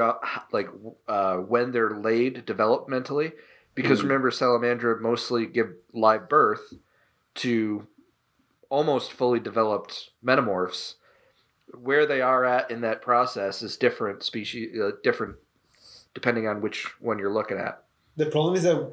like 0.51 0.69
uh, 1.07 1.37
when 1.37 1.71
they're 1.71 1.95
laid 2.09 2.45
developmentally, 2.45 3.31
because 3.75 3.99
Mhm. 3.99 4.03
remember 4.03 4.29
salamandra 4.31 4.99
mostly 4.99 5.45
give 5.45 5.69
live 5.93 6.27
birth 6.27 6.73
to 7.35 7.87
almost 8.69 9.13
fully 9.13 9.39
developed 9.39 10.09
metamorphs. 10.21 10.95
Where 11.73 12.05
they 12.05 12.21
are 12.21 12.45
at 12.45 12.71
in 12.71 12.81
that 12.81 13.01
process 13.01 13.61
is 13.61 13.77
different 13.77 14.23
species, 14.23 14.79
uh, 14.79 14.91
different 15.03 15.35
depending 16.13 16.47
on 16.47 16.61
which 16.61 16.85
one 16.99 17.19
you're 17.19 17.33
looking 17.33 17.57
at. 17.57 17.83
The 18.15 18.27
problem 18.27 18.55
is 18.55 18.63
that 18.63 18.89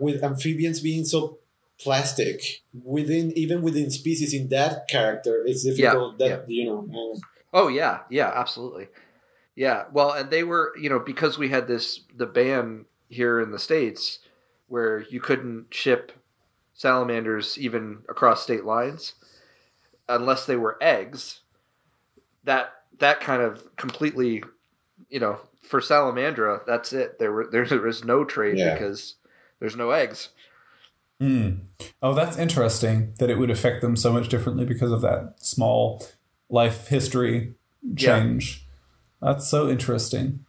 with 0.00 0.22
amphibians 0.22 0.80
being 0.80 1.04
so 1.04 1.38
plastic 1.80 2.62
within 2.84 3.36
even 3.36 3.62
within 3.62 3.90
species 3.90 4.32
in 4.32 4.48
that 4.48 4.86
character, 4.88 5.42
it's 5.44 5.64
difficult 5.64 6.18
that 6.18 6.48
you 6.48 6.66
know. 6.66 7.14
uh, 7.14 7.18
Oh 7.52 7.68
yeah, 7.68 8.00
yeah, 8.10 8.32
absolutely. 8.34 8.88
Yeah. 9.54 9.84
Well, 9.92 10.10
and 10.10 10.30
they 10.30 10.42
were, 10.42 10.72
you 10.80 10.90
know, 10.90 10.98
because 10.98 11.38
we 11.38 11.48
had 11.48 11.68
this 11.68 12.00
the 12.14 12.26
ban 12.26 12.86
here 13.08 13.40
in 13.40 13.52
the 13.52 13.58
states 13.58 14.18
where 14.66 15.00
you 15.08 15.20
couldn't 15.20 15.72
ship 15.72 16.12
salamanders 16.74 17.56
even 17.56 18.02
across 18.08 18.42
state 18.42 18.64
lines 18.64 19.14
unless 20.08 20.46
they 20.46 20.56
were 20.56 20.76
eggs. 20.80 21.40
That 22.44 22.72
that 22.98 23.20
kind 23.20 23.42
of 23.42 23.74
completely, 23.76 24.42
you 25.08 25.18
know, 25.20 25.38
for 25.62 25.80
salamandra, 25.80 26.60
that's 26.66 26.92
it. 26.92 27.18
There 27.18 27.32
were 27.32 27.46
there, 27.50 27.64
there 27.66 27.80
was 27.80 28.04
no 28.04 28.24
trade 28.24 28.58
Yeah. 28.58 28.74
because 28.74 29.16
there's 29.60 29.76
no 29.76 29.90
eggs. 29.90 30.28
Mm. 31.20 31.60
Oh, 32.02 32.14
that's 32.14 32.36
interesting 32.36 33.14
that 33.18 33.30
it 33.30 33.38
would 33.38 33.50
affect 33.50 33.80
them 33.80 33.96
so 33.96 34.12
much 34.12 34.28
differently 34.28 34.64
because 34.64 34.92
of 34.92 35.00
that 35.02 35.34
small 35.38 36.04
life 36.50 36.88
history 36.88 37.54
Yeah. 37.82 38.18
change. 38.20 38.66
That's 39.22 39.48
so 39.48 39.68
interesting. 39.68 40.44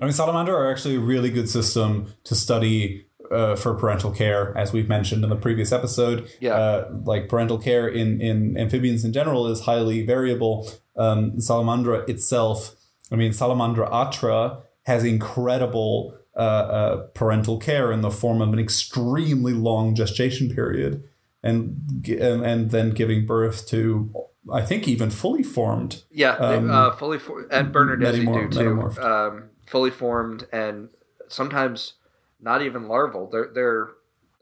I 0.00 0.04
mean, 0.04 0.12
salamander 0.12 0.56
are 0.56 0.70
actually 0.70 0.96
a 0.96 1.00
really 1.00 1.30
good 1.30 1.48
system 1.48 2.14
to 2.24 2.34
study 2.34 3.06
uh, 3.30 3.56
for 3.56 3.74
parental 3.74 4.10
care, 4.12 4.56
as 4.56 4.72
we've 4.72 4.88
mentioned 4.88 5.24
in 5.24 5.30
the 5.30 5.36
previous 5.36 5.72
episode. 5.72 6.28
Yeah. 6.40 6.54
Uh, 6.54 6.90
like 7.04 7.28
parental 7.28 7.58
care 7.58 7.88
in, 7.88 8.20
in 8.20 8.56
amphibians 8.56 9.04
in 9.04 9.12
general 9.12 9.46
is 9.48 9.60
highly 9.60 10.04
variable. 10.06 10.70
Um, 10.96 11.32
salamandra 11.38 12.08
itself, 12.08 12.76
I 13.12 13.16
mean, 13.16 13.32
Salamandra 13.32 13.88
atra 13.92 14.58
has 14.84 15.04
incredible 15.04 16.14
uh, 16.36 16.38
uh, 16.40 16.96
parental 17.14 17.58
care 17.58 17.92
in 17.92 18.00
the 18.00 18.10
form 18.10 18.40
of 18.40 18.52
an 18.52 18.58
extremely 18.58 19.52
long 19.52 19.94
gestation 19.94 20.52
period, 20.54 21.02
and 21.42 22.04
and, 22.08 22.44
and 22.44 22.70
then 22.70 22.90
giving 22.90 23.24
birth 23.26 23.66
to, 23.68 24.12
I 24.52 24.62
think, 24.62 24.88
even 24.88 25.10
fully 25.10 25.42
formed. 25.42 26.02
Yeah, 26.10 26.32
Um, 26.36 26.70
uh, 26.70 26.90
fully 26.92 27.18
for- 27.18 27.46
and 27.50 27.72
Bernardezi 27.72 28.24
metamor- 28.26 28.50
do 28.50 28.94
too. 28.94 29.02
Um, 29.02 29.44
fully 29.66 29.90
formed 29.90 30.46
and 30.52 30.88
sometimes 31.28 31.94
not 32.40 32.62
even 32.62 32.88
larval. 32.88 33.28
They're 33.30 33.50
they're 33.54 33.88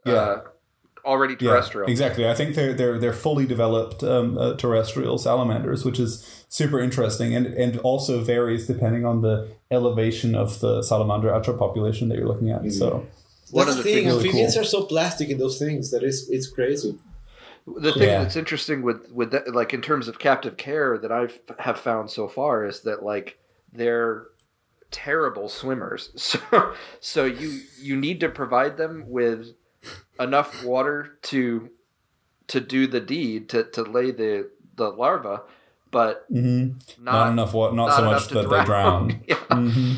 Yeah. 0.05 0.13
uh, 0.13 0.41
already 1.05 1.35
Yeah, 1.39 1.51
terrestrial. 1.51 1.89
exactly. 1.89 2.27
I 2.27 2.33
think 2.33 2.55
they're 2.55 2.73
they're 2.73 2.97
they're 2.99 3.13
fully 3.13 3.45
developed 3.45 4.03
um, 4.03 4.37
uh, 4.37 4.55
terrestrial 4.55 5.17
salamanders, 5.17 5.83
which 5.85 5.99
is 5.99 6.45
super 6.49 6.79
interesting, 6.79 7.35
and 7.35 7.45
and 7.47 7.77
also 7.79 8.21
varies 8.23 8.67
depending 8.67 9.05
on 9.05 9.21
the 9.21 9.49
elevation 9.71 10.35
of 10.35 10.59
the 10.59 10.81
salamander 10.83 11.33
atra 11.33 11.55
population 11.57 12.09
that 12.09 12.17
you're 12.17 12.27
looking 12.27 12.49
at. 12.51 12.71
So 12.71 13.05
One 13.51 13.65
That's 13.67 13.77
of 13.77 13.83
the 13.83 13.83
the 13.83 13.83
thing. 13.83 13.93
things- 14.05 14.05
Really 14.15 14.27
Amphibians 14.29 14.53
cool. 14.53 14.61
are 14.61 14.65
so 14.65 14.83
plastic 14.85 15.29
in 15.29 15.37
those 15.37 15.57
things 15.59 15.91
that 15.91 16.03
is 16.03 16.27
it's 16.29 16.47
crazy. 16.47 16.97
The 17.65 17.93
thing 17.93 18.03
Yeah. 18.09 18.23
that's 18.23 18.35
interesting 18.35 18.81
with 18.81 19.09
with 19.11 19.31
that, 19.31 19.53
like 19.53 19.73
in 19.73 19.81
terms 19.81 20.07
of 20.07 20.19
captive 20.19 20.57
care 20.57 20.97
that 20.97 21.11
I've 21.11 21.39
have 21.59 21.79
found 21.79 22.09
so 22.11 22.27
far 22.27 22.65
is 22.65 22.81
that 22.81 23.03
like 23.03 23.37
they're 23.71 24.27
terrible 24.91 25.49
swimmers. 25.49 26.09
So 26.17 26.73
so 26.99 27.25
you 27.25 27.61
you 27.79 27.95
need 27.95 28.19
to 28.19 28.29
provide 28.29 28.77
them 28.77 29.05
with 29.07 29.53
enough 30.19 30.63
water 30.63 31.17
to 31.23 31.69
to 32.47 32.59
do 32.59 32.87
the 32.87 32.99
deed 32.99 33.49
to, 33.49 33.63
to 33.63 33.83
lay 33.83 34.11
the 34.11 34.49
the 34.75 34.89
larva, 34.89 35.43
but 35.91 36.31
mhm. 36.31 36.75
not, 36.99 37.11
not, 37.11 37.31
enough. 37.31 37.53
What? 37.53 37.73
Not, 37.73 37.87
not 37.87 37.95
so 37.95 38.05
much 38.05 38.27
that 38.29 38.49
they 38.49 38.65
drown. 38.65 39.23
yeah. 39.27 39.35
hmm 39.49 39.93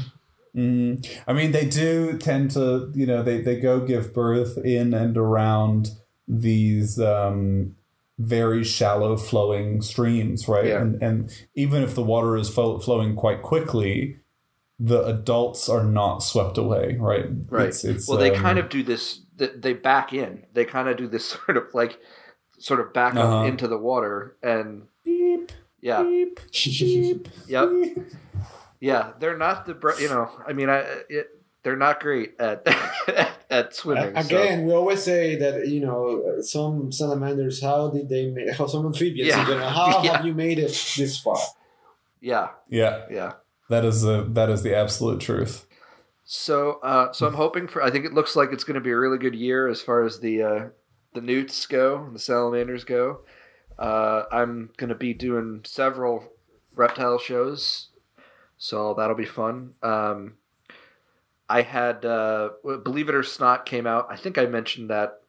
hmm 0.56 0.96
I 1.28 1.34
mean, 1.34 1.52
they 1.52 1.66
do 1.66 2.18
tend 2.18 2.52
to, 2.52 2.90
you 2.96 3.06
know, 3.06 3.22
they, 3.22 3.42
they 3.42 3.60
go 3.60 3.82
give 3.82 4.14
birth 4.14 4.58
in 4.58 4.94
and 4.94 5.18
around 5.18 5.92
these 6.30 6.98
um, 6.98 7.76
very 8.18 8.64
shallow 8.64 9.18
flowing 9.18 9.82
streams, 9.82 10.48
right? 10.48 10.68
Yeah. 10.68 10.82
And, 10.82 11.04
and 11.04 11.46
even 11.56 11.84
if 11.84 11.94
the 11.94 12.04
water 12.04 12.38
is 12.38 12.50
fo- 12.50 12.80
flowing 12.80 13.16
quite 13.16 13.42
quickly, 13.42 14.20
the 14.80 15.06
adults 15.06 15.68
are 15.68 15.84
not 15.84 16.20
swept 16.20 16.58
away, 16.58 16.96
right? 17.00 17.26
Right. 17.50 17.68
It's, 17.68 17.84
it's, 17.84 18.08
well, 18.08 18.18
they 18.18 18.32
um, 18.34 18.42
kind 18.42 18.58
of 18.58 18.70
do 18.70 18.82
this. 18.82 19.22
Th- 19.38 19.54
They 19.58 19.74
back 19.74 20.14
in. 20.14 20.46
They 20.54 20.66
kind 20.66 20.88
of 20.90 20.98
do 20.98 21.08
this 21.08 21.26
sort 21.46 21.58
of 21.58 21.64
like, 21.74 22.00
sort 22.60 22.80
of 22.80 22.94
back 22.94 23.16
Uh-huh. 23.16 23.40
up 23.42 23.48
into 23.48 23.68
the 23.68 23.78
water, 23.78 24.38
and 24.42 24.84
beep, 25.04 25.52
yeah, 25.82 26.04
beep, 26.04 26.40
beep, 26.52 27.28
Yep. 27.48 27.70
beep. 27.72 27.98
yeah. 28.80 29.12
They're 29.20 29.38
not 29.38 29.66
the 29.66 29.74
br- 29.74 30.00
you 30.00 30.10
know. 30.10 30.30
I 30.48 30.54
mean, 30.54 30.70
I 30.70 30.80
it, 31.10 31.28
they're 31.64 31.76
not 31.76 32.00
great 32.00 32.34
at 32.40 32.66
at 33.50 33.76
swimming. 33.76 34.14
so- 34.16 34.22
Again, 34.22 34.66
we 34.66 34.74
always 34.74 35.02
say 35.04 35.36
that 35.38 35.68
you 35.68 35.82
know 35.82 36.42
some 36.42 36.92
salamanders. 36.92 37.62
How 37.62 37.90
did 37.90 38.08
they 38.10 38.30
make? 38.32 38.52
How 38.56 38.68
some 38.68 38.86
amphibians? 38.86 39.30
Yeah. 39.30 39.42
in 39.42 39.48
general, 39.48 39.70
How 39.70 40.02
Yeah. 40.04 40.18
have 40.18 40.26
you 40.26 40.34
made 40.34 40.60
it 40.60 40.72
this 40.98 41.20
far? 41.20 41.38
yeah, 42.22 42.50
Yeah, 42.70 43.06
yeah. 43.12 43.34
that 43.70 43.84
is 43.86 44.02
the 44.02 44.24
that 44.30 44.50
is 44.50 44.64
the 44.64 44.76
absolute 44.76 45.20
truth. 45.20 45.66
So, 46.28 46.80
uh, 46.82 47.14
so 47.14 47.28
I'm 47.28 47.36
hoping 47.36 47.68
for. 47.68 47.84
I 47.84 47.92
think 47.92 48.04
it 48.04 48.14
looks 48.14 48.36
like 48.36 48.52
it's 48.52 48.64
going 48.64 48.76
to 48.76 48.82
be 48.82 48.90
a 48.90 48.98
really 48.98 49.20
good 49.20 49.36
year 49.36 49.68
as 49.68 49.82
far 49.82 50.04
as 50.04 50.20
the 50.20 50.42
uh, 50.42 50.66
the 51.14 51.22
newts 51.22 51.66
go, 51.68 52.10
the 52.12 52.20
salamanders 52.20 52.84
go. 52.84 53.22
Uh, 53.78 54.24
I'm 54.32 54.72
going 54.78 54.90
to 54.90 54.96
be 54.96 55.14
doing 55.14 55.62
several 55.66 56.32
reptile 56.74 57.20
shows, 57.20 57.90
so 58.58 58.96
that'll 58.98 59.16
be 59.16 59.26
fun. 59.26 59.74
Um, 59.84 60.34
I 61.48 61.62
had 61.62 62.04
uh, 62.06 62.50
Believe 62.84 63.08
It 63.10 63.16
or 63.16 63.22
Snot 63.22 63.68
came 63.68 63.86
out. 63.86 64.08
I 64.10 64.16
think 64.16 64.40
I 64.40 64.48
mentioned 64.48 64.90
that 64.90 65.22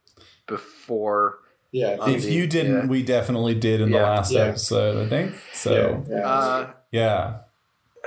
before. 0.47 1.41
Yeah, 1.73 1.99
if 2.09 2.25
you 2.25 2.47
didn't, 2.47 2.75
yeah. 2.75 2.87
we 2.87 3.03
definitely 3.03 3.55
did 3.55 3.83
in 3.83 3.91
the 3.91 3.99
last 3.99 4.33
Yeah. 4.33 4.45
episode, 4.45 5.05
I 5.05 5.09
think. 5.11 5.35
So 5.53 6.05
yeah, 6.09 6.17
yeah. 6.17 6.27
Uh, 6.27 6.71
yeah. 6.91 7.37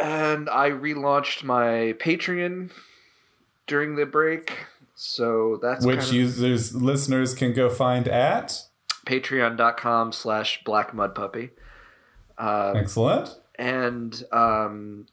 And 0.01 0.49
I 0.49 0.69
relaunched 0.69 1.43
my 1.43 1.93
Patreon 1.99 2.71
during 3.67 3.95
the 3.95 4.05
break, 4.05 4.65
so 4.95 5.59
that's 5.61 5.85
which 5.85 5.99
kind 5.99 6.09
of 6.09 6.15
users 6.15 6.75
listeners 6.75 7.33
can 7.33 7.53
go 7.53 7.69
find 7.69 8.07
at 8.07 8.63
patreon.com 9.05 10.11
slash 10.11 10.63
black 10.63 10.93
mud 10.93 11.15
puppy. 11.15 11.51
Um, 12.37 12.77
excellent 12.77 13.35
and 13.59 14.23
um, 14.31 15.05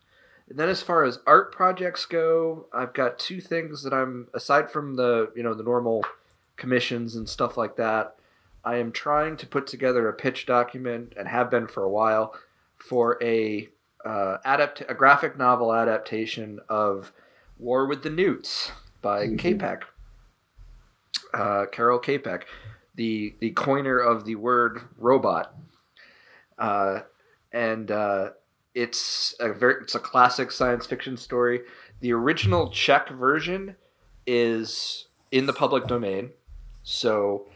and 0.48 0.58
then 0.58 0.68
as 0.68 0.80
far 0.80 1.04
as 1.04 1.18
art 1.26 1.52
projects 1.52 2.06
go, 2.06 2.66
I've 2.72 2.94
got 2.94 3.18
two 3.18 3.40
things 3.40 3.82
that 3.82 3.92
I'm 3.92 4.28
aside 4.32 4.70
from 4.70 4.94
the 4.94 5.30
you 5.34 5.42
know 5.42 5.52
the 5.52 5.64
normal 5.64 6.04
commissions 6.56 7.16
and 7.16 7.28
stuff 7.28 7.56
like 7.56 7.76
that. 7.76 8.14
I 8.64 8.76
am 8.76 8.92
trying 8.92 9.36
to 9.38 9.46
put 9.46 9.66
together 9.66 10.08
a 10.08 10.12
pitch 10.12 10.46
document 10.46 11.12
and 11.16 11.28
have 11.28 11.50
been 11.50 11.66
for 11.66 11.82
a 11.82 11.90
while 11.90 12.34
for 12.78 13.22
a 13.22 13.68
uh, 14.06 14.38
adapt 14.44 14.82
a 14.88 14.94
graphic 14.94 15.36
novel 15.36 15.74
adaptation 15.74 16.60
of 16.68 17.12
War 17.58 17.86
with 17.86 18.02
the 18.02 18.10
Newts 18.10 18.70
by 19.02 19.26
Mhm. 19.26 19.38
Capek, 19.38 19.82
uh, 21.34 21.66
Karel 21.72 21.98
Capek, 21.98 22.44
the 22.94 23.34
the 23.40 23.50
coiner 23.50 23.98
of 23.98 24.24
the 24.24 24.36
word 24.36 24.80
robot. 24.96 25.54
Uh, 26.58 27.00
and 27.52 27.90
uh, 27.90 28.30
it's 28.74 29.34
a 29.40 29.52
very 29.52 29.82
it's 29.82 29.94
a 29.94 30.00
classic 30.00 30.50
science 30.50 30.86
fiction 30.86 31.16
story. 31.16 31.62
The 32.00 32.12
original 32.12 32.70
Czech 32.70 33.08
version 33.08 33.76
is 34.26 35.08
in 35.30 35.46
the 35.46 35.52
public 35.52 35.86
domain, 35.86 36.30
so 36.82 37.48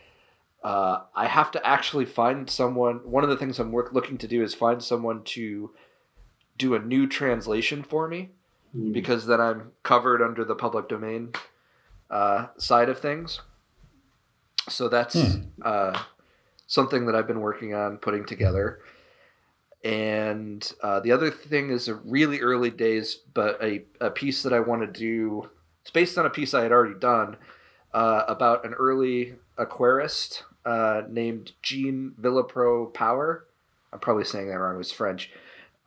uh, 0.65 1.03
I 1.15 1.27
have 1.27 1.51
to 1.53 1.67
actually 1.67 2.07
find 2.07 2.51
someone. 2.51 2.97
One 3.11 3.23
of 3.25 3.31
the 3.31 3.37
things 3.37 3.59
I'm 3.59 3.73
work, 3.73 3.93
looking 3.93 4.19
to 4.19 4.29
do 4.29 4.43
is 4.43 4.55
find 4.55 4.83
someone 4.83 5.23
to 5.25 5.71
do 6.61 6.75
a 6.75 6.79
new 6.79 7.07
translation 7.07 7.83
for 7.83 8.07
me 8.09 8.31
Mm. 8.77 8.93
because 8.93 9.27
then 9.27 9.41
I'm 9.41 9.73
covered 9.83 10.23
under 10.23 10.45
the 10.45 10.55
public 10.55 10.89
domain 10.89 11.33
uh, 12.09 12.47
side 12.57 12.89
of 12.89 13.01
things. 13.01 13.41
So 14.69 14.89
that's 14.89 15.15
Hmm. 15.21 15.41
uh, 15.63 16.01
something 16.69 17.07
that 17.07 17.17
I've 17.17 17.27
been 17.27 17.41
working 17.41 17.75
on 17.75 17.99
putting 17.99 18.25
together. 18.25 18.79
And 19.83 20.71
uh, 20.83 21.01
the 21.01 21.11
other 21.13 21.31
thing 21.31 21.71
is 21.71 21.89
a 21.89 21.95
really 21.95 22.41
early 22.41 22.71
days, 22.71 23.17
but 23.35 23.61
a, 23.63 23.85
a 24.01 24.11
piece 24.11 24.43
that 24.43 24.53
I 24.53 24.61
want 24.61 24.83
to 24.83 24.87
do. 25.01 25.49
It's 25.83 25.91
based 25.91 26.19
on 26.19 26.27
a 26.27 26.31
piece 26.31 26.53
I 26.55 26.63
had 26.63 26.73
already 26.73 26.99
done 26.99 27.37
uh, 27.95 28.23
about 28.29 28.65
an 28.65 28.75
early 28.75 29.35
aquarist 29.59 30.43
uh, 30.65 31.03
named 31.09 31.53
Jeanne 31.63 32.13
Villepreux-Power. 32.21 33.47
I'm 33.93 33.99
probably 33.99 34.25
saying 34.25 34.49
that 34.49 34.59
wrong. 34.59 34.75
It 34.75 34.79
was 34.79 34.93
French, 34.93 35.31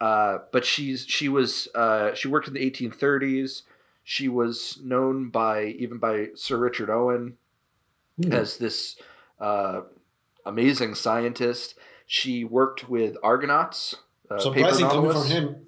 uh, 0.01 0.39
but 0.51 0.65
she's 0.65 1.05
she 1.07 1.29
was 1.29 1.67
uh, 1.75 2.13
she 2.13 2.27
worked 2.27 2.47
in 2.47 2.53
the 2.53 2.69
1830s. 2.71 3.61
She 4.03 4.27
was 4.27 4.79
known 4.83 5.29
by 5.29 5.65
even 5.65 5.97
by 5.97 6.29
Sir 6.35 6.57
Richard 6.57 6.89
Owen 6.89 7.37
Hmm. 8.21 8.31
as 8.31 8.57
this 8.57 8.95
uh, 9.39 9.81
amazing 10.45 10.93
scientist. 10.93 11.73
She 12.05 12.43
worked 12.43 12.87
with 12.87 13.17
Argonauts. 13.23 13.95
Uh, 14.29 14.37
Surprising 14.37 14.87
coming 14.87 15.11
from 15.11 15.25
him. 15.25 15.67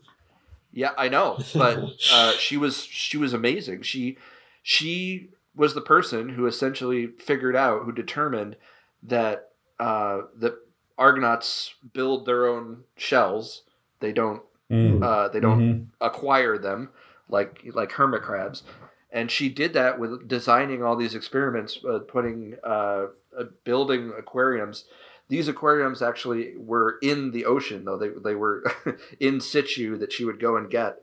Yeah, 0.71 0.91
I 0.97 1.07
know, 1.09 1.39
but 1.55 1.79
uh, 2.11 2.33
she 2.33 2.57
was 2.57 2.83
she 2.83 3.17
was 3.17 3.33
amazing. 3.33 3.81
She 3.81 4.17
she 4.61 5.29
was 5.55 5.73
the 5.73 5.81
person 5.81 6.29
who 6.29 6.45
essentially 6.45 7.07
figured 7.07 7.55
out, 7.55 7.83
who 7.83 7.91
determined 7.91 8.57
that 9.01 9.49
uh, 9.79 10.21
that 10.37 10.53
Argonauts 10.97 11.73
build 11.93 12.25
their 12.25 12.45
own 12.45 12.83
shells. 12.97 13.63
They 13.99 14.11
don't 14.13 14.41
Mm. 14.71 15.03
uh, 15.03 15.27
they 15.29 15.39
don't 15.39 15.59
Mhm. 15.61 15.85
acquire 16.01 16.57
them 16.57 16.89
like 17.29 17.61
like 17.73 17.91
hermit 17.91 18.23
crabs 18.23 18.63
and 19.11 19.29
she 19.29 19.47
did 19.47 19.73
that 19.73 19.99
with 19.99 20.27
designing 20.27 20.81
all 20.83 20.95
these 20.95 21.13
experiments 21.13 21.79
uh, 21.87 21.99
putting 21.99 22.55
uh, 22.63 23.07
uh, 23.37 23.43
building 23.63 24.11
aquariums 24.17 24.85
these 25.27 25.47
aquariums 25.47 26.01
actually 26.01 26.55
were 26.57 26.97
in 27.03 27.29
the 27.31 27.45
ocean 27.45 27.85
though 27.85 27.95
they, 27.97 28.09
they 28.09 28.33
were 28.33 28.63
in 29.19 29.39
situ 29.39 29.97
that 29.99 30.11
she 30.11 30.25
would 30.25 30.39
go 30.39 30.57
and 30.57 30.71
get 30.71 30.99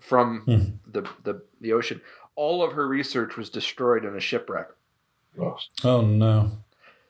from 0.00 0.42
Hmm. 0.42 0.90
the, 0.92 1.02
the, 1.24 1.42
the 1.60 1.72
ocean 1.72 2.00
all 2.36 2.62
of 2.62 2.72
her 2.74 2.86
research 2.86 3.36
was 3.36 3.50
destroyed 3.50 4.04
in 4.04 4.14
a 4.16 4.20
shipwreck 4.20 4.68
Oh 5.82 6.02
no. 6.02 6.52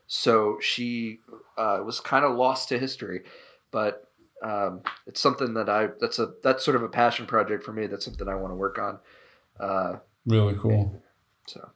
so 0.07 0.59
she 0.61 1.21
uh, 1.59 1.81
was 1.85 2.01
kind 2.01 2.25
of 2.25 2.35
lost 2.35 2.71
to 2.71 2.79
history 2.79 3.25
but 3.71 4.06
um, 4.43 4.83
it's 5.07 5.21
something 5.21 5.55
that 5.55 5.69
i 5.69 5.89
that's 6.01 6.19
a 6.19 6.33
that's 6.43 6.65
sort 6.65 6.77
of 6.77 6.83
a 6.83 6.89
passion 6.89 7.27
project 7.27 7.63
for 7.63 7.73
me 7.73 7.87
that's 7.87 8.05
something 8.05 8.29
i 8.29 8.35
want 8.35 8.51
to 8.51 8.57
work 8.57 8.79
on 8.79 8.99
uh, 9.61 9.97
Really 10.27 10.55
cool. 10.55 11.01
so 11.47 11.71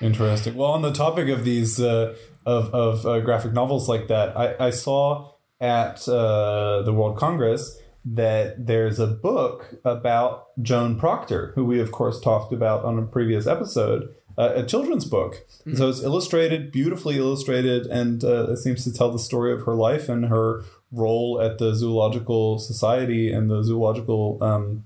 Interesting. 0.00 0.56
Well, 0.56 0.70
on 0.70 0.82
the 0.82 0.92
topic 0.92 1.28
of 1.28 1.44
these 1.44 1.80
uh, 1.80 2.16
of 2.44 2.74
of 2.74 3.06
uh, 3.06 3.20
graphic 3.20 3.52
novels 3.52 3.88
like 3.88 4.08
that, 4.08 4.36
I, 4.36 4.66
I 4.66 4.70
saw 4.70 5.32
at 5.60 6.08
uh, 6.08 6.82
the 6.82 6.92
World 6.92 7.16
Congress 7.16 7.78
that 8.04 8.66
there's 8.66 8.98
a 8.98 9.06
book 9.06 9.76
about 9.84 10.46
Joan 10.60 10.98
Proctor, 10.98 11.52
who 11.54 11.64
we 11.64 11.80
of 11.80 11.92
course 11.92 12.20
talked 12.20 12.52
about 12.52 12.84
on 12.84 12.98
a 12.98 13.02
previous 13.02 13.46
episode, 13.46 14.14
uh, 14.36 14.52
a 14.54 14.62
children's 14.64 15.04
book. 15.04 15.46
So 15.74 15.88
it's 15.88 16.02
illustrated, 16.02 16.70
beautifully 16.72 17.16
illustrated, 17.18 17.86
and 17.86 18.22
uh, 18.24 18.50
it 18.50 18.58
seems 18.58 18.84
to 18.84 18.92
tell 18.92 19.10
the 19.10 19.18
story 19.18 19.52
of 19.52 19.62
her 19.66 19.74
life 19.74 20.08
and 20.08 20.26
her 20.26 20.64
role 20.92 21.40
at 21.40 21.58
the 21.58 21.74
Zoological 21.74 22.58
Society 22.58 23.32
and 23.32 23.50
the 23.50 23.62
Zoological 23.62 24.38
um, 24.42 24.84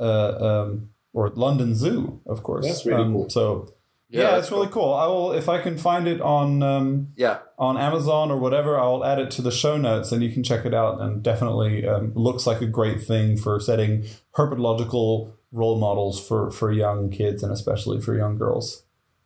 uh, 0.00 0.62
um, 0.64 0.90
or 1.12 1.30
London 1.30 1.74
Zoo, 1.74 2.20
of 2.26 2.42
course. 2.42 2.66
That's 2.66 2.86
really 2.86 3.02
Um, 3.02 3.12
cool. 3.12 3.30
So 3.30 3.74
Yeah, 4.08 4.22
yeah, 4.22 4.38
it's 4.38 4.50
really 4.50 4.68
cool. 4.68 4.92
I 4.92 5.06
will 5.06 5.32
if 5.32 5.48
I 5.48 5.60
can 5.60 5.76
find 5.78 6.06
it 6.06 6.20
on 6.20 6.62
um, 6.62 7.08
yeah 7.16 7.38
on 7.58 7.76
Amazon 7.78 8.30
or 8.30 8.36
whatever. 8.38 8.78
I'll 8.78 9.04
add 9.04 9.18
it 9.18 9.30
to 9.32 9.42
the 9.42 9.50
show 9.50 9.76
notes, 9.78 10.12
and 10.12 10.22
you 10.22 10.30
can 10.30 10.42
check 10.42 10.66
it 10.66 10.74
out. 10.74 11.00
And 11.00 11.22
definitely 11.22 11.86
um, 11.88 12.12
looks 12.14 12.46
like 12.46 12.60
a 12.60 12.66
great 12.66 13.00
thing 13.02 13.36
for 13.36 13.58
setting 13.60 14.04
herpetological 14.36 15.32
role 15.52 15.78
models 15.78 16.26
for 16.26 16.50
for 16.50 16.72
young 16.72 17.10
kids 17.10 17.42
and 17.42 17.52
especially 17.52 18.00
for 18.00 18.16
young 18.16 18.36
girls. 18.36 18.84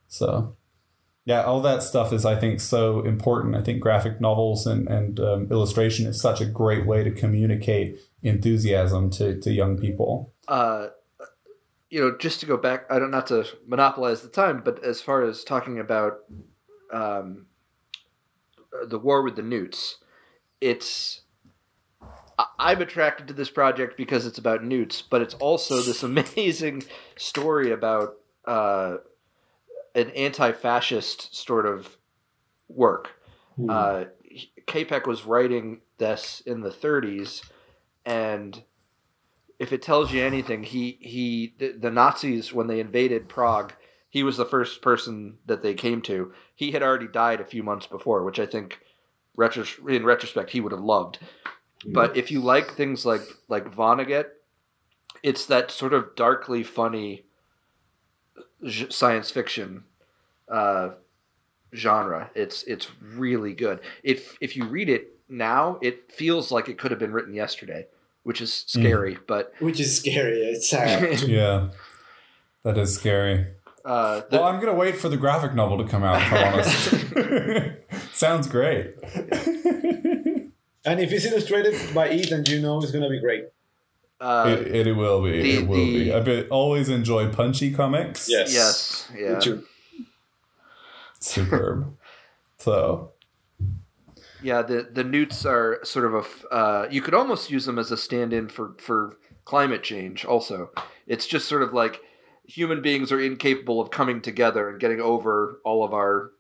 So. 0.08 0.56
Yeah, 1.28 1.42
all 1.42 1.60
that 1.62 1.82
stuff 1.82 2.12
is, 2.12 2.24
I 2.24 2.36
think, 2.38 2.60
so 2.60 3.00
important. 3.00 3.56
I 3.56 3.60
think 3.60 3.80
graphic 3.80 4.20
novels 4.20 4.64
and, 4.64 4.86
and 4.86 5.18
um, 5.18 5.48
illustration 5.50 6.06
is 6.06 6.20
such 6.20 6.40
a 6.40 6.44
great 6.44 6.86
way 6.86 7.02
to 7.02 7.10
communicate 7.10 7.98
enthusiasm 8.22 9.10
to, 9.10 9.36
to 9.40 9.50
young 9.50 9.76
people. 9.76 10.32
uh, 10.46 10.86
you 11.90 12.00
know 12.00 12.16
just 12.16 12.40
to 12.40 12.46
go 12.46 12.56
back 12.56 12.84
i 12.90 12.98
don't 12.98 13.10
not 13.10 13.26
to 13.26 13.46
monopolize 13.66 14.22
the 14.22 14.28
time 14.28 14.62
but 14.64 14.82
as 14.84 15.00
far 15.00 15.22
as 15.22 15.44
talking 15.44 15.78
about 15.78 16.18
um, 16.92 17.46
the 18.88 18.98
war 18.98 19.22
with 19.22 19.36
the 19.36 19.42
newts 19.42 19.98
it's 20.60 21.22
i'm 22.58 22.80
attracted 22.82 23.26
to 23.28 23.34
this 23.34 23.50
project 23.50 23.96
because 23.96 24.26
it's 24.26 24.38
about 24.38 24.64
newts 24.64 25.02
but 25.02 25.22
it's 25.22 25.34
also 25.34 25.80
this 25.82 26.02
amazing 26.04 26.82
story 27.16 27.70
about 27.70 28.16
uh, 28.46 28.96
an 29.94 30.10
anti-fascist 30.10 31.34
sort 31.34 31.66
of 31.66 31.96
work 32.68 33.16
Hmm. 33.56 33.70
uh, 33.70 34.04
Capek 34.66 35.06
was 35.06 35.24
writing 35.24 35.80
this 35.98 36.42
in 36.44 36.60
the 36.60 36.70
30s, 36.70 37.42
and 38.04 38.62
if 39.58 39.72
it 39.72 39.82
tells 39.82 40.12
you 40.12 40.22
anything, 40.22 40.62
he 40.62 40.98
he 41.00 41.54
the, 41.58 41.72
the 41.72 41.90
Nazis 41.90 42.52
when 42.52 42.66
they 42.66 42.80
invaded 42.80 43.28
Prague, 43.28 43.72
he 44.10 44.22
was 44.22 44.36
the 44.36 44.44
first 44.44 44.82
person 44.82 45.38
that 45.46 45.62
they 45.62 45.74
came 45.74 46.02
to. 46.02 46.32
He 46.54 46.72
had 46.72 46.82
already 46.82 47.08
died 47.08 47.40
a 47.40 47.46
few 47.46 47.62
months 47.62 47.86
before, 47.86 48.22
which 48.24 48.38
I 48.38 48.46
think, 48.46 48.80
retros- 49.38 49.88
in 49.88 50.04
retrospect, 50.04 50.50
he 50.50 50.60
would 50.60 50.72
have 50.72 50.82
loved. 50.82 51.18
But 51.84 52.16
if 52.16 52.30
you 52.30 52.40
like 52.40 52.72
things 52.72 53.04
like 53.04 53.22
like 53.48 53.74
Vonnegut, 53.74 54.26
it's 55.22 55.46
that 55.46 55.70
sort 55.70 55.92
of 55.92 56.14
darkly 56.16 56.62
funny 56.62 57.24
science 58.88 59.30
fiction 59.30 59.84
uh, 60.50 60.90
genre. 61.74 62.30
It's 62.34 62.62
it's 62.64 62.88
really 63.00 63.52
good. 63.54 63.80
If 64.02 64.36
if 64.40 64.56
you 64.56 64.64
read 64.64 64.88
it 64.88 65.18
now, 65.28 65.78
it 65.82 66.10
feels 66.12 66.50
like 66.50 66.68
it 66.68 66.78
could 66.78 66.90
have 66.90 67.00
been 67.00 67.12
written 67.12 67.34
yesterday, 67.34 67.86
which 68.22 68.40
is 68.40 68.52
scary. 68.66 69.18
But 69.26 69.52
Which 69.58 69.80
is 69.80 69.94
scary. 69.96 70.38
It's. 70.44 70.72
Yeah, 71.28 71.68
that 72.62 72.78
is 72.78 72.94
scary. 72.94 73.46
uh, 73.84 74.20
the, 74.30 74.38
Well, 74.38 74.44
I'm 74.44 74.58
gonna 74.60 74.74
wait 74.74 74.96
for 74.96 75.08
the 75.08 75.16
graphic 75.16 75.54
novel 75.54 75.78
to 75.78 75.84
come 75.84 76.02
out. 76.02 76.20
If 76.22 76.32
I'm 76.32 76.54
honest, 76.54 78.12
sounds 78.16 78.48
great. 78.48 78.94
And 80.86 81.00
if 81.00 81.12
it's 81.12 81.24
illustrated 81.24 81.74
by 81.94 82.10
Ethan, 82.10 82.44
you 82.46 82.60
know 82.60 82.78
it's 82.82 82.92
gonna 82.92 83.10
be 83.10 83.20
great. 83.20 83.44
uh, 84.20 84.56
it, 84.58 84.86
it 84.86 84.92
will 84.96 85.22
be. 85.22 85.30
the- 85.42 85.50
it 85.58 85.68
will 85.68 85.76
the- 85.76 86.04
be. 86.04 86.12
I 86.14 86.20
be, 86.20 86.42
always 86.48 86.88
enjoy 86.88 87.30
punchy 87.32 87.72
comics. 87.72 88.28
Yes. 88.28 88.54
yes, 88.54 89.08
yeah. 89.18 89.34
Me 89.34 89.40
too. 89.40 89.64
superb. 91.20 91.96
So 92.58 93.12
Yeah, 94.42 94.62
the 94.62 94.88
the 94.90 95.04
newts 95.04 95.44
are 95.44 95.78
sort 95.84 96.06
of 96.06 96.14
a. 96.14 96.18
f- 96.20 96.44
Uh, 96.50 96.86
you 96.90 97.02
could 97.02 97.12
almost 97.14 97.50
use 97.50 97.66
them 97.66 97.78
as 97.78 97.90
a 97.92 97.96
stand-in 97.96 98.48
for 98.48 98.74
for 98.78 99.18
climate 99.44 99.82
change. 99.82 100.24
Also, 100.24 100.70
it's 101.06 101.26
just 101.26 101.46
sort 101.48 101.62
of 101.62 101.74
like 101.74 102.00
human 102.44 102.80
beings 102.80 103.12
are 103.12 103.20
incapable 103.20 103.80
of 103.80 103.90
coming 103.90 104.20
together 104.22 104.68
and 104.70 104.80
getting 104.80 105.00
over 105.00 105.60
all 105.64 105.84
of 105.84 105.92
our 105.92 106.32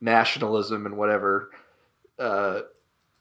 nationalism 0.00 0.86
and 0.86 0.96
whatever 0.96 1.50
uh, 2.18 2.60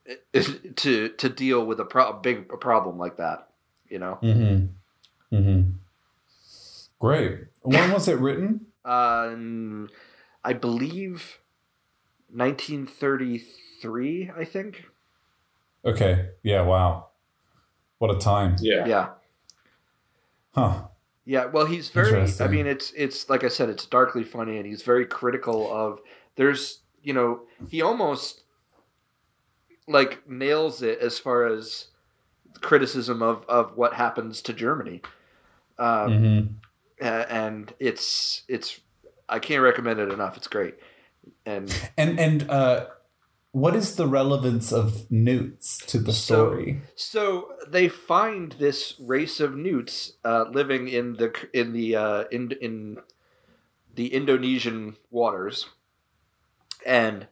to 0.76 1.10
to 1.10 1.30
deal 1.30 1.66
with 1.66 1.80
a, 1.80 1.86
pro- 1.86 2.10
a 2.10 2.14
big 2.14 2.48
problem 2.60 2.98
like 2.98 3.18
that. 3.18 3.50
You 3.88 4.00
know, 4.00 4.18
Mm-hmm. 4.22 5.36
Mm-hmm. 5.36 5.70
Great. 7.00 7.46
When 7.62 7.92
was 7.92 8.08
it 8.08 8.18
written? 8.20 8.68
um, 8.86 9.90
I 10.44 10.54
believe 10.54 11.40
1933. 12.34 14.32
I 14.36 14.46
think. 14.46 14.86
Okay. 15.86 16.30
Yeah. 16.44 16.62
Wow. 16.64 17.08
What 17.98 18.12
a 18.16 18.18
time. 18.18 18.56
Yeah. 18.60 18.86
Yeah. 18.86 19.10
Huh. 20.54 20.84
Yeah, 21.26 21.46
well, 21.46 21.66
he's 21.66 21.90
very. 21.90 22.30
I 22.42 22.48
mean, 22.48 22.68
it's 22.68 22.92
it's 22.92 23.30
like 23.30 23.46
I 23.46 23.48
said, 23.48 23.70
it's 23.70 23.86
darkly 23.86 24.26
funny, 24.26 24.58
and 24.58 24.66
he's 24.66 24.82
very 24.82 25.06
critical 25.06 25.72
of. 25.74 26.02
There's, 26.36 26.80
you 27.02 27.14
know, 27.14 27.44
he 27.70 27.82
almost 27.82 28.43
like 29.88 30.28
nails 30.30 30.82
it 30.82 31.00
as 31.00 31.20
far 31.20 31.46
as 31.46 31.88
criticism 32.62 33.22
of 33.22 33.44
of 33.50 33.76
what 33.78 33.94
happens 33.94 34.42
to 34.44 34.54
Germany, 34.54 35.02
um, 35.78 36.58
Mm-hmm. 37.00 37.06
and 37.06 37.74
it's 37.80 38.44
it's. 38.48 38.80
I 39.30 39.40
can't 39.40 39.64
recommend 39.64 40.00
it 40.00 40.12
enough. 40.12 40.38
It's 40.38 40.48
great, 40.48 40.76
and 41.46 41.74
And 41.98 42.20
and 42.20 42.50
uh, 42.50 42.88
what 43.52 43.76
is 43.76 43.96
the 43.96 44.08
relevance 44.08 44.72
of 44.72 45.10
newts 45.12 45.78
to 45.88 45.98
the 46.00 46.14
So- 46.14 46.36
story? 46.50 46.82
So 46.96 47.54
they 47.68 47.88
find 47.90 48.54
this 48.54 48.96
race 49.00 49.40
of 49.40 49.56
newts 49.56 50.14
uh, 50.24 50.46
living 50.52 50.88
in 50.88 51.14
the 51.14 51.34
in 51.54 51.74
the 51.74 51.96
uh, 51.96 52.24
in 52.32 52.52
in 52.62 52.98
the 53.96 54.14
Indonesian 54.14 54.98
waters, 55.12 55.68
and 56.86 57.28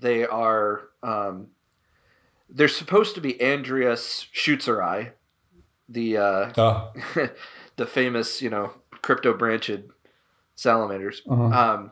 they 0.00 0.24
are 0.26 0.88
um, 1.02 1.48
there's 2.48 2.76
supposed 2.76 3.14
to 3.14 3.20
be 3.20 3.34
Andrias 3.34 4.26
scheuchzeri, 4.34 5.12
the 5.88 6.16
uh, 6.16 6.52
Oh, 6.56 6.92
the 7.76 7.86
famous 7.86 8.42
you 8.42 8.50
know 8.50 8.72
cryptobranchid 9.02 9.90
salamanders. 10.54 11.22
uh-huh. 11.28 11.44
Um, 11.44 11.90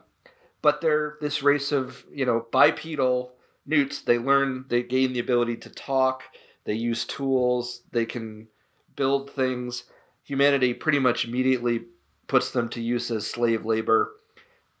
but 0.61 0.81
they're 0.81 1.17
this 1.21 1.43
race 1.43 1.71
of 1.71 2.05
you 2.11 2.25
know 2.25 2.45
bipedal 2.51 3.33
newts. 3.65 4.01
They 4.01 4.17
learn, 4.17 4.65
they 4.69 4.83
gain 4.83 5.13
the 5.13 5.19
ability 5.19 5.57
to 5.57 5.69
talk. 5.69 6.23
They 6.65 6.73
use 6.73 7.05
tools. 7.05 7.83
They 7.91 8.05
can 8.05 8.47
build 8.95 9.29
things. 9.31 9.83
Humanity 10.23 10.73
pretty 10.73 10.99
much 10.99 11.23
immediately 11.25 11.85
puts 12.27 12.51
them 12.51 12.67
to 12.69 12.81
use 12.81 13.09
as 13.11 13.25
slave 13.25 13.65
labor, 13.65 14.11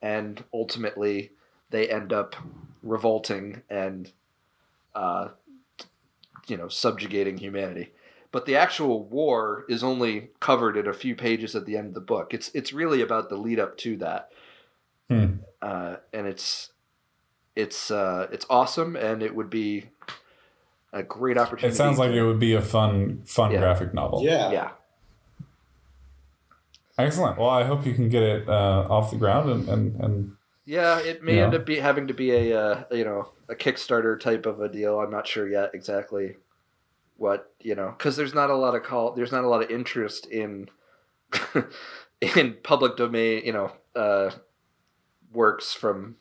and 0.01 0.43
ultimately 0.53 1.31
they 1.69 1.87
end 1.89 2.11
up 2.11 2.35
revolting 2.83 3.61
and, 3.69 4.11
uh, 4.95 5.29
you 6.47 6.57
know, 6.57 6.67
subjugating 6.67 7.37
humanity. 7.37 7.91
But 8.31 8.45
the 8.45 8.55
actual 8.57 9.03
war 9.03 9.65
is 9.69 9.83
only 9.83 10.29
covered 10.39 10.75
in 10.77 10.87
a 10.87 10.93
few 10.93 11.15
pages 11.15 11.55
at 11.55 11.65
the 11.65 11.77
end 11.77 11.87
of 11.87 11.93
the 11.93 12.01
book. 12.01 12.33
It's 12.33 12.49
it's 12.53 12.73
really 12.73 13.01
about 13.01 13.29
the 13.29 13.37
lead 13.37 13.59
up 13.59 13.77
to 13.79 13.97
that 13.97 14.31
Hmm. 15.09 15.35
uh, 15.61 15.95
and 16.11 16.27
it's 16.27 16.71
it's 17.55 17.89
uh, 17.89 18.27
it's 18.31 18.45
awesome, 18.49 18.95
and 18.97 19.23
it 19.23 19.33
would 19.33 19.49
be 19.49 19.85
a 20.93 21.01
great 21.01 21.37
opportunity. 21.37 21.73
It 21.73 21.75
sounds 21.77 21.97
like 21.97 22.11
it 22.11 22.23
would 22.23 22.39
be 22.39 22.53
a 22.53 22.61
fun, 22.61 23.21
fun 23.25 23.51
Yeah. 23.51 23.59
graphic 23.59 23.93
novel. 23.93 24.21
Yeah. 24.23 24.51
yeah, 24.51 24.69
Excellent. 26.97 27.37
Well, 27.37 27.49
I 27.49 27.63
hope 27.63 27.85
you 27.85 27.93
can 27.93 28.09
get 28.09 28.23
it 28.23 28.49
uh, 28.49 28.87
off 28.89 29.11
the 29.11 29.17
ground 29.17 29.49
and, 29.49 29.69
and, 29.69 30.01
and 30.01 30.36
yeah. 30.67 30.99
It 30.99 31.23
may 31.23 31.37
Yeah. 31.37 31.45
end 31.45 31.55
up 31.55 31.65
be 31.65 31.79
having 31.79 32.07
to 32.07 32.13
be 32.13 32.31
a 32.31 32.59
uh, 32.61 32.83
you 32.91 33.03
know 33.05 33.29
a 33.49 33.55
Kickstarter 33.55 34.19
type 34.19 34.45
of 34.45 34.59
a 34.61 34.69
deal. 34.69 34.99
I'm 34.99 35.09
not 35.09 35.25
sure 35.27 35.47
yet 35.49 35.71
exactly 35.73 36.35
what 37.15 37.51
you 37.59 37.73
know 37.73 37.95
because 37.97 38.15
there's 38.15 38.35
not 38.35 38.51
a 38.51 38.55
lot 38.55 38.75
of 38.75 38.83
call. 38.83 39.13
There's 39.13 39.31
not 39.31 39.43
a 39.43 39.47
lot 39.47 39.63
of 39.63 39.71
interest 39.71 40.27
in 40.27 40.69
in 42.21 42.57
public 42.63 42.97
domain. 42.97 43.41
You 43.45 43.53
know, 43.53 43.71
uh, 43.95 44.31
works 45.31 45.73
from 45.73 46.17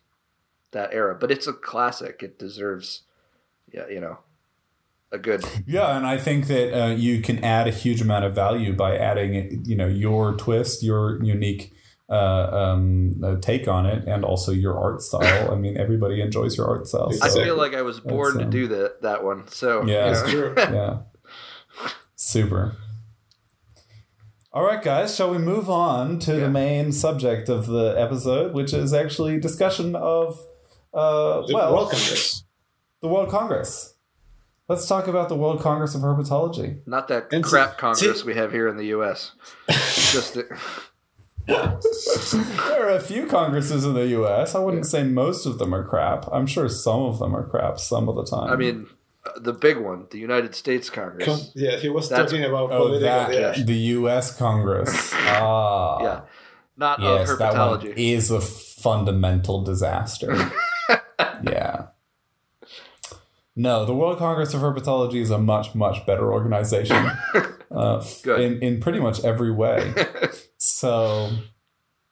that 0.73 0.93
era, 0.93 1.15
but 1.19 1.31
it's 1.31 1.47
a 1.47 1.53
classic. 1.53 2.23
It 2.23 2.39
deserves, 2.39 3.03
yeah, 3.73 3.89
you 3.89 4.01
know, 4.01 4.19
a 5.13 5.19
good 5.19 5.45
yeah, 5.67 5.97
and 5.97 6.07
I 6.07 6.19
think 6.19 6.47
that 6.49 6.73
uh, 6.79 6.91
you 6.95 7.21
can 7.21 7.43
add 7.45 7.67
a 7.69 7.73
huge 7.73 8.01
amount 8.01 8.25
of 8.25 8.35
value 8.35 8.75
by 8.75 8.97
adding, 8.97 9.63
you 9.65 9.77
know, 9.77 9.87
your 9.87 10.35
twist, 10.35 10.83
your 10.83 11.23
unique 11.23 11.73
uh, 12.09 12.15
um, 12.75 13.21
uh, 13.25 13.37
take 13.41 13.67
on 13.69 13.87
it, 13.87 14.07
and 14.07 14.25
also 14.25 14.53
your 14.53 14.79
art 14.79 15.03
style. 15.03 15.51
I 15.51 15.57
mean, 15.57 15.77
everybody 15.77 16.21
enjoys 16.21 16.57
your 16.57 16.69
art 16.69 16.87
style. 16.87 17.11
I 17.23 17.29
feel 17.31 17.57
like 17.57 17.75
I 17.75 17.83
was 17.83 17.99
born 18.01 18.39
to 18.39 18.45
um, 18.45 18.51
do 18.51 18.69
that 18.69 19.03
that 19.03 19.25
one. 19.25 19.49
So 19.49 19.85
Yeah. 19.85 20.09
you 20.09 20.13
know. 20.13 20.53
true. 20.53 20.55
yeah. 20.59 20.99
Super. 22.15 22.77
All 24.53 24.63
right, 24.65 24.83
guys, 24.83 25.15
shall 25.15 25.31
we 25.31 25.39
move 25.39 25.69
on 25.69 26.19
to 26.21 26.33
Yeah. 26.35 26.41
the 26.41 26.51
main 26.51 26.93
subject 26.93 27.49
of 27.51 27.67
the 27.67 27.95
episode, 27.99 28.55
which 28.55 28.73
is 28.73 28.95
actually 28.95 29.39
discussion 29.39 29.95
of, 29.95 30.41
uh, 30.95 31.43
The 31.47 31.53
well, 31.55 31.73
World 31.75 31.91
Congress. 31.91 32.45
the 33.03 33.09
World 33.09 33.29
Congress. 33.29 33.95
Let's 34.69 34.87
talk 34.89 35.07
about 35.09 35.29
the 35.29 35.37
World 35.37 35.61
Congress 35.61 35.95
of 35.95 36.01
Herpetology. 36.01 36.81
not 36.87 37.09
that 37.09 37.33
And 37.33 37.45
see- 37.45 37.51
crap 37.51 37.77
Congress 37.79 38.21
see- 38.23 38.27
we 38.27 38.35
have 38.35 38.51
here 38.51 38.67
in 38.67 38.77
the 38.79 38.87
U.S. 38.87 39.33
Just 39.69 40.35
the, 40.35 40.45
there 41.47 42.87
are 42.87 42.91
a 42.91 43.01
few 43.01 43.27
congresses 43.27 43.85
in 43.85 43.95
the 43.95 44.07
U.S. 44.09 44.55
I 44.55 44.59
wouldn't 44.61 44.87
say 44.87 45.05
most 45.05 45.47
of 45.47 45.59
them 45.59 45.75
are 45.75 45.85
crap. 45.85 46.27
I'm 46.33 46.47
sure 46.47 46.69
some 46.69 47.03
of 47.03 47.19
them 47.19 47.35
are 47.37 47.47
crap 47.47 47.79
some 47.79 48.09
of 48.09 48.17
the 48.17 48.25
time. 48.25 48.51
I 48.51 48.57
mean, 48.57 48.87
uh, 49.25 49.39
the 49.41 49.53
big 49.53 49.77
one, 49.79 50.07
the 50.11 50.19
United 50.19 50.55
States 50.55 50.91
Congress. 50.91 51.27
Com- 51.27 51.41
yeah, 51.55 51.77
he 51.77 51.89
was 51.89 52.09
That's- 52.09 52.31
talking 52.31 52.45
about 52.45 52.73
oh, 52.73 52.89
political. 52.89 53.09
that 53.09 53.33
yeah. 53.59 53.65
the 53.65 53.75
U.S. 53.75 54.37
Congress. 54.37 55.13
Ah, 55.39 56.03
yeah, 56.03 56.21
not 56.77 57.01
Yes, 57.01 57.31
of 57.31 57.39
that 57.39 57.53
one 57.55 57.81
herpetology. 57.81 57.93
is 57.97 58.31
a 58.31 58.41
fundamental 58.41 59.63
disaster. 59.63 60.51
yeah. 61.43 61.87
No, 63.55 63.85
the 63.87 63.95
World 63.95 64.19
Congress 64.19 64.53
of 64.55 64.61
Herpetology 64.61 65.15
is 65.21 65.31
a 65.31 65.39
much, 65.39 65.75
much 65.75 66.05
better 66.07 66.31
organization 66.31 66.97
uh, 67.71 68.05
Good. 68.23 68.41
in, 68.41 68.63
in 68.63 68.81
pretty 68.81 69.01
much 69.01 69.25
every 69.25 69.51
way. 69.51 69.95
So, 70.79 71.31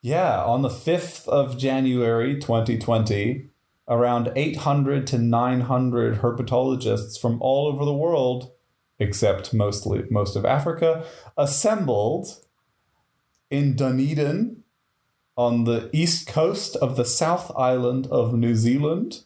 yeah, 0.01 0.43
on 0.43 0.63
the 0.63 0.69
5th 0.69 1.27
of 1.27 1.55
January 1.55 2.39
2020, 2.39 3.51
around 3.87 4.31
800 4.35 5.05
to 5.05 5.19
900 5.19 6.21
herpetologists 6.21 7.21
from 7.21 7.39
all 7.43 7.67
over 7.67 7.85
the 7.85 7.93
world, 7.93 8.49
except 8.97 9.53
mostly 9.53 10.05
most 10.09 10.35
of 10.35 10.45
Africa, 10.45 11.05
assembled 11.37 12.43
in 13.51 13.75
Dunedin 13.75 14.63
on 15.37 15.65
the 15.65 15.91
east 15.93 16.25
coast 16.25 16.75
of 16.77 16.95
the 16.95 17.05
South 17.05 17.51
Island 17.55 18.07
of 18.07 18.33
New 18.33 18.55
Zealand, 18.55 19.25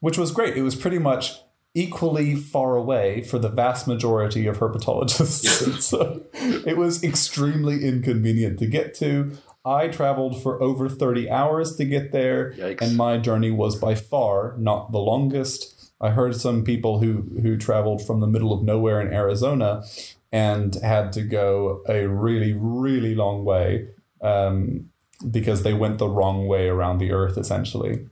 which 0.00 0.18
was 0.18 0.30
great. 0.30 0.58
It 0.58 0.62
was 0.62 0.76
pretty 0.76 0.98
much 0.98 1.40
equally 1.78 2.34
far 2.34 2.74
away 2.74 3.22
for 3.22 3.38
the 3.38 3.48
vast 3.48 3.86
majority 3.86 4.48
of 4.48 4.58
herpetologists. 4.58 5.80
so 5.82 6.22
it 6.34 6.76
was 6.76 7.04
extremely 7.04 7.84
inconvenient 7.84 8.58
to 8.58 8.66
get 8.66 8.94
to. 8.94 9.38
I 9.64 9.86
traveled 9.86 10.42
for 10.42 10.60
over 10.60 10.88
30 10.88 11.30
hours 11.30 11.76
to 11.76 11.84
get 11.84 12.10
there, 12.10 12.52
Yikes. 12.52 12.80
and 12.80 12.96
my 12.96 13.18
journey 13.18 13.52
was 13.52 13.76
by 13.76 13.94
far 13.94 14.56
not 14.58 14.90
the 14.90 14.98
longest. 14.98 15.92
I 16.00 16.10
heard 16.10 16.34
some 16.34 16.64
people 16.64 17.00
who, 17.00 17.22
who 17.42 17.56
traveled 17.56 18.04
from 18.04 18.18
the 18.20 18.26
middle 18.26 18.52
of 18.52 18.64
nowhere 18.64 19.00
in 19.00 19.12
Arizona 19.12 19.84
and 20.32 20.74
had 20.76 21.12
to 21.12 21.22
go 21.22 21.82
a 21.88 22.06
really, 22.08 22.54
really 22.54 23.14
long 23.14 23.44
way 23.44 23.88
um, 24.20 24.90
because 25.30 25.62
they 25.62 25.74
went 25.74 25.98
the 25.98 26.08
wrong 26.08 26.48
way 26.48 26.68
around 26.68 26.98
the 26.98 27.12
earth, 27.12 27.38
essentially. 27.38 28.08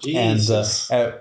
Jesus. 0.00 0.90
And 0.90 1.00
uh, 1.00 1.08
uh, 1.08 1.18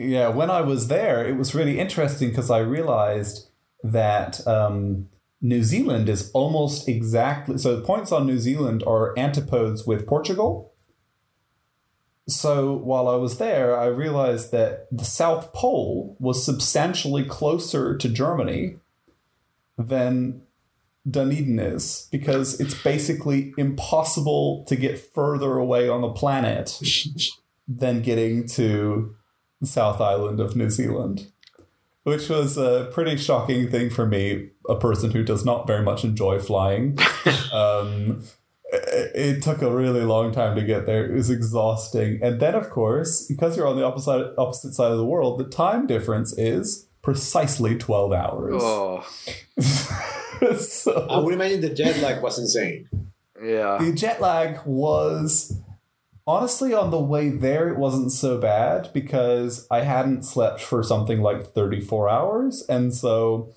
yeah, 0.00 0.28
when 0.28 0.50
I 0.50 0.62
was 0.62 0.88
there, 0.88 1.26
it 1.26 1.36
was 1.36 1.54
really 1.54 1.78
interesting 1.78 2.30
because 2.30 2.50
I 2.50 2.60
realized 2.60 3.50
that 3.82 4.46
um, 4.46 5.10
New 5.42 5.62
Zealand 5.62 6.08
is 6.08 6.30
almost 6.32 6.88
exactly 6.88 7.58
so. 7.58 7.76
The 7.76 7.82
points 7.82 8.10
on 8.10 8.26
New 8.26 8.38
Zealand 8.38 8.82
are 8.86 9.12
antipodes 9.18 9.86
with 9.86 10.06
Portugal. 10.06 10.72
So 12.28 12.72
while 12.72 13.08
I 13.08 13.16
was 13.16 13.36
there, 13.36 13.78
I 13.78 13.86
realized 13.86 14.52
that 14.52 14.86
the 14.90 15.04
South 15.04 15.52
Pole 15.52 16.16
was 16.18 16.44
substantially 16.44 17.24
closer 17.24 17.94
to 17.98 18.08
Germany 18.08 18.76
than 19.76 20.40
Dunedin 21.08 21.58
is 21.58 22.08
because 22.10 22.58
it's 22.58 22.80
basically 22.82 23.52
impossible 23.58 24.64
to 24.68 24.76
get 24.76 24.98
further 24.98 25.58
away 25.58 25.90
on 25.90 26.00
the 26.00 26.12
planet 26.12 26.80
than 27.68 28.00
getting 28.00 28.46
to 28.48 29.16
South 29.62 30.00
Island 30.00 30.40
of 30.40 30.56
New 30.56 30.70
Zealand, 30.70 31.30
which 32.04 32.28
was 32.28 32.56
a 32.56 32.90
pretty 32.92 33.16
shocking 33.16 33.70
thing 33.70 33.90
for 33.90 34.06
me, 34.06 34.50
a 34.68 34.76
person 34.76 35.10
who 35.10 35.22
does 35.22 35.44
not 35.44 35.66
very 35.66 35.82
much 35.82 36.04
enjoy 36.04 36.38
flying. 36.38 36.98
um, 37.52 38.22
it, 38.72 39.12
it 39.14 39.42
took 39.42 39.62
a 39.62 39.70
really 39.70 40.02
long 40.02 40.32
time 40.32 40.56
to 40.56 40.62
get 40.62 40.86
there. 40.86 41.04
It 41.04 41.14
was 41.14 41.30
exhausting. 41.30 42.20
And 42.22 42.40
then, 42.40 42.54
of 42.54 42.70
course, 42.70 43.26
because 43.26 43.56
you're 43.56 43.66
on 43.66 43.76
the 43.76 43.84
opposite, 43.84 44.34
opposite 44.38 44.74
side 44.74 44.92
of 44.92 44.98
the 44.98 45.04
world, 45.04 45.38
the 45.38 45.44
time 45.44 45.86
difference 45.86 46.32
is 46.38 46.88
precisely 47.02 47.76
12 47.76 48.12
hours. 48.12 48.62
Oh, 48.62 49.06
so, 50.58 51.06
I 51.10 51.18
would 51.18 51.34
imagine 51.34 51.60
the 51.60 51.70
jet 51.70 52.00
lag 52.00 52.22
was 52.22 52.38
insane. 52.38 52.88
yeah. 53.42 53.78
the 53.80 53.92
jet 53.92 54.20
lag 54.20 54.60
was 54.64 55.60
honestly 56.30 56.72
on 56.72 56.92
the 56.92 57.00
way 57.00 57.28
there 57.28 57.68
it 57.68 57.76
wasn't 57.76 58.12
so 58.12 58.38
bad 58.38 58.88
because 58.94 59.66
i 59.68 59.80
hadn't 59.80 60.22
slept 60.22 60.60
for 60.60 60.80
something 60.82 61.20
like 61.20 61.44
34 61.44 62.08
hours. 62.08 62.64
And 62.68 62.94
so 62.94 63.52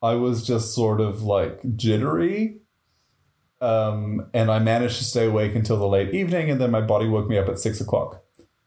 i 0.00 0.14
was 0.14 0.46
just 0.46 0.72
sort 0.74 1.00
of 1.00 1.22
like 1.22 1.60
jittery. 1.74 2.58
Um, 3.60 4.28
and 4.32 4.50
i 4.50 4.58
managed 4.60 4.98
to 4.98 5.04
stay 5.04 5.26
awake 5.26 5.54
until 5.56 5.78
the 5.78 5.88
late 5.88 6.14
evening 6.14 6.48
and 6.50 6.60
then 6.60 6.70
my 6.70 6.80
body 6.80 7.08
woke 7.08 7.28
me 7.28 7.38
up 7.38 7.48
at 7.48 7.58
6 7.58 7.80
o'clock. 7.80 8.22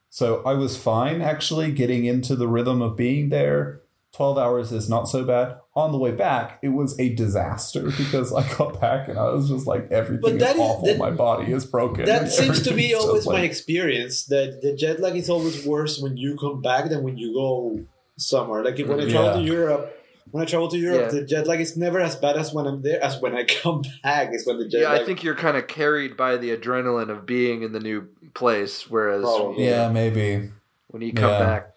So 0.09 0.43
i 0.43 0.53
was 0.53 0.75
fine 0.77 1.21
actually 1.21 1.71
getting 1.71 2.03
into 2.03 2.35
the 2.35 2.49
rhythm 2.49 2.81
of 2.81 2.97
being 2.97 3.29
there 3.29 3.81
12 4.15 4.37
hours 4.37 4.71
is 4.71 4.87
not 4.89 5.09
so 5.09 5.23
bad 5.25 5.57
on 5.75 5.91
the 5.91 5.97
way 5.97 6.11
back 6.11 6.57
it 6.61 6.69
was 6.69 6.97
a 6.99 7.13
disaster 7.15 7.83
because 7.97 8.33
i 8.33 8.41
got 8.57 8.79
back 8.79 9.07
and 9.09 9.19
i 9.19 9.27
was 9.29 9.49
just 9.49 9.67
like 9.67 9.91
everything 9.91 10.21
But 10.21 10.39
that 10.39 10.55
is 10.55 10.61
is- 10.61 10.61
awful 10.61 10.85
that- 10.87 10.97
my 10.97 11.11
body 11.11 11.51
is 11.51 11.65
broken 11.65 12.05
That 12.05 12.31
seems 12.31 12.61
to 12.63 12.73
be 12.73 12.93
Everything's 12.93 12.93
just 12.93 13.07
always 13.07 13.27
my 13.27 13.41
experience. 13.41 14.25
That 14.27 14.61
the 14.61 14.73
jet 14.73 14.99
lag 15.01 15.15
is 15.15 15.29
always 15.29 15.65
worse 15.65 15.99
when 16.01 16.15
you 16.17 16.37
come 16.37 16.61
back 16.61 16.89
than 16.89 17.03
when 17.03 17.17
you 17.17 17.33
go 17.33 17.85
somewhere. 18.17 18.63
Like 18.63 18.77
when 18.77 18.99
I 19.01 19.09
travel 19.09 19.33
to 19.33 19.41
Europe, 19.41 19.83
when 20.31 20.41
I 20.43 20.45
travel 20.45 20.69
to 20.69 20.77
Europe, 20.77 21.11
Yeah. 21.11 21.19
the 21.19 21.25
jet 21.25 21.47
lag 21.47 21.59
is 21.59 21.75
never 21.75 21.99
as 21.99 22.15
bad 22.15 22.37
as 22.37 22.53
when 22.53 22.65
I'm 22.67 22.81
there 22.81 23.03
as 23.03 23.21
when 23.21 23.35
I 23.35 23.43
come 23.61 23.81
back. 24.03 24.29
Is 24.33 24.45
when 24.47 24.57
the 24.59 24.67
jet 24.67 24.81
Yeah, 24.81 24.91
lag. 24.93 25.01
I 25.01 25.05
think 25.05 25.23
you're 25.23 25.35
kind 25.35 25.57
of 25.57 25.67
carried 25.67 26.15
by 26.15 26.37
the 26.37 26.55
adrenaline 26.55 27.09
of 27.09 27.25
being 27.25 27.63
in 27.63 27.71
the 27.73 27.79
new 27.81 28.07
place, 28.33 28.89
whereas 28.89 29.23
Probably. 29.23 29.65
yeah 29.67 29.89
maybe 29.91 30.51
when 30.87 31.01
you 31.01 31.11
come 31.13 31.29
Yeah. 31.31 31.39
back. 31.39 31.71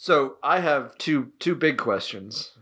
So 0.00 0.36
I 0.44 0.60
have 0.60 0.96
two 0.96 1.32
two 1.40 1.56
big 1.56 1.76
questions. 1.76 2.52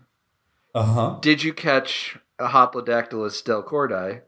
Uh 0.74 0.82
huh. 0.84 1.18
Did 1.20 1.42
you 1.42 1.52
catch 1.52 2.16
a 2.38 2.48
Hoplodactylus 2.48 3.42
delcourti? 3.44 4.22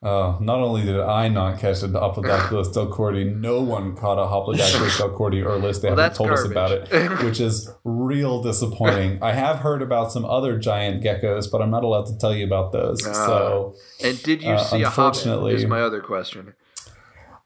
Uh, 0.00 0.36
not 0.40 0.58
only 0.60 0.84
did 0.84 1.00
I 1.00 1.26
not 1.26 1.58
catch 1.58 1.82
a 1.82 1.88
Hoplodactylus 1.88 2.72
delcourti, 2.72 3.34
no 3.34 3.60
one 3.60 3.96
caught 3.96 4.18
a 4.18 4.26
Hoplodactylus 4.30 5.00
delcourti, 5.00 5.44
or 5.44 5.58
least 5.58 5.82
they 5.82 5.88
Well, 5.88 5.98
haven't 5.98 6.16
told 6.16 6.30
us 6.30 6.44
about 6.44 6.70
it, 6.70 6.88
which 7.24 7.40
is 7.40 7.68
real 7.82 8.40
disappointing. 8.40 9.18
I 9.20 9.32
have 9.32 9.56
heard 9.58 9.82
about 9.82 10.12
some 10.12 10.24
other 10.24 10.58
giant 10.58 11.02
geckos, 11.02 11.50
but 11.50 11.60
I'm 11.60 11.70
not 11.70 11.82
allowed 11.82 12.06
to 12.06 12.16
tell 12.18 12.32
you 12.32 12.46
about 12.46 12.70
those. 12.70 13.04
Ah. 13.04 13.12
so 13.26 13.74
And 14.04 14.22
did 14.22 14.44
you 14.44 14.52
Uh, 14.52 14.58
see 14.58 14.82
a 14.82 14.90
hobbit? 14.90 15.54
Is 15.54 15.66
my 15.66 15.80
other 15.80 16.00
question. 16.00 16.54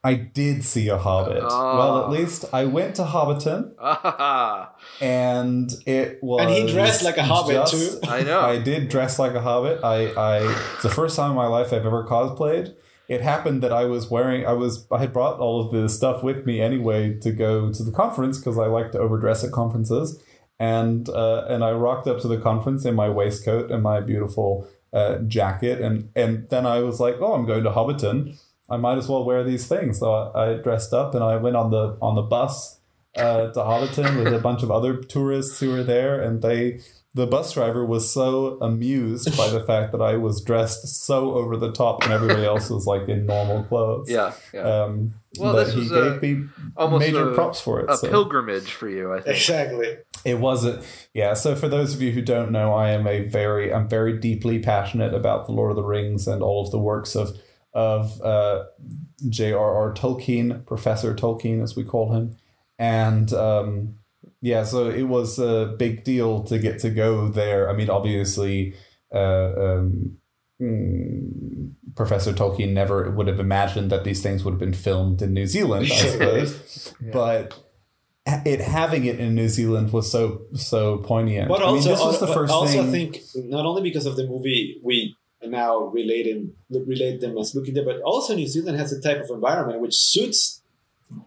I 0.03 0.15
did 0.15 0.65
see 0.65 0.89
a 0.89 0.97
Hobbit. 0.97 1.43
Ah. 1.45 1.77
Well, 1.77 2.05
at 2.05 2.11
least 2.11 2.47
I 2.55 2.65
went 2.65 2.97
to 2.97 3.03
Hobbiton, 3.03 3.75
Ah, 3.79 4.75
and 5.01 5.71
it 5.85 6.23
was. 6.23 6.41
And 6.41 6.51
he 6.51 6.73
dressed 6.73 7.03
like 7.05 7.19
a 7.19 7.23
hobbit, 7.23 7.67
just- 7.69 8.03
too. 8.03 8.09
I 8.11 8.23
know. 8.23 8.41
I 8.41 8.59
did 8.59 8.89
dress 8.89 9.19
like 9.19 9.35
a 9.35 9.41
hobbit. 9.43 9.85
I, 9.85 10.07
I 10.13 10.39
it's 10.75 10.83
the 10.83 10.89
first 10.89 11.17
time 11.17 11.31
in 11.31 11.37
my 11.37 11.47
life 11.47 11.67
I've 11.73 11.85
ever 11.85 12.05
cosplayed. 12.07 12.75
It 13.09 13.21
happened 13.23 13.63
that 13.63 13.73
I 13.73 13.85
was 13.85 14.11
wearing 14.11 14.47
I 14.47 14.53
was 14.55 14.87
I 14.91 14.99
had 14.99 15.13
brought 15.13 15.39
all 15.41 15.61
of 15.67 15.73
the 15.73 15.89
stuff 15.89 16.23
with 16.23 16.47
me 16.47 16.61
anyway 16.63 17.15
to 17.19 17.33
go 17.33 17.71
to 17.73 17.83
the 17.83 17.91
conference 17.93 18.39
because 18.39 18.57
I 18.57 18.67
like 18.67 18.93
to 18.93 18.99
overdress 19.01 19.45
at 19.45 19.51
conferences. 19.53 20.23
And 20.59 21.09
uh, 21.11 21.45
and 21.49 21.63
I 21.65 21.73
rocked 21.73 22.07
up 22.07 22.21
to 22.21 22.29
the 22.29 22.39
conference 22.39 22.85
in 22.85 22.95
my 22.95 23.09
waistcoat 23.11 23.71
and 23.71 23.83
my 23.83 24.01
beautiful 24.01 24.67
uh, 24.93 25.19
jacket 25.27 25.81
and 25.81 26.09
and 26.15 26.49
then 26.51 26.65
I 26.67 26.81
was 26.81 27.01
like, 27.01 27.17
oh, 27.21 27.35
I'm 27.35 27.47
going 27.47 27.65
to 27.65 27.71
Hobbiton. 27.71 28.39
I 28.71 28.77
might 28.77 28.99
as 28.99 29.09
well 29.09 29.25
wear 29.25 29.43
these 29.45 29.67
things. 29.67 29.99
So 29.99 30.13
I, 30.13 30.51
I 30.51 30.55
dressed 30.55 30.93
up 30.93 31.15
and 31.15 31.25
I 31.25 31.37
went 31.37 31.57
on 31.57 31.71
the 31.71 31.97
on 32.01 32.15
the 32.15 32.23
bus 32.23 32.79
uh, 33.17 33.49
to 33.53 33.59
Hobbiton 33.61 34.23
with 34.23 34.33
a 34.33 34.39
bunch 34.39 34.63
of 34.63 34.71
other 34.71 34.97
tourists 34.97 35.59
who 35.61 35.71
were 35.71 35.83
there, 35.83 36.21
and 36.21 36.41
they 36.43 36.81
the 37.13 37.27
bus 37.27 37.53
driver 37.55 37.85
was 37.85 38.09
so 38.13 38.57
amused 38.61 39.37
by 39.37 39.49
the 39.49 39.59
fact 39.65 39.91
that 39.91 40.01
I 40.01 40.15
was 40.17 40.41
dressed 40.41 40.87
so 41.05 41.35
over 41.35 41.57
the 41.57 41.73
top 41.73 42.05
and 42.05 42.13
everybody 42.13 42.45
else 42.45 42.71
was 42.71 42.87
like 42.87 43.09
in 43.09 43.27
normal 43.27 43.65
clothes. 43.65 44.09
yeah, 44.09 44.33
yeah. 44.55 44.61
Um, 44.61 45.15
Well, 45.37 45.55
that 45.55 45.65
this 45.65 45.75
he 45.75 45.81
was 45.81 45.91
gave 45.91 46.13
a- 46.13 46.21
me 46.21 46.49
almost 46.77 47.01
major 47.05 47.33
a- 47.33 47.35
props 47.35 47.61
for 47.61 47.81
it. 47.81 47.91
a 47.91 47.97
so. 47.97 48.09
pilgrimage 48.09 48.71
for 48.71 48.89
you, 48.89 49.13
I 49.13 49.21
think. 49.23 49.37
Exactly. 49.39 49.97
It 50.25 50.39
wasn't. 50.39 50.85
Yeah. 51.13 51.35
So 51.35 51.57
for 51.57 51.69
those 51.69 51.95
of 51.97 52.01
you 52.03 52.13
who 52.13 52.23
don't 52.23 52.53
know, 52.53 52.75
I 52.75 52.91
am 52.91 53.09
a 53.09 53.25
very, 53.27 53.75
I'm 53.75 53.89
very 53.89 54.17
deeply 54.17 54.61
passionate 54.61 55.13
about 55.13 55.47
the 55.47 55.53
Lord 55.53 55.71
of 55.71 55.77
the 55.77 55.83
Rings 55.83 56.29
and 56.29 56.45
all 56.45 56.65
of 56.65 56.71
the 56.71 56.79
works 56.79 57.17
of 57.17 57.37
of 57.73 58.21
uh, 58.23 58.65
J.R.R. 59.29 59.93
Tolkien, 59.95 60.65
Professor 60.67 61.15
Tolkien, 61.15 61.63
as 61.63 61.77
we 61.77 61.85
call 61.85 62.13
him, 62.13 62.37
and 62.79 63.33
um, 63.33 63.97
yeah. 64.41 64.65
So 64.65 64.89
it 64.89 65.05
was 65.05 65.39
a 65.39 65.75
big 65.79 66.05
deal 66.05 66.43
to 66.45 66.59
get 66.59 66.79
to 66.81 66.91
go 66.91 67.29
there. 67.29 67.69
I 67.71 67.75
mean, 67.75 67.91
obviously. 67.91 68.75
Uh, 69.13 69.53
um, 69.57 70.19
mm, 70.61 71.73
Professor 71.97 72.33
Tolkien 72.33 72.73
never 72.73 73.11
would 73.11 73.27
have 73.27 73.41
imagined 73.41 73.91
that 73.91 74.05
these 74.05 74.23
things 74.23 74.45
would 74.45 74.53
have 74.53 74.61
been 74.61 74.73
filmed 74.73 75.21
in 75.21 75.35
New 75.35 75.47
Zealand, 75.47 75.87
I 75.91 75.97
suppose. 75.97 76.95
But 77.13 77.59
it 78.27 78.61
having 78.61 79.05
it 79.05 79.19
in 79.19 79.35
New 79.35 79.49
Zealand 79.49 79.93
was 79.93 80.11
so 80.11 80.43
so 80.55 80.99
poignant. 80.99 81.49
But 81.49 81.63
I 81.63 81.67
mean, 81.67 81.77
also, 81.77 81.91
this 81.91 82.01
was 82.01 82.21
the 82.21 82.27
but 82.27 82.35
first 82.35 82.53
also 82.53 82.83
thing. 82.85 83.13
think 83.13 83.23
not 83.35 83.67
only 83.67 83.83
because 83.83 84.07
of 84.07 84.17
the 84.17 84.27
movie 84.27 84.81
we 84.85 85.17
now 85.49 85.79
relate 85.87 86.27
relate 86.71 87.21
them 87.21 87.37
as 87.39 87.55
looking 87.55 87.75
there, 87.75 87.85
but 87.85 88.01
also 88.03 88.35
New 88.35 88.47
Zealand 88.47 88.79
has 88.79 88.93
a 88.93 89.01
type 89.01 89.21
of 89.21 89.31
environment 89.31 89.81
which 89.81 89.95
suits 89.97 90.63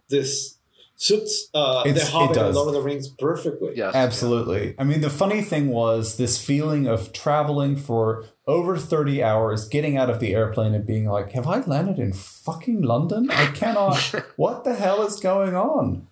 this 0.08 0.58
suits 0.96 1.48
uh, 1.54 1.82
the 1.82 1.90
It's- 1.90 2.08
it 2.08 2.12
Hobbit 2.12 2.36
and 2.36 2.46
does. 2.46 2.54
Lord 2.56 2.68
of 2.68 2.74
the 2.74 2.80
Rings 2.80 3.08
perfectly. 3.08 3.72
Yes. 3.76 3.94
Absolutely. 3.94 4.74
I 4.78 4.84
mean, 4.84 5.00
the 5.00 5.10
funny 5.10 5.42
thing 5.42 5.68
was 5.68 6.16
this 6.16 6.42
feeling 6.42 6.86
of 6.86 7.12
traveling 7.12 7.76
for 7.76 8.24
over 8.46 8.76
30 8.76 9.22
hours, 9.22 9.66
getting 9.68 9.96
out 9.96 10.08
of 10.08 10.20
the 10.20 10.34
airplane 10.34 10.72
and 10.74 10.86
being 10.86 11.06
like, 11.06 11.32
have 11.32 11.46
I 11.48 11.60
landed 11.60 11.98
in 11.98 12.12
fucking 12.12 12.82
London? 12.82 13.28
I 13.30 13.46
cannot. 13.46 13.98
what 14.36 14.62
the 14.64 14.74
hell 14.74 15.04
is 15.04 15.16
going 15.18 15.54
on? 15.56 16.06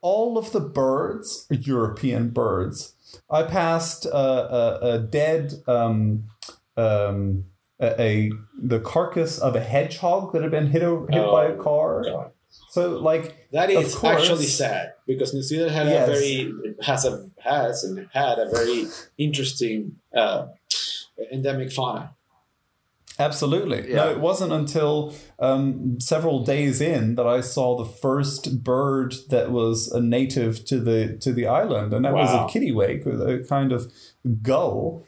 All 0.00 0.36
of 0.36 0.52
the 0.52 0.60
birds 0.60 1.46
are 1.50 1.54
European 1.56 2.30
birds. 2.30 2.94
I 3.30 3.44
passed 3.44 4.04
a, 4.04 4.16
a, 4.16 4.78
a 4.94 4.98
dead, 4.98 5.54
um, 5.66 6.24
um, 6.78 7.44
a, 7.80 8.00
a 8.02 8.32
the 8.60 8.80
carcass 8.80 9.38
of 9.38 9.54
a 9.56 9.60
hedgehog 9.60 10.32
that 10.32 10.42
had 10.42 10.50
been 10.50 10.68
hit, 10.68 10.82
o- 10.82 11.06
hit 11.10 11.30
by 11.30 11.46
a 11.46 11.52
Oh, 11.54 11.62
car. 11.62 12.02
God. 12.04 12.30
So, 12.70 12.98
like, 12.98 13.50
that 13.52 13.70
is 13.70 13.94
course. 13.94 14.22
actually 14.22 14.46
sad 14.46 14.94
because 15.06 15.34
New 15.34 15.42
Zealand 15.42 15.72
had 15.72 15.86
Yes. 15.86 16.08
a 16.08 16.12
very 16.12 16.52
has 16.82 17.04
a 17.04 17.28
has 17.42 17.84
and 17.84 18.08
had 18.12 18.38
a 18.38 18.48
very 18.50 18.86
interesting 19.18 19.96
uh, 20.14 20.46
endemic 21.32 21.70
fauna. 21.72 22.14
Absolutely. 23.20 23.90
Yeah. 23.90 23.96
No, 23.96 24.10
it 24.12 24.20
wasn't 24.20 24.52
until 24.52 25.12
um, 25.40 25.98
several 26.00 26.44
days 26.44 26.80
in 26.80 27.16
that 27.16 27.26
I 27.26 27.40
saw 27.40 27.76
the 27.76 27.84
first 27.84 28.62
bird 28.62 29.14
that 29.30 29.50
was 29.50 29.90
a 29.90 30.00
native 30.00 30.64
to 30.66 30.78
the 30.78 31.16
to 31.20 31.32
the 31.32 31.46
island, 31.46 31.92
and 31.92 32.04
that 32.04 32.12
was 32.14 32.30
a 32.30 32.46
kittiwake, 32.58 33.04
a 33.06 33.44
kind 33.46 33.72
of 33.72 33.92
gull. 34.42 35.06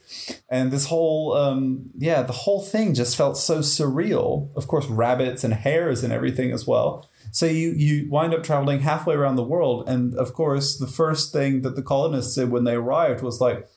And 0.48 0.70
this 0.70 0.86
whole, 0.86 1.34
um, 1.34 1.90
yeah, 1.96 2.22
the 2.22 2.32
whole 2.32 2.62
thing 2.62 2.94
just 2.94 3.16
felt 3.16 3.36
so 3.36 3.58
surreal. 3.58 4.54
Of 4.56 4.66
course, 4.66 4.86
rabbits 4.86 5.44
and 5.44 5.54
hares 5.54 6.02
and 6.02 6.12
everything 6.12 6.52
as 6.52 6.66
well. 6.66 7.08
So 7.32 7.46
you 7.46 7.70
you 7.70 8.10
wind 8.10 8.34
up 8.34 8.42
traveling 8.42 8.80
halfway 8.80 9.14
around 9.14 9.36
the 9.36 9.44
world, 9.44 9.88
and 9.88 10.14
of 10.16 10.34
course, 10.34 10.76
the 10.76 10.88
first 10.88 11.32
thing 11.32 11.62
that 11.62 11.76
the 11.76 11.82
colonists 11.82 12.34
did 12.34 12.50
when 12.50 12.64
they 12.64 12.74
arrived 12.74 13.22
was 13.22 13.40
like, 13.40 13.68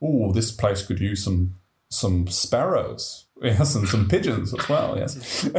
"Oh, 0.00 0.32
this 0.32 0.50
place 0.50 0.84
could 0.84 1.00
use 1.00 1.22
some 1.22 1.56
some 1.88 2.26
sparrows." 2.28 3.26
Yes, 3.42 3.74
and 3.74 3.88
some 3.88 4.08
pigeons 4.08 4.54
as 4.54 4.68
well. 4.68 4.96
Yes, 4.96 5.44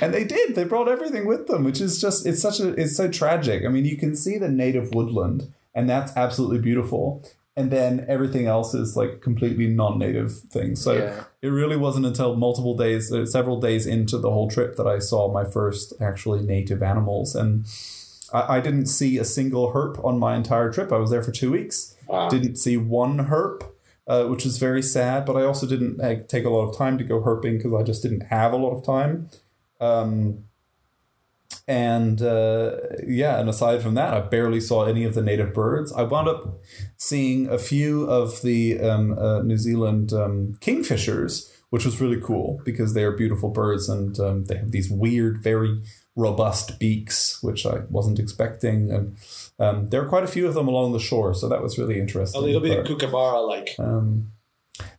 and 0.00 0.14
they 0.14 0.24
did. 0.24 0.54
They 0.54 0.64
brought 0.64 0.88
everything 0.88 1.26
with 1.26 1.48
them, 1.48 1.64
which 1.64 1.82
is 1.82 2.00
just 2.00 2.24
it's 2.24 2.40
such 2.40 2.60
a 2.60 2.68
it's 2.80 2.96
so 2.96 3.10
tragic. 3.10 3.66
I 3.66 3.68
mean, 3.68 3.84
you 3.84 3.98
can 3.98 4.16
see 4.16 4.38
the 4.38 4.48
native 4.48 4.94
woodland, 4.94 5.52
and 5.74 5.88
that's 5.88 6.16
absolutely 6.16 6.58
beautiful. 6.58 7.24
And 7.54 7.70
then 7.70 8.06
everything 8.08 8.46
else 8.46 8.72
is 8.72 8.96
like 8.96 9.20
completely 9.20 9.66
non-native 9.66 10.32
things. 10.50 10.80
So 10.80 10.92
Yeah. 10.94 11.24
it 11.42 11.48
really 11.48 11.76
wasn't 11.76 12.06
until 12.06 12.34
multiple 12.34 12.74
days, 12.76 13.12
uh, 13.12 13.26
several 13.26 13.60
days 13.60 13.86
into 13.86 14.16
the 14.18 14.30
whole 14.30 14.48
trip, 14.48 14.76
that 14.76 14.86
I 14.86 14.98
saw 15.00 15.30
my 15.30 15.44
first 15.44 15.92
actually 16.00 16.40
native 16.42 16.82
animals. 16.82 17.34
And 17.34 17.66
I, 18.32 18.56
I 18.56 18.60
didn't 18.60 18.86
see 18.86 19.18
a 19.18 19.24
single 19.24 19.72
herp 19.74 20.02
on 20.02 20.18
my 20.18 20.34
entire 20.34 20.72
trip. 20.72 20.90
I 20.92 20.96
was 20.96 21.10
there 21.10 21.22
for 21.22 21.32
two 21.32 21.50
weeks 21.52 21.94
Wow. 22.08 22.28
didn't 22.30 22.56
see 22.56 22.76
one 22.78 23.26
herp, 23.26 23.62
uh, 24.06 24.24
which 24.24 24.44
was 24.44 24.56
very 24.58 24.82
sad. 24.82 25.26
But 25.26 25.36
I 25.36 25.42
also 25.42 25.66
didn't 25.66 25.98
like, 25.98 26.28
take 26.28 26.46
a 26.46 26.50
lot 26.50 26.68
of 26.68 26.76
time 26.76 26.96
to 26.98 27.04
go 27.04 27.20
herping 27.20 27.58
because 27.58 27.74
I 27.74 27.82
just 27.82 28.02
didn't 28.02 28.22
have 28.28 28.52
a 28.54 28.56
lot 28.56 28.70
of 28.76 28.82
time. 28.84 29.28
Um, 29.78 30.44
and 31.68 32.20
uh, 32.20 32.76
yeah, 33.06 33.38
and 33.38 33.48
aside 33.48 33.82
from 33.82 33.94
that, 33.94 34.14
I 34.14 34.20
barely 34.20 34.60
saw 34.60 34.84
any 34.84 35.04
of 35.04 35.14
the 35.14 35.22
native 35.22 35.54
birds. 35.54 35.92
I 35.92 36.02
wound 36.02 36.28
up 36.28 36.60
seeing 36.96 37.48
a 37.48 37.58
few 37.58 38.04
of 38.04 38.42
the 38.42 38.80
um, 38.80 39.18
uh, 39.18 39.42
New 39.42 39.56
Zealand 39.56 40.12
um, 40.12 40.54
kingfishers, 40.60 41.52
which 41.70 41.84
was 41.84 42.00
really 42.00 42.20
cool 42.20 42.60
because 42.64 42.94
they 42.94 43.04
are 43.04 43.12
beautiful 43.12 43.50
birds 43.50 43.88
and 43.88 44.18
um, 44.20 44.44
they 44.44 44.56
have 44.56 44.72
these 44.72 44.90
weird, 44.90 45.42
very 45.42 45.82
robust 46.16 46.78
beaks, 46.78 47.42
which 47.42 47.64
I 47.64 47.80
wasn't 47.88 48.18
expecting. 48.18 48.90
And 48.90 49.16
um, 49.58 49.88
there 49.88 50.02
are 50.02 50.08
quite 50.08 50.24
a 50.24 50.28
few 50.28 50.46
of 50.46 50.54
them 50.54 50.68
along 50.68 50.92
the 50.92 51.00
shore, 51.00 51.32
so 51.32 51.48
that 51.48 51.62
was 51.62 51.78
really 51.78 52.00
interesting. 52.00 52.40
A 52.40 52.44
little 52.44 52.60
bit 52.60 52.86
kookaburra 52.86 53.40
like. 53.40 53.76
um, 53.78 54.32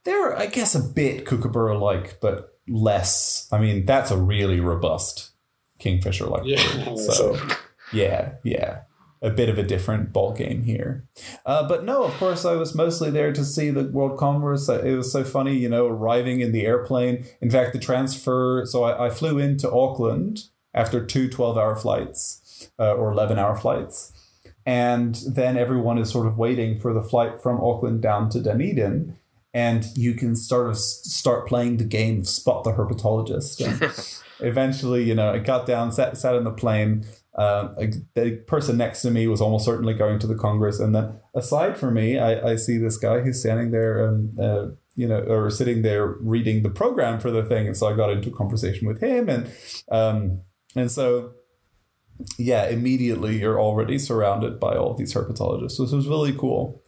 they're, 0.05 0.37
I 0.37 0.47
guess, 0.47 0.75
a 0.75 0.79
bit 0.79 1.25
kookaburra 1.25 1.77
like, 1.77 2.19
but 2.21 2.57
less. 2.67 3.47
I 3.51 3.59
mean, 3.59 3.85
that's 3.85 4.11
a 4.11 4.17
really 4.17 4.59
robust 4.59 5.32
kingfisher 5.83 6.25
like 6.25 6.43
Yeah. 6.45 6.95
So, 6.95 7.11
So, 7.11 7.37
yeah, 7.91 8.33
yeah. 8.43 8.81
A 9.21 9.29
bit 9.29 9.47
of 9.47 9.57
a 9.57 9.63
different 9.63 10.11
ball 10.11 10.33
game 10.33 10.63
here. 10.63 11.05
Uh, 11.45 11.65
but 11.67 11.85
no, 11.85 12.03
of 12.03 12.13
course, 12.15 12.43
I 12.43 12.55
was 12.55 12.75
mostly 12.75 13.09
there 13.09 13.31
to 13.31 13.45
see 13.45 13.69
the 13.69 13.85
World 13.85 14.17
Congress. 14.17 14.67
Uh, 14.67 14.81
It 14.81 14.95
was 14.95 15.11
so 15.11 15.23
funny, 15.23 15.55
you 15.55 15.69
know, 15.69 15.87
arriving 15.87 16.41
in 16.41 16.51
the 16.51 16.65
airplane. 16.65 17.25
In 17.39 17.49
fact, 17.49 17.71
the 17.71 17.79
transfer, 17.79 18.65
so 18.65 18.83
I, 18.83 19.05
I 19.05 19.09
flew 19.09 19.39
into 19.39 19.71
Auckland 19.71 20.43
after 20.73 21.05
two 21.05 21.29
12 21.29 21.57
hour 21.57 21.75
flights 21.75 22.67
uh, 22.77 22.95
or 22.95 23.11
11 23.13 23.39
hour 23.39 23.55
flights. 23.55 24.11
And 24.65 25.15
then 25.27 25.57
everyone 25.57 25.97
is 25.97 26.09
sort 26.09 26.27
of 26.27 26.37
waiting 26.37 26.79
for 26.79 26.93
the 26.93 27.03
flight 27.03 27.41
from 27.41 27.61
Auckland 27.61 28.01
down 28.01 28.29
to 28.31 28.41
Dunedin. 28.41 29.17
And 29.53 29.85
you 29.95 30.15
can 30.15 30.35
sort 30.35 30.69
of 30.69 30.77
start 30.77 31.47
playing 31.47 31.77
the 31.77 31.83
game 31.85 32.19
of 32.21 32.27
Spot 32.27 32.63
the 32.63 32.73
Herpetologist. 32.73 34.21
Eventually, 34.39 35.03
you 35.03 35.15
know, 35.15 35.31
I 35.31 35.39
got 35.39 35.65
down, 35.65 35.91
sat, 35.91 36.17
sat 36.17 36.35
in 36.35 36.43
the 36.43 36.51
plane. 36.51 37.05
Um, 37.35 37.75
a- 37.79 37.91
the 38.15 38.31
person 38.47 38.77
next 38.77 39.01
to 39.03 39.11
me 39.11 39.27
was 39.27 39.41
almost 39.41 39.65
certainly 39.65 39.93
going 39.93 40.19
to 40.19 40.27
the 40.27 40.35
Congress. 40.35 40.79
And 40.79 40.93
then 40.93 41.19
aside 41.35 41.77
from 41.77 41.93
me, 41.95 42.17
I, 42.19 42.51
I 42.51 42.55
see 42.55 42.77
this 42.77 42.97
guy 42.97 43.21
who's 43.21 43.39
standing 43.39 43.71
there, 43.71 44.07
um, 44.07 44.31
uh, 44.39 44.65
you 44.95 45.07
know, 45.07 45.19
or 45.19 45.49
sitting 45.49 45.81
there 45.81 46.05
reading 46.07 46.63
the 46.63 46.69
program 46.69 47.19
for 47.19 47.31
the 47.31 47.43
thing. 47.43 47.67
And 47.67 47.75
so 47.77 47.87
I 47.87 47.95
got 47.95 48.11
into 48.11 48.29
a 48.29 48.33
conversation 48.33 48.87
with 48.87 49.01
him. 49.01 49.29
And, 49.29 49.51
um, 49.91 50.41
and 50.75 50.91
so 50.91 51.33
yeah, 52.37 52.67
immediately 52.67 53.39
you're 53.39 53.59
already 53.59 53.97
surrounded 53.97 54.59
by 54.59 54.75
all 54.75 54.93
these 54.93 55.13
herpetologists. 55.13 55.71
So 55.71 55.83
this 55.83 55.93
was 55.93 56.07
really 56.07 56.33
cool. 56.33 56.81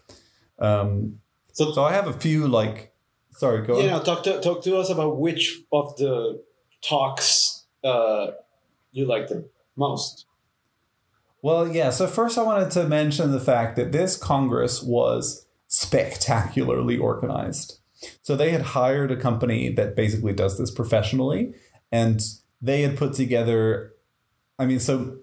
Um, 0.59 1.19
So, 1.53 1.71
so 1.71 1.83
I 1.83 1.93
have 1.93 2.07
a 2.07 2.13
few 2.13 2.47
like, 2.47 2.93
sorry, 3.31 3.65
go 3.65 3.77
you 3.79 3.89
on. 3.89 3.97
know, 3.97 4.03
talk 4.03 4.23
to 4.25 4.39
talk 4.41 4.63
to 4.63 4.77
us 4.77 4.89
about 4.89 5.19
which 5.19 5.61
of 5.71 5.95
the 5.97 6.43
talks 6.87 7.65
uh, 7.83 8.31
you 8.91 9.05
like 9.05 9.27
the 9.27 9.47
most. 9.75 10.25
Well, 11.41 11.67
yeah. 11.67 11.91
So 11.91 12.07
first, 12.07 12.37
I 12.37 12.43
wanted 12.43 12.71
to 12.71 12.87
mention 12.87 13.31
the 13.31 13.39
fact 13.39 13.75
that 13.75 13.91
this 13.91 14.17
Congress 14.17 14.81
was 14.81 15.45
spectacularly 15.67 16.97
organized. 16.97 17.79
So 18.21 18.35
they 18.35 18.51
had 18.51 18.61
hired 18.61 19.11
a 19.11 19.15
company 19.15 19.69
that 19.73 19.95
basically 19.95 20.33
does 20.33 20.57
this 20.57 20.71
professionally, 20.71 21.53
and 21.91 22.21
they 22.61 22.81
had 22.81 22.97
put 22.97 23.13
together. 23.13 23.93
I 24.57 24.65
mean, 24.65 24.79
so 24.79 25.17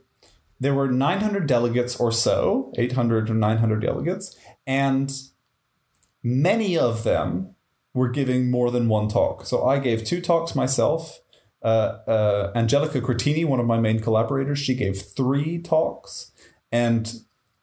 there 0.61 0.75
were 0.75 0.89
900 0.89 1.47
delegates 1.47 1.97
or 1.97 2.13
so, 2.13 2.73
800 2.77 3.31
or 3.31 3.35
900 3.35 3.81
delegates, 3.81 4.37
and 4.67 5.13
many 6.23 6.79
of 6.79 7.03
them 7.03 7.55
were 7.95 8.09
giving 8.09 8.51
more 8.51 8.71
than 8.71 8.89
one 8.89 9.09
talk. 9.09 9.45
So 9.45 9.67
I 9.67 9.79
gave 9.79 10.05
two 10.05 10.21
talks 10.21 10.55
myself. 10.55 11.21
Uh, 11.63 11.99
uh, 12.07 12.53
Angelica 12.55 13.01
Crottini, 13.01 13.45
one 13.45 13.61
of 13.61 13.67
my 13.67 13.79
main 13.79 14.01
collaborators, 14.01 14.59
she 14.59 14.75
gave 14.75 15.01
three 15.01 15.61
talks, 15.61 16.33
and 16.71 17.21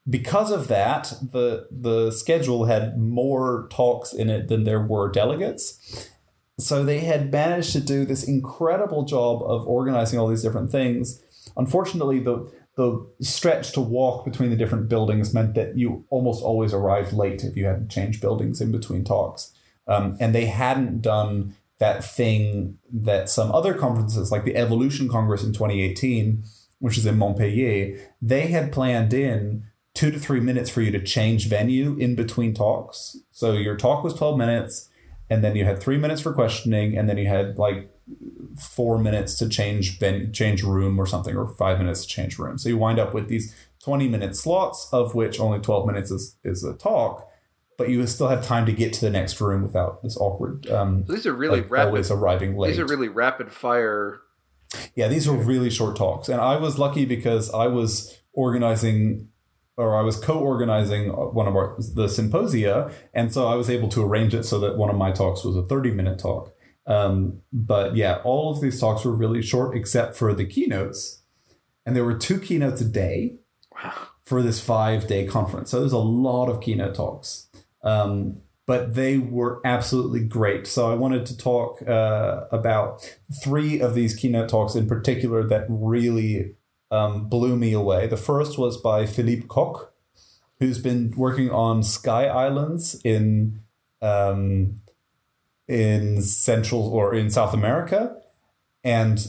because 0.09 0.51
of 0.51 0.67
that, 0.67 1.13
the 1.21 1.67
the 1.69 2.11
schedule 2.11 2.65
had 2.65 2.97
more 2.97 3.67
talks 3.69 4.13
in 4.13 4.29
it 4.29 4.47
than 4.47 4.63
there 4.63 4.81
were 4.81 5.11
delegates. 5.11 6.09
So 6.57 6.83
they 6.83 6.99
had 6.99 7.31
managed 7.31 7.71
to 7.73 7.79
do 7.79 8.05
this 8.05 8.23
incredible 8.23 9.03
job 9.03 9.41
of 9.43 9.65
organizing 9.67 10.19
all 10.19 10.27
these 10.27 10.43
different 10.43 10.71
things. 10.71 11.21
Unfortunately, 11.55 12.19
the 12.19 12.51
the 12.75 13.05
stretch 13.19 13.73
to 13.73 13.81
walk 13.81 14.23
between 14.23 14.49
the 14.49 14.55
different 14.55 14.87
buildings 14.87 15.33
meant 15.33 15.53
that 15.55 15.77
you 15.77 16.05
almost 16.09 16.41
always 16.41 16.73
arrived 16.73 17.11
late 17.11 17.43
if 17.43 17.57
you 17.57 17.65
had 17.65 17.89
to 17.89 17.93
change 17.93 18.21
buildings 18.21 18.61
in 18.61 18.71
between 18.71 19.03
talks. 19.03 19.51
Um, 19.85 20.15
and 20.19 20.33
they 20.33 20.45
hadn't 20.45 21.01
done 21.01 21.55
that 21.79 22.03
thing 22.03 22.77
that 22.91 23.29
some 23.29 23.51
other 23.51 23.73
conferences, 23.73 24.31
like 24.31 24.43
the 24.43 24.55
Evolution 24.55 25.09
Congress 25.09 25.43
in 25.43 25.53
2018, 25.53 26.43
which 26.79 26.97
is 26.97 27.05
in 27.05 27.17
Montpellier, 27.17 27.97
they 28.21 28.47
had 28.47 28.71
planned 28.71 29.13
in 29.13 29.63
two 29.93 30.11
to 30.11 30.19
three 30.19 30.39
minutes 30.39 30.69
for 30.69 30.81
you 30.81 30.91
to 30.91 31.03
change 31.03 31.49
venue 31.49 31.97
in 31.97 32.15
between 32.15 32.53
talks. 32.53 33.17
So 33.31 33.53
your 33.53 33.75
talk 33.75 34.03
was 34.03 34.13
12 34.13 34.37
minutes, 34.37 34.89
and 35.29 35.43
then 35.43 35.55
you 35.55 35.65
had 35.65 35.81
three 35.81 35.97
minutes 35.97 36.21
for 36.21 36.33
questioning, 36.33 36.97
and 36.97 37.09
then 37.09 37.17
you 37.17 37.27
had 37.27 37.57
like 37.57 37.89
four 38.57 38.97
minutes 38.97 39.37
to 39.37 39.47
change 39.47 39.99
ven- 39.99 40.33
change 40.33 40.63
room 40.63 40.99
or 40.99 41.05
something, 41.05 41.35
or 41.35 41.47
five 41.47 41.79
minutes 41.79 42.05
to 42.05 42.07
change 42.07 42.37
room. 42.37 42.57
So 42.57 42.69
you 42.69 42.77
wind 42.77 42.99
up 42.99 43.13
with 43.13 43.29
these 43.29 43.55
20 43.83 44.07
minute 44.09 44.35
slots, 44.35 44.89
of 44.91 45.15
which 45.15 45.39
only 45.39 45.59
12 45.59 45.87
minutes 45.87 46.11
is, 46.11 46.35
is 46.43 46.63
a 46.63 46.73
talk, 46.73 47.29
but 47.79 47.89
you 47.89 48.05
still 48.05 48.27
have 48.27 48.45
time 48.45 48.67
to 48.67 48.71
get 48.71 48.93
to 48.93 49.01
the 49.01 49.09
next 49.09 49.41
room 49.41 49.63
without 49.63 50.03
this 50.03 50.15
awkward, 50.17 50.69
um, 50.69 51.05
These 51.07 51.25
are 51.25 51.33
really 51.33 51.61
like 51.61 51.71
rapid. 51.71 51.87
always 51.87 52.11
arriving 52.11 52.55
late. 52.55 52.69
These 52.69 52.79
are 52.79 52.85
really 52.85 53.07
rapid 53.09 53.51
fire. 53.51 54.21
Yeah, 54.95 55.07
these 55.07 55.27
were 55.27 55.35
really 55.37 55.71
short 55.71 55.95
talks. 55.95 56.29
And 56.29 56.39
I 56.39 56.57
was 56.57 56.77
lucky 56.77 57.05
because 57.05 57.51
I 57.51 57.65
was 57.65 58.15
organizing 58.33 59.29
or 59.77 59.95
I 59.97 60.01
was 60.01 60.17
co-organizing 60.17 61.07
one 61.09 61.47
of 61.47 61.55
our 61.55 61.77
the 61.95 62.09
symposia, 62.09 62.91
and 63.13 63.33
so 63.33 63.47
I 63.47 63.55
was 63.55 63.69
able 63.69 63.87
to 63.89 64.03
arrange 64.03 64.33
it 64.35 64.43
so 64.43 64.59
that 64.59 64.77
one 64.77 64.89
of 64.89 64.97
my 64.97 65.11
talks 65.11 65.45
was 65.45 65.55
a 65.55 65.61
30-minute 65.61 66.19
talk. 66.19 66.53
Um, 66.85 67.41
but 67.53 67.95
yeah, 67.95 68.19
all 68.25 68.51
of 68.51 68.59
these 68.61 68.79
talks 68.79 69.05
were 69.05 69.13
really 69.15 69.41
short 69.41 69.77
except 69.77 70.17
for 70.17 70.33
the 70.33 70.45
keynotes. 70.45 71.21
And 71.85 71.95
there 71.95 72.03
were 72.03 72.17
two 72.17 72.39
keynotes 72.39 72.81
a 72.81 72.85
day 72.85 73.37
Wow. 73.73 73.93
for 74.25 74.41
this 74.41 74.59
five-day 74.59 75.27
conference. 75.27 75.71
So 75.71 75.79
there's 75.79 75.93
a 75.93 75.97
lot 75.97 76.49
of 76.49 76.59
keynote 76.59 76.95
talks. 76.95 77.47
Um, 77.83 78.41
but 78.65 78.93
they 78.93 79.17
were 79.17 79.61
absolutely 79.65 80.23
great. 80.23 80.67
So 80.67 80.91
I 80.91 80.93
wanted 80.93 81.25
to 81.25 81.35
talk 81.35 81.81
uh, 81.87 82.41
about 82.51 83.17
three 83.43 83.81
of 83.81 83.95
these 83.95 84.15
keynote 84.15 84.49
talks 84.49 84.75
in 84.75 84.87
particular 84.87 85.43
that 85.47 85.65
really 85.67 86.55
um, 86.91 87.27
blew 87.29 87.55
me 87.55 87.73
away. 87.73 88.05
The 88.05 88.15
first 88.15 88.59
was 88.59 88.77
by 88.77 89.07
Philippe 89.07 89.47
Kok, 89.47 89.91
who's 90.59 90.77
been 90.77 91.13
working 91.17 91.49
on 91.49 91.81
Sky 91.81 92.25
Islands 92.25 92.99
in 93.03 93.61
um, 94.03 94.81
in 95.67 96.21
Central 96.21 96.89
or 96.89 97.15
in 97.15 97.31
South 97.31 97.55
America, 97.55 98.17
and 98.83 99.19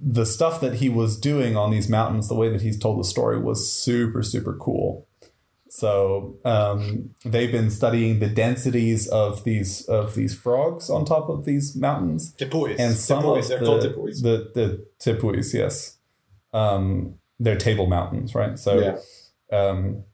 the 0.00 0.24
stuff 0.26 0.60
that 0.60 0.76
he 0.76 0.88
was 0.88 1.18
doing 1.18 1.56
on 1.56 1.70
these 1.70 1.88
mountains, 1.88 2.28
the 2.28 2.34
way 2.34 2.48
that 2.48 2.62
he's 2.62 2.78
told 2.78 2.98
the 2.98 3.04
story 3.04 3.38
was 3.38 3.70
super 3.70 4.22
super 4.22 4.54
cool. 4.54 5.06
So 5.76 6.38
um, 6.46 7.10
they've 7.22 7.52
been 7.52 7.70
studying 7.70 8.18
the 8.18 8.28
densities 8.28 9.06
of 9.08 9.44
these 9.44 9.84
of 9.88 10.14
these 10.14 10.34
frogs 10.34 10.88
on 10.88 11.04
top 11.04 11.28
of 11.28 11.44
these 11.44 11.76
mountains, 11.76 12.34
Tepuis. 12.34 12.76
and 12.78 12.94
some 12.96 13.22
Tepuis, 13.22 13.38
of 13.42 13.48
they're 13.48 13.58
the, 13.58 13.66
called 13.66 13.82
tepuis. 13.82 14.22
the 14.22 14.50
the 14.54 14.86
tepuis, 14.98 15.52
yes, 15.52 15.98
um, 16.54 17.16
they're 17.38 17.58
table 17.58 17.86
mountains, 17.88 18.34
right? 18.34 18.58
So 18.58 18.78
Yeah. 18.80 18.96
um, 19.58 20.04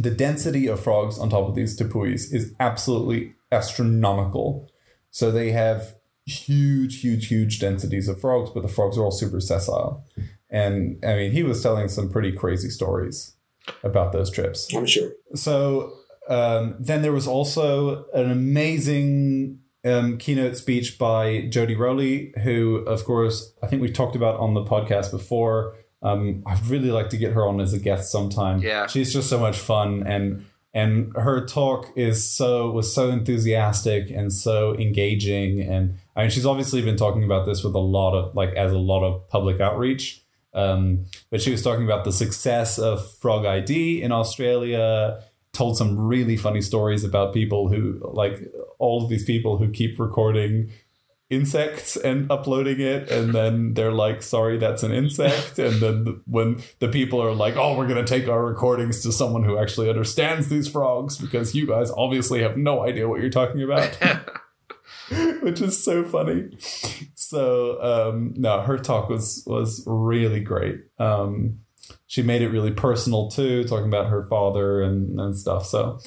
the 0.00 0.10
density 0.10 0.66
of 0.66 0.80
frogs 0.80 1.16
on 1.16 1.30
top 1.30 1.48
of 1.48 1.54
these 1.54 1.78
tepuis 1.78 2.34
is 2.34 2.52
absolutely 2.58 3.34
astronomical. 3.52 4.68
So 5.12 5.30
they 5.30 5.52
have 5.52 5.94
huge, 6.26 7.02
huge, 7.02 7.28
huge 7.28 7.60
densities 7.60 8.08
of 8.08 8.20
frogs, 8.20 8.50
but 8.50 8.62
the 8.62 8.68
frogs 8.68 8.98
are 8.98 9.02
all 9.04 9.12
super 9.12 9.38
sessile. 9.40 10.04
And 10.50 10.98
I 11.04 11.14
mean, 11.14 11.30
he 11.30 11.44
was 11.44 11.62
telling 11.62 11.86
some 11.86 12.10
pretty 12.10 12.32
crazy 12.32 12.68
stories 12.68 13.36
about 13.82 14.12
those 14.12 14.30
trips 14.30 14.72
I'm 14.74 14.86
sure. 14.86 15.12
so 15.34 15.92
um, 16.28 16.76
then 16.78 17.02
there 17.02 17.12
was 17.12 17.26
also 17.26 18.06
an 18.12 18.30
amazing 18.30 19.58
um, 19.84 20.18
keynote 20.18 20.56
speech 20.56 20.98
by 20.98 21.46
Jody 21.48 21.74
Rowley, 21.74 22.32
who, 22.42 22.76
of 22.86 23.04
course, 23.04 23.52
I 23.62 23.66
think 23.66 23.82
we've 23.82 23.92
talked 23.92 24.16
about 24.16 24.38
on 24.38 24.54
the 24.54 24.64
podcast 24.64 25.10
before. 25.10 25.76
Um, 26.02 26.42
I'd 26.46 26.64
really 26.66 26.90
like 26.90 27.10
to 27.10 27.16
get 27.16 27.32
her 27.32 27.46
on 27.46 27.60
as 27.60 27.72
a 27.72 27.78
guest 27.78 28.10
sometime. 28.10 28.60
Yeah. 28.60 28.86
she's 28.86 29.12
just 29.12 29.28
so 29.28 29.38
much 29.38 29.58
fun, 29.58 30.04
and 30.06 30.44
and 30.74 31.12
her 31.16 31.44
talk 31.44 31.92
is 31.96 32.28
so 32.28 32.70
was 32.70 32.92
so 32.92 33.10
enthusiastic 33.10 34.10
and 34.10 34.32
so 34.32 34.74
engaging, 34.76 35.60
and 35.60 35.98
I 36.16 36.22
mean, 36.22 36.30
she's 36.30 36.46
obviously 36.46 36.82
been 36.82 36.96
talking 36.96 37.24
about 37.24 37.46
this 37.46 37.62
with 37.62 37.74
a 37.74 37.80
lot 37.80 38.14
of 38.14 38.34
like 38.34 38.50
as 38.54 38.72
a 38.72 38.78
lot 38.78 39.04
of 39.04 39.28
public 39.28 39.60
outreach. 39.60 40.21
Um, 40.54 41.06
but 41.30 41.40
she 41.40 41.50
was 41.50 41.62
talking 41.62 41.84
about 41.84 42.04
the 42.04 42.12
success 42.12 42.78
of 42.78 43.16
Frog 43.18 43.46
ID 43.46 44.02
in 44.02 44.12
Australia, 44.12 45.22
told 45.52 45.76
some 45.76 45.98
really 45.98 46.36
funny 46.36 46.60
stories 46.60 47.04
about 47.04 47.34
people 47.34 47.68
who, 47.68 48.00
like, 48.12 48.38
all 48.78 49.02
of 49.02 49.08
these 49.08 49.24
people 49.24 49.58
who 49.58 49.70
keep 49.70 49.98
recording 49.98 50.70
insects 51.32 51.96
and 51.96 52.30
uploading 52.30 52.78
it 52.78 53.10
and 53.10 53.34
then 53.34 53.72
they're 53.72 53.90
like 53.90 54.22
sorry 54.22 54.58
that's 54.58 54.82
an 54.82 54.92
insect. 54.92 55.58
And 55.58 55.80
then 55.80 56.04
the, 56.04 56.20
when 56.26 56.62
the 56.78 56.88
people 56.88 57.22
are 57.22 57.32
like 57.32 57.56
oh 57.56 57.74
we're 57.74 57.88
going 57.88 58.04
to 58.04 58.18
take 58.18 58.28
our 58.28 58.44
recordings 58.44 59.02
to 59.04 59.12
someone 59.12 59.42
who 59.42 59.56
actually 59.56 59.88
understands 59.88 60.48
these 60.48 60.68
frogs 60.68 61.16
because 61.16 61.54
you 61.54 61.66
guys 61.66 61.90
obviously 61.96 62.42
have 62.42 62.58
no 62.58 62.84
idea 62.84 63.08
what 63.08 63.22
you're 63.22 63.30
talking 63.30 63.62
about 63.62 63.96
which 65.42 65.60
is 65.60 65.82
so 65.82 66.04
funny. 66.04 66.50
So 67.14 67.82
um, 67.82 68.34
no, 68.36 68.60
her 68.60 68.78
talk 68.78 69.08
was 69.08 69.42
was 69.46 69.82
really 69.86 70.40
great. 70.40 70.80
Um, 70.98 71.60
she 72.06 72.22
made 72.22 72.42
it 72.42 72.48
really 72.48 72.70
personal 72.70 73.30
too, 73.30 73.64
talking 73.64 73.88
about 73.88 74.06
her 74.06 74.26
father 74.26 74.82
and, 74.82 75.18
and 75.18 75.36
stuff. 75.36 75.66
So 75.66 75.98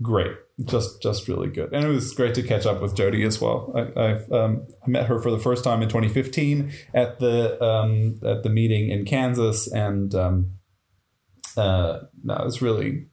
great, 0.00 0.32
just 0.64 1.02
just 1.02 1.28
really 1.28 1.48
good, 1.48 1.72
and 1.72 1.84
it 1.84 1.88
was 1.88 2.12
great 2.12 2.34
to 2.36 2.42
catch 2.42 2.66
up 2.66 2.80
with 2.80 2.94
Jody 2.94 3.24
as 3.24 3.40
well. 3.40 3.72
I, 3.74 4.12
um, 4.34 4.66
I 4.86 4.88
met 4.88 5.06
her 5.06 5.18
for 5.18 5.30
the 5.30 5.38
first 5.38 5.64
time 5.64 5.82
in 5.82 5.88
2015 5.88 6.72
at 6.94 7.18
the 7.18 7.62
um, 7.62 8.20
at 8.24 8.42
the 8.42 8.50
meeting 8.50 8.90
in 8.90 9.04
Kansas, 9.04 9.66
and 9.66 10.14
um, 10.14 10.58
uh, 11.56 12.00
no, 12.22 12.34
it 12.34 12.44
was 12.44 12.62
really 12.62 13.06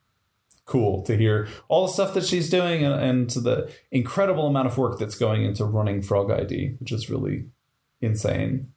cool 0.66 1.04
to 1.04 1.16
hear 1.16 1.48
all 1.68 1.86
the 1.86 1.94
stuff 1.94 2.14
that 2.16 2.26
she's 2.26 2.50
doing 2.50 2.84
and, 2.84 2.94
and 2.96 3.30
the 3.30 3.72
incredible 3.92 4.48
amount 4.48 4.68
of 4.68 4.78
work 4.78 5.00
that's 5.00 5.16
going 5.16 5.44
into 5.44 5.64
running 5.64 6.02
Frog 6.02 6.32
ID, 6.32 6.76
which 6.80 6.92
is 6.92 7.10
really 7.10 7.46
insane. 8.02 8.72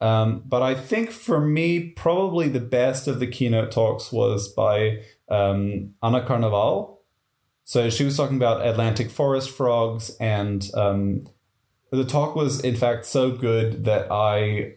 Um, 0.00 0.42
but 0.46 0.62
I 0.62 0.74
think 0.74 1.10
for 1.10 1.40
me, 1.40 1.90
probably 1.90 2.48
the 2.48 2.60
best 2.60 3.06
of 3.06 3.20
the 3.20 3.26
keynote 3.26 3.70
talks 3.70 4.10
was 4.10 4.48
by 4.48 5.02
um, 5.28 5.94
Anna 6.02 6.24
Carnaval. 6.24 7.02
So 7.64 7.90
she 7.90 8.04
was 8.04 8.16
talking 8.16 8.36
about 8.36 8.66
Atlantic 8.66 9.10
forest 9.10 9.50
frogs, 9.50 10.10
and 10.18 10.68
um, 10.74 11.28
the 11.90 12.04
talk 12.04 12.34
was, 12.34 12.60
in 12.60 12.74
fact, 12.74 13.04
so 13.04 13.30
good 13.30 13.84
that 13.84 14.10
I, 14.10 14.74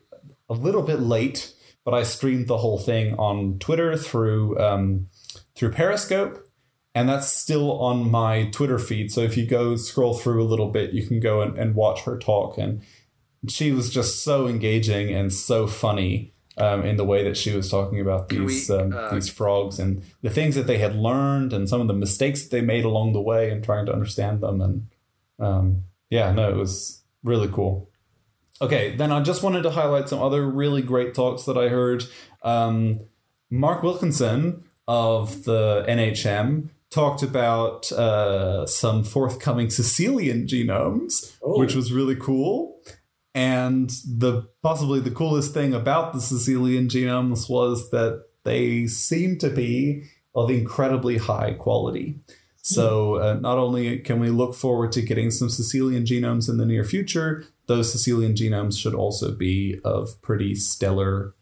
a 0.50 0.54
little 0.54 0.84
bit 0.84 1.00
late, 1.00 1.54
but 1.86 1.94
I 1.94 2.04
streamed 2.04 2.48
the 2.48 2.58
whole 2.58 2.78
thing 2.78 3.16
on 3.16 3.58
Twitter 3.60 3.98
through 3.98 4.60
um, 4.60 5.08
through 5.56 5.72
Periscope, 5.72 6.48
and 6.96 7.10
that's 7.10 7.28
still 7.28 7.80
on 7.80 8.10
my 8.10 8.46
Twitter 8.52 8.80
feed. 8.80 9.12
So 9.12 9.22
if 9.22 9.36
you 9.38 9.46
go 9.46 9.76
scroll 9.76 10.14
through 10.14 10.42
a 10.42 10.46
little 10.46 10.70
bit, 10.70 10.94
you 10.94 11.06
can 11.06 11.20
go 11.20 11.42
and, 11.42 11.58
and 11.58 11.76
watch 11.76 12.02
her 12.02 12.18
talk. 12.18 12.58
And 12.58 12.82
she 13.48 13.72
was 13.72 13.90
just 13.90 14.24
so 14.24 14.48
engaging 14.48 15.14
and 15.14 15.34
so 15.34 15.68
funny. 15.68 16.34
um, 16.58 16.86
in 16.86 16.98
the 16.98 17.06
way 17.06 17.24
that 17.24 17.36
she 17.36 17.56
was 17.56 17.70
talking 17.70 18.00
about 18.00 18.30
these 18.30 18.70
we, 18.70 18.76
um, 18.76 18.94
uh, 18.94 19.10
these 19.14 19.30
frogs 19.30 19.80
and 19.80 20.04
the 20.22 20.30
things 20.30 20.56
that 20.56 20.68
they 20.68 20.78
had 20.78 20.96
learned 20.96 21.52
and 21.52 21.68
some 21.68 21.82
of 21.82 21.88
the 21.88 21.94
mistakes 21.94 22.44
that 22.44 22.52
they 22.52 22.62
made 22.62 22.86
along 22.86 23.14
the 23.14 23.22
way 23.22 23.50
and 23.50 23.64
trying 23.64 23.86
to 23.88 23.94
understand 23.94 24.42
them. 24.42 24.62
And 24.62 24.88
um, 25.40 25.84
yeah, 26.10 26.32
no, 26.32 26.50
it 26.50 26.56
was 26.56 27.04
really 27.24 27.48
cool. 27.48 27.90
Okay, 28.62 28.96
then 28.96 29.12
I 29.12 29.22
just 29.22 29.42
wanted 29.42 29.64
to 29.64 29.72
highlight 29.72 30.10
some 30.10 30.22
other 30.22 30.48
really 30.48 30.84
great 30.84 31.16
talks 31.16 31.44
that 31.46 31.58
I 31.58 31.70
heard. 31.70 32.06
Um, 32.44 33.02
Mark 33.50 33.82
Wilkinson 33.82 34.64
of 34.88 35.44
the 35.46 35.86
NHM 35.88 36.70
talked 36.90 37.24
about 37.24 37.92
uh, 37.92 38.66
some 38.68 39.04
forthcoming 39.04 39.68
caecilian 39.68 40.46
genomes, 40.48 41.36
Oh. 41.42 41.58
which 41.60 41.74
was 41.76 41.92
really 41.92 42.16
cool. 42.16 42.80
And 43.36 43.90
the 44.08 44.48
possibly 44.62 45.00
the 45.00 45.10
coolest 45.12 45.54
thing 45.54 45.74
about 45.74 46.14
the 46.14 46.20
caecilian 46.20 46.88
genomes 46.88 47.50
was 47.50 47.90
that 47.90 48.26
they 48.44 48.86
seem 48.88 49.40
to 49.40 49.50
be 49.50 50.04
of 50.36 50.52
incredibly 50.52 51.18
high 51.18 51.54
quality. 51.54 52.20
So 52.62 53.16
uh, 53.16 53.34
not 53.42 53.58
only 53.58 53.98
can 54.00 54.20
we 54.20 54.30
look 54.30 54.54
forward 54.56 54.92
to 54.94 55.02
getting 55.02 55.32
some 55.32 55.48
caecilian 55.50 56.06
genomes 56.06 56.48
in 56.48 56.58
the 56.58 56.66
near 56.66 56.84
future, 56.84 57.46
those 57.66 57.92
caecilian 57.92 58.36
genomes 58.36 58.80
should 58.80 58.94
also 58.94 59.32
be 59.34 59.80
of 59.84 60.22
pretty 60.22 60.56
stellar 60.56 61.34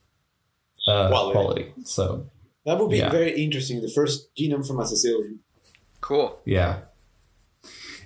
uh, 0.88 1.10
Quality. 1.10 1.34
quality. 1.34 1.74
So 1.84 2.28
That 2.66 2.80
would 2.80 2.90
be 2.90 2.98
Yeah. 2.98 3.10
very 3.10 3.32
interesting. 3.44 3.82
The 3.82 3.90
first 3.90 4.34
genome 4.36 4.66
from 4.66 4.80
a 4.80 4.84
caecilian. 4.84 5.40
Cool. 6.00 6.40
Yeah. 6.46 6.80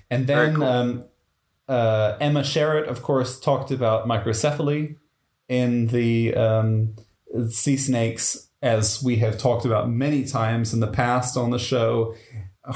And 0.09 0.27
then 0.27 0.55
cool. 0.55 0.63
um, 0.63 1.05
uh, 1.67 2.17
Emma 2.21 2.41
Sherratt, 2.41 2.87
of 2.87 3.01
course, 3.01 3.39
talked 3.39 3.71
about 3.71 4.07
microcephaly 4.07 4.97
in 5.49 5.87
the 5.87 6.33
um, 6.35 6.95
sea 7.49 7.77
snakes, 7.77 8.49
as 8.61 9.03
we 9.03 9.17
have 9.17 9.37
talked 9.37 9.65
about 9.65 9.89
many 9.89 10.25
times 10.25 10.73
in 10.73 10.79
the 10.79 10.87
past 10.87 11.37
on 11.37 11.49
the 11.51 11.59
show. 11.59 12.15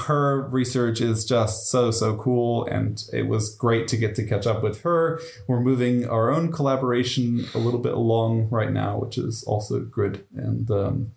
Her 0.06 0.48
research 0.50 1.02
is 1.02 1.26
just 1.26 1.68
so, 1.72 1.90
so 1.90 2.16
cool, 2.16 2.64
and 2.66 3.02
it 3.12 3.28
was 3.28 3.56
great 3.56 3.88
to 3.88 3.98
get 3.98 4.14
to 4.16 4.26
catch 4.26 4.46
up 4.46 4.62
with 4.62 4.82
her. 4.82 5.20
We're 5.48 5.62
moving 5.62 6.08
our 6.08 6.30
own 6.30 6.52
collaboration 6.52 7.46
a 7.56 7.58
little 7.58 7.80
bit 7.80 7.94
along 7.94 8.50
right 8.50 8.72
now, 8.72 9.00
which 9.00 9.18
is 9.18 9.44
also 9.44 9.80
good. 9.80 10.26
And 10.36 10.70
um, 10.70 11.12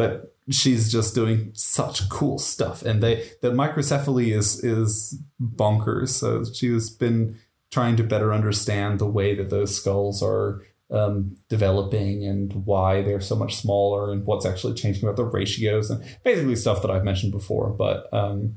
but 0.00 0.34
she's 0.48 0.90
just 0.90 1.14
doing 1.14 1.50
such 1.52 2.08
cool 2.08 2.38
stuff. 2.38 2.80
And 2.80 3.02
they 3.02 3.30
the 3.42 3.50
microcephaly 3.50 4.34
is 4.34 4.64
is 4.64 5.20
bonkers. 5.38 6.08
So 6.08 6.42
she's 6.50 6.88
been 6.88 7.38
trying 7.70 7.96
to 7.96 8.02
better 8.02 8.32
understand 8.32 8.98
the 8.98 9.06
way 9.06 9.34
that 9.34 9.50
those 9.50 9.76
skulls 9.76 10.22
are 10.22 10.62
um, 10.90 11.36
developing 11.50 12.24
and 12.24 12.64
why 12.64 13.02
they're 13.02 13.20
so 13.20 13.36
much 13.36 13.56
smaller 13.56 14.10
and 14.10 14.24
what's 14.24 14.46
actually 14.46 14.72
changing 14.72 15.04
about 15.04 15.16
the 15.16 15.24
ratios 15.24 15.90
and 15.90 16.02
basically 16.24 16.56
stuff 16.56 16.80
that 16.80 16.90
I've 16.90 17.04
mentioned 17.04 17.32
before. 17.32 17.68
But 17.68 18.08
um, 18.10 18.56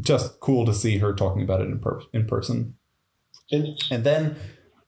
just 0.00 0.40
cool 0.40 0.64
to 0.64 0.72
see 0.72 0.96
her 0.96 1.12
talking 1.12 1.42
about 1.42 1.60
it 1.60 1.66
in, 1.66 1.78
per- 1.78 2.00
in 2.14 2.26
person. 2.26 2.76
And 3.50 3.78
and 3.90 4.02
then 4.02 4.36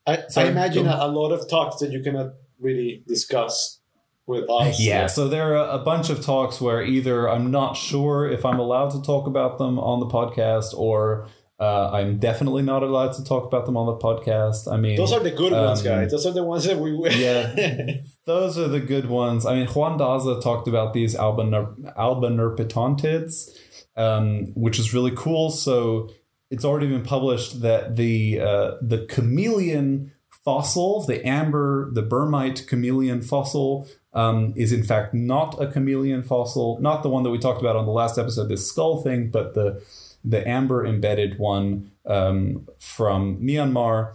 I, 0.07 0.23
I 0.39 0.45
imagine 0.45 0.87
a 0.87 1.07
lot 1.07 1.33
of 1.33 1.51
talks 1.51 1.81
that 1.81 1.93
you 1.93 2.03
cannot 2.03 2.33
really 2.59 3.05
discuss 3.07 3.81
with 4.27 4.49
us. 4.49 4.81
Yeah, 4.81 5.07
so 5.07 5.29
there 5.29 5.57
are 5.57 5.69
a 5.79 5.83
bunch 5.83 6.11
of 6.11 6.25
talks 6.25 6.61
where 6.61 6.83
either 6.83 7.29
I'm 7.29 7.51
not 7.51 7.75
sure 7.77 8.29
if 8.31 8.45
I'm 8.45 8.59
allowed 8.59 8.91
to 8.93 9.03
talk 9.03 9.27
about 9.27 9.59
them 9.59 9.79
on 9.79 10.01
the 10.01 10.07
podcast 10.07 10.73
or 10.77 11.27
uh, 11.61 11.91
I'm 11.93 12.19
definitely 12.19 12.63
not 12.63 12.83
allowed 12.83 13.13
to 13.13 13.25
talk 13.25 13.45
about 13.45 13.65
them 13.67 13.77
on 13.77 13.87
the 13.87 13.97
podcast. 13.97 14.71
I 14.71 14.77
mean, 14.77 14.97
Those 14.97 15.13
are 15.13 15.21
the 15.21 15.31
good 15.31 15.53
ones, 15.53 15.81
Um, 15.81 15.85
guys. 15.87 16.11
Those 16.11 16.27
are 16.27 16.33
the 16.33 16.43
ones 16.43 16.65
that 16.65 16.79
we. 16.79 16.91
Yeah. 17.17 17.97
those 18.27 18.59
are 18.59 18.67
the 18.69 18.81
good 18.81 19.07
ones. 19.09 19.47
I 19.47 19.55
mean, 19.55 19.69
Juan 19.69 19.99
Daza 19.99 20.43
talked 20.43 20.67
about 20.69 20.95
these 20.95 21.15
albaner- 21.15 21.75
albanerpetontids, 21.97 23.51
um, 23.97 24.47
which 24.55 24.79
is 24.79 24.93
really 24.95 25.13
cool. 25.15 25.51
So 25.51 26.11
it's 26.51 26.65
already 26.65 26.89
been 26.89 27.05
published 27.05 27.61
that 27.63 27.97
the 27.97 28.41
uh, 28.41 28.71
the 28.83 29.07
chameleon 29.09 30.13
fossil, 30.45 31.05
the 31.07 31.25
amber, 31.27 31.91
the 31.95 32.03
Burmite 32.03 32.67
chameleon 32.67 33.23
fossil, 33.23 33.89
um, 34.15 34.53
is 34.57 34.73
in 34.73 34.83
fact 34.85 35.13
not 35.15 35.61
a 35.61 35.67
chameleon 35.67 36.23
fossil, 36.23 36.79
not 36.81 37.03
the 37.03 37.09
one 37.09 37.23
that 37.25 37.31
we 37.31 37.39
talked 37.39 37.61
about 37.61 37.77
on 37.77 37.85
the 37.87 37.93
last 37.93 38.19
episode, 38.19 38.49
this 38.49 38.67
skull 38.69 39.03
thing, 39.03 39.31
but 39.31 39.55
the 39.55 39.83
the 40.25 40.47
amber 40.49 40.87
embedded 40.87 41.39
one 41.39 41.91
um, 42.07 42.67
from 42.79 43.39
Myanmar 43.41 44.15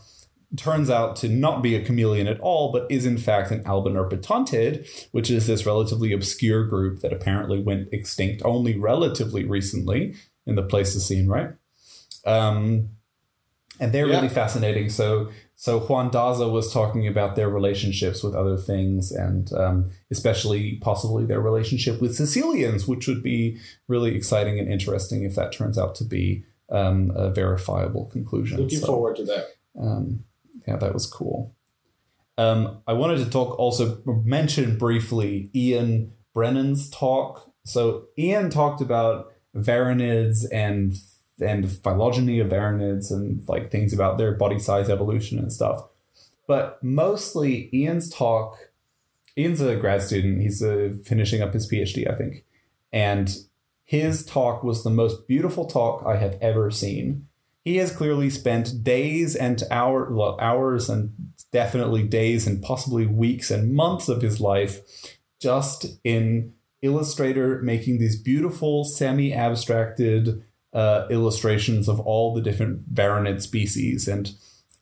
turns 0.57 0.89
out 0.89 1.15
to 1.17 1.29
not 1.29 1.61
be 1.61 1.75
a 1.75 1.83
chameleon 1.85 2.25
at 2.25 2.39
all, 2.39 2.71
but 2.71 2.87
is 2.89 3.05
in 3.05 3.19
fact 3.19 3.51
an 3.51 3.63
albanerpetontid, 3.65 5.07
which 5.11 5.29
is 5.29 5.45
this 5.45 5.65
relatively 5.67 6.11
obscure 6.11 6.63
group 6.65 7.01
that 7.01 7.13
apparently 7.13 7.61
went 7.61 7.87
extinct 7.91 8.41
only 8.43 8.75
relatively 8.75 9.45
recently 9.45 10.15
in 10.47 10.55
the 10.55 10.63
Pleistocene, 10.63 11.27
right? 11.27 11.51
Um, 12.25 12.89
and 13.79 13.91
they're 13.91 14.07
Yeah. 14.07 14.15
really 14.15 14.29
fascinating. 14.29 14.89
So, 14.89 15.29
so 15.61 15.77
Juan 15.81 16.09
Daza 16.09 16.49
was 16.49 16.71
talking 16.71 17.05
about 17.05 17.35
their 17.35 17.49
relationships 17.49 18.23
with 18.23 18.33
other 18.33 18.55
things, 18.55 19.11
and 19.11 19.51
um, 19.51 19.91
especially 20.09 20.77
possibly 20.77 21.25
their 21.25 21.41
relationship 21.41 21.99
with 21.99 22.15
caecilians, 22.15 22.87
which 22.87 23.07
would 23.09 23.21
be 23.21 23.59
really 23.89 24.15
exciting 24.15 24.57
and 24.57 24.71
interesting 24.71 25.25
if 25.25 25.35
that 25.35 25.51
turns 25.51 25.77
out 25.77 25.95
to 25.95 26.05
be 26.05 26.45
um, 26.69 27.11
a 27.13 27.29
verifiable 27.29 28.05
conclusion. 28.05 28.61
Looking 28.61 28.79
So- 28.79 28.87
forward 28.87 29.17
to 29.17 29.25
that. 29.25 29.47
um, 29.77 30.23
yeah, 30.65 30.77
that 30.77 30.93
was 30.93 31.05
cool. 31.05 31.53
Um, 32.37 32.77
I 32.87 32.93
wanted 32.93 33.17
to 33.25 33.29
talk 33.29 33.59
also 33.59 34.01
mention 34.05 34.77
briefly 34.77 35.49
Ian 35.53 36.13
Brennan's 36.33 36.89
talk. 36.89 37.51
So 37.65 38.05
Ian 38.17 38.49
talked 38.49 38.79
about 38.79 39.33
varanids 39.53 40.45
and 40.53 40.93
and 41.41 41.71
phylogeny 41.71 42.39
of 42.39 42.49
varanids 42.49 43.11
and 43.11 43.47
like 43.47 43.71
things 43.71 43.93
about 43.93 44.17
their 44.17 44.33
body 44.33 44.59
size 44.59 44.89
evolution 44.89 45.39
and 45.39 45.51
stuff. 45.51 45.85
But 46.47 46.83
mostly 46.83 47.69
Ian's 47.73 48.09
talk. 48.09 48.57
Ian's 49.37 49.61
a 49.61 49.75
grad 49.75 50.01
student. 50.01 50.41
He's 50.41 50.63
uh, 50.63 50.93
finishing 51.05 51.41
up 51.41 51.53
his 51.53 51.69
PhD, 51.71 52.11
I 52.11 52.15
think, 52.15 52.43
and 52.91 53.35
his 53.85 54.25
talk 54.25 54.63
was 54.63 54.83
the 54.83 54.89
most 54.89 55.27
beautiful 55.27 55.65
talk 55.65 56.03
I 56.05 56.17
have 56.17 56.37
ever 56.41 56.69
seen 56.71 57.27
he 57.63 57.77
has 57.77 57.95
clearly 57.95 58.29
spent 58.29 58.83
days 58.83 59.35
and 59.35 59.61
hour, 59.69 60.11
well, 60.11 60.37
hours 60.39 60.89
and 60.89 61.13
definitely 61.51 62.03
days 62.03 62.47
and 62.47 62.63
possibly 62.63 63.05
weeks 63.05 63.51
and 63.51 63.73
months 63.73 64.09
of 64.09 64.21
his 64.21 64.39
life 64.39 64.81
just 65.39 65.99
in 66.03 66.53
Illustrator 66.81 67.61
making 67.61 67.99
these 67.99 68.19
beautiful 68.19 68.85
semi-abstracted 68.85 70.43
uh, 70.73 71.07
illustrations 71.09 71.87
of 71.87 71.99
all 71.99 72.33
the 72.33 72.41
different 72.41 72.93
varanid 72.93 73.41
species. 73.41 74.07
And 74.07 74.31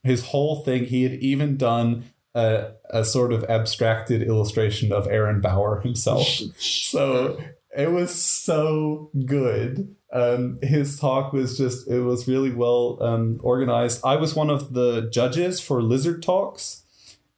his 0.03 0.25
whole 0.25 0.63
thing 0.63 0.85
he 0.85 1.03
had 1.03 1.13
even 1.13 1.57
done 1.57 2.05
a, 2.35 2.71
a 2.89 3.03
sort 3.03 3.33
of 3.33 3.43
abstracted 3.45 4.21
illustration 4.21 4.91
of 4.91 5.07
Aaron 5.07 5.41
Bauer 5.41 5.81
himself. 5.81 6.27
So 6.59 7.37
it 7.75 7.91
was 7.91 8.15
so 8.15 9.11
good. 9.25 9.93
Um, 10.13 10.57
his 10.63 10.97
talk 10.97 11.33
was 11.33 11.57
just 11.57 11.87
it 11.89 11.99
was 11.99 12.27
really 12.27 12.51
well 12.51 12.97
um, 13.01 13.39
organized. 13.43 14.01
I 14.05 14.15
was 14.15 14.35
one 14.35 14.49
of 14.49 14.73
the 14.73 15.09
judges 15.11 15.59
for 15.59 15.81
lizard 15.81 16.23
talks. 16.23 16.83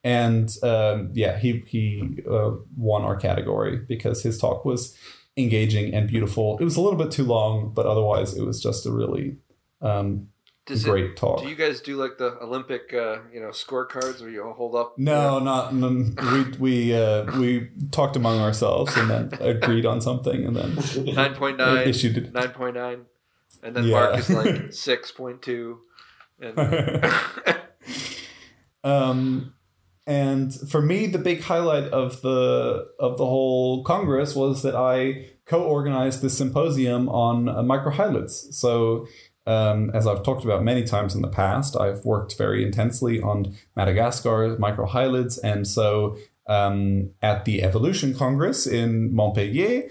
And 0.01 0.49
um, 0.63 1.09
yeah 1.13 1.37
he 1.37 1.63
he 1.67 2.23
uh, 2.29 2.51
won 2.77 3.01
our 3.01 3.17
category 3.17 3.77
because 3.77 4.23
his 4.23 4.37
talk 4.37 4.63
was 4.63 4.95
engaging 5.37 5.93
and 5.93 6.07
beautiful 6.07 6.57
it 6.59 6.63
was 6.63 6.75
a 6.75 6.81
little 6.81 6.97
bit 6.99 7.11
too 7.11 7.23
long 7.23 7.71
but 7.73 7.85
otherwise 7.85 8.35
it 8.37 8.43
was 8.45 8.61
just 8.61 8.85
a 8.85 8.91
really 8.91 9.37
um, 9.81 10.27
great 10.83 11.05
it, 11.11 11.17
talk 11.17 11.41
Do 11.41 11.47
you 11.49 11.55
guys 11.55 11.81
do 11.81 11.95
like 11.95 12.17
the 12.19 12.37
Olympic, 12.43 12.93
uh, 12.93 13.19
you 13.33 13.39
know, 13.39 13.47
scorecards 13.49 14.21
where 14.21 14.29
you 14.29 14.43
all 14.43 14.53
hold 14.53 14.75
up? 14.75 14.97
no, 14.99 15.39
not 15.39 15.73
none. 15.73 16.15
we 16.31 16.43
we 16.59 16.93
uh, 16.95 17.25
we 17.39 17.69
talked 17.91 18.15
among 18.15 18.39
ourselves 18.39 18.95
and 18.95 19.09
then 19.09 19.31
agreed 19.41 19.85
on 19.87 19.99
something 19.99 20.45
and 20.45 20.55
then 20.55 20.75
Nine 21.15 21.33
point 21.33 21.57
nine. 21.57 21.87
issued 21.87 22.17
it. 22.17 22.33
Nine 22.33 22.49
point 22.51 22.75
nine, 22.75 23.05
and 23.63 23.75
then 23.75 23.85
Yeah. 23.85 23.93
Mark 23.99 24.19
is 24.19 24.29
like 24.29 24.73
six 24.87 25.11
point 25.11 25.41
two, 25.41 25.79
and 26.39 26.53
um, 28.83 29.53
and 30.09 30.51
for 30.67 30.81
me, 30.81 31.05
the 31.05 31.19
big 31.19 31.41
highlight 31.41 31.83
of 31.93 32.23
the 32.23 32.87
of 32.99 33.19
the 33.19 33.25
whole 33.27 33.83
congress 33.83 34.35
was 34.35 34.63
that 34.63 34.75
I 34.75 35.27
co-organized 35.45 36.21
the 36.21 36.31
symposium 36.31 37.07
on 37.07 37.47
uh. 37.47 38.57
So. 38.57 39.07
Um, 39.47 39.89
as 39.95 40.05
I've 40.05 40.21
talked 40.21 40.43
about 40.43 40.63
many 40.63 40.83
times 40.83 41.15
in 41.15 41.23
the 41.23 41.27
past, 41.27 41.75
I've 41.75 42.05
worked 42.05 42.37
very 42.37 42.63
intensely 42.63 43.19
on 43.19 43.55
Madagascar 43.75 44.55
microhylids, 44.57 45.39
and 45.43 45.67
so 45.67 46.17
um, 46.45 47.11
at 47.23 47.45
the 47.45 47.63
Evolution 47.63 48.13
Congress 48.13 48.67
in 48.67 49.11
Montpellier, 49.11 49.89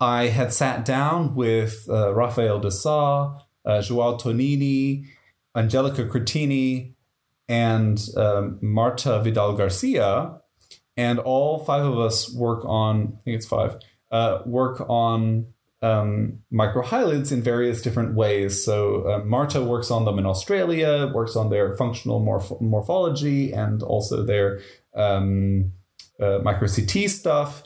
I 0.00 0.28
had 0.28 0.54
sat 0.54 0.86
down 0.86 1.34
with 1.34 1.86
uh, 1.90 2.14
Rafael 2.14 2.60
de 2.60 2.70
Sa, 2.70 3.38
uh, 3.66 3.82
Joao 3.82 4.16
Tonini, 4.16 5.04
Angelica 5.54 6.06
Crottini, 6.06 6.94
and 7.48 8.00
um, 8.16 8.58
Marta 8.60 9.20
Vidal 9.22 9.54
Garcia 9.54 10.40
and 10.96 11.18
all 11.20 11.64
five 11.64 11.84
of 11.84 11.98
us 11.98 12.34
work 12.34 12.64
on. 12.64 13.18
I 13.18 13.22
think 13.22 13.36
it's 13.36 13.46
five. 13.46 13.78
Uh, 14.10 14.42
work 14.44 14.84
on 14.88 15.46
um, 15.80 16.40
microhylids 16.52 17.30
in 17.30 17.42
various 17.42 17.82
different 17.82 18.14
ways. 18.14 18.64
So 18.64 19.08
uh, 19.08 19.18
Marta 19.24 19.62
works 19.62 19.90
on 19.90 20.04
them 20.04 20.18
in 20.18 20.26
Australia, 20.26 21.10
works 21.14 21.36
on 21.36 21.50
their 21.50 21.76
functional 21.76 22.20
morph- 22.20 22.60
morphology 22.60 23.52
and 23.52 23.82
also 23.82 24.24
their 24.24 24.60
um, 24.94 25.72
uh, 26.20 26.40
micro 26.42 26.66
CT 26.68 27.08
stuff. 27.08 27.62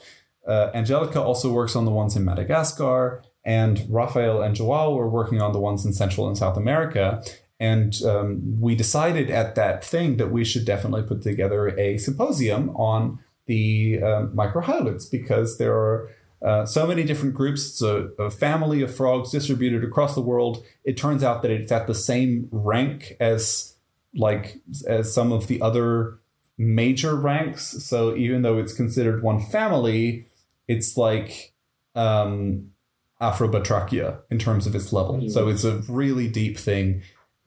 Uh, 0.47 0.71
Angelica 0.75 1.23
also 1.23 1.53
works 1.53 1.75
on 1.77 1.85
the 1.85 1.91
ones 1.91 2.17
in 2.17 2.25
Madagascar, 2.25 3.23
and 3.45 3.87
Rafael 3.89 4.43
and 4.43 4.55
Joao 4.55 4.95
were 4.95 5.09
working 5.09 5.41
on 5.41 5.53
the 5.53 5.61
ones 5.61 5.87
in 5.87 5.93
Central 5.93 6.27
and 6.27 6.37
South 6.37 6.57
America. 6.57 7.23
And 7.63 7.95
um, 8.03 8.61
we 8.61 8.75
decided 8.75 9.31
at 9.31 9.55
that 9.55 9.85
thing 9.85 10.17
that 10.17 10.33
we 10.33 10.45
should 10.45 10.65
definitely 10.65 11.05
put 11.05 11.23
together 11.23 11.69
a 11.79 11.97
symposium 11.97 12.71
on 12.71 13.21
the 13.47 14.03
um, 14.03 14.35
microhylids 14.35 15.09
because 15.09 15.59
there 15.59 15.73
are 15.77 16.11
uh, 16.45 16.67
so 16.67 16.89
many 16.89 17.05
different 17.05 17.37
groups. 17.37 17.69
It's 17.69 17.83
a, 17.83 18.09
a, 18.19 18.33
family 18.33 18.83
of 18.83 18.93
frogs 18.93 19.31
distributed 19.31 19.85
across 19.85 20.17
the 20.17 20.21
world. 20.21 20.65
It 20.83 20.97
turns 20.97 21.23
out 21.23 21.43
that 21.43 21.53
it's 21.53 21.71
at 21.71 21.87
the 21.87 21.95
same 21.95 22.49
rank 22.51 23.17
as 23.21 23.77
like 24.13 24.61
as 24.89 25.15
some 25.15 25.31
of 25.31 25.47
the 25.47 25.63
other 25.63 26.19
major 26.59 27.15
ranks. 27.15 27.85
So 27.85 28.17
even 28.17 28.43
though 28.43 28.59
it's 28.59 28.75
considered 28.75 29.23
one 29.23 29.39
family, 29.41 30.27
it's 30.67 30.97
like 30.97 31.55
um, 31.95 32.73
Afrobatrachia 33.21 34.23
in 34.33 34.41
terms 34.41 34.67
of 34.67 34.75
its 34.75 34.93
level. 34.93 35.19
Mm-hmm. 35.19 35.29
So 35.29 35.47
it's 35.47 35.63
a 35.63 35.77
really 35.89 36.27
deep 36.27 36.59
thing. 36.59 37.03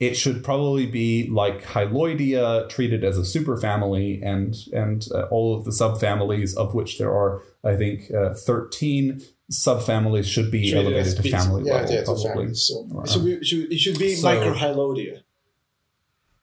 It 0.08 0.16
should 0.16 0.44
probably 0.44 0.86
be 0.86 1.28
like 1.30 1.64
Hyloidea, 1.64 2.70
treated 2.70 3.04
as 3.04 3.18
a 3.18 3.22
superfamily, 3.22 4.20
and 4.24 4.56
and 4.74 5.06
uh, 5.14 5.24
all 5.32 5.58
of 5.58 5.66
the 5.66 5.72
subfamilies, 5.72 6.56
of 6.56 6.74
which 6.74 6.98
there 6.98 7.12
are, 7.12 7.42
I 7.64 7.76
think, 7.76 8.12
uh, 8.12 8.34
thirteen 8.34 9.22
subfamilies, 9.52 10.26
should 10.26 10.52
be 10.52 10.72
treated 10.72 10.94
elevated 10.94 11.18
to 11.18 11.30
family 11.30 11.64
yeah, 11.66 11.74
level. 11.74 11.94
Yeah, 11.94 12.04
probably. 12.04 12.54
So, 12.54 12.88
it, 13.04 13.10
should 13.10 13.26
be, 13.26 13.44
should, 13.44 13.72
it 13.72 13.78
should 13.78 14.00
be 14.00 14.16
so, 14.16 14.28
microhyloidea. 14.28 15.22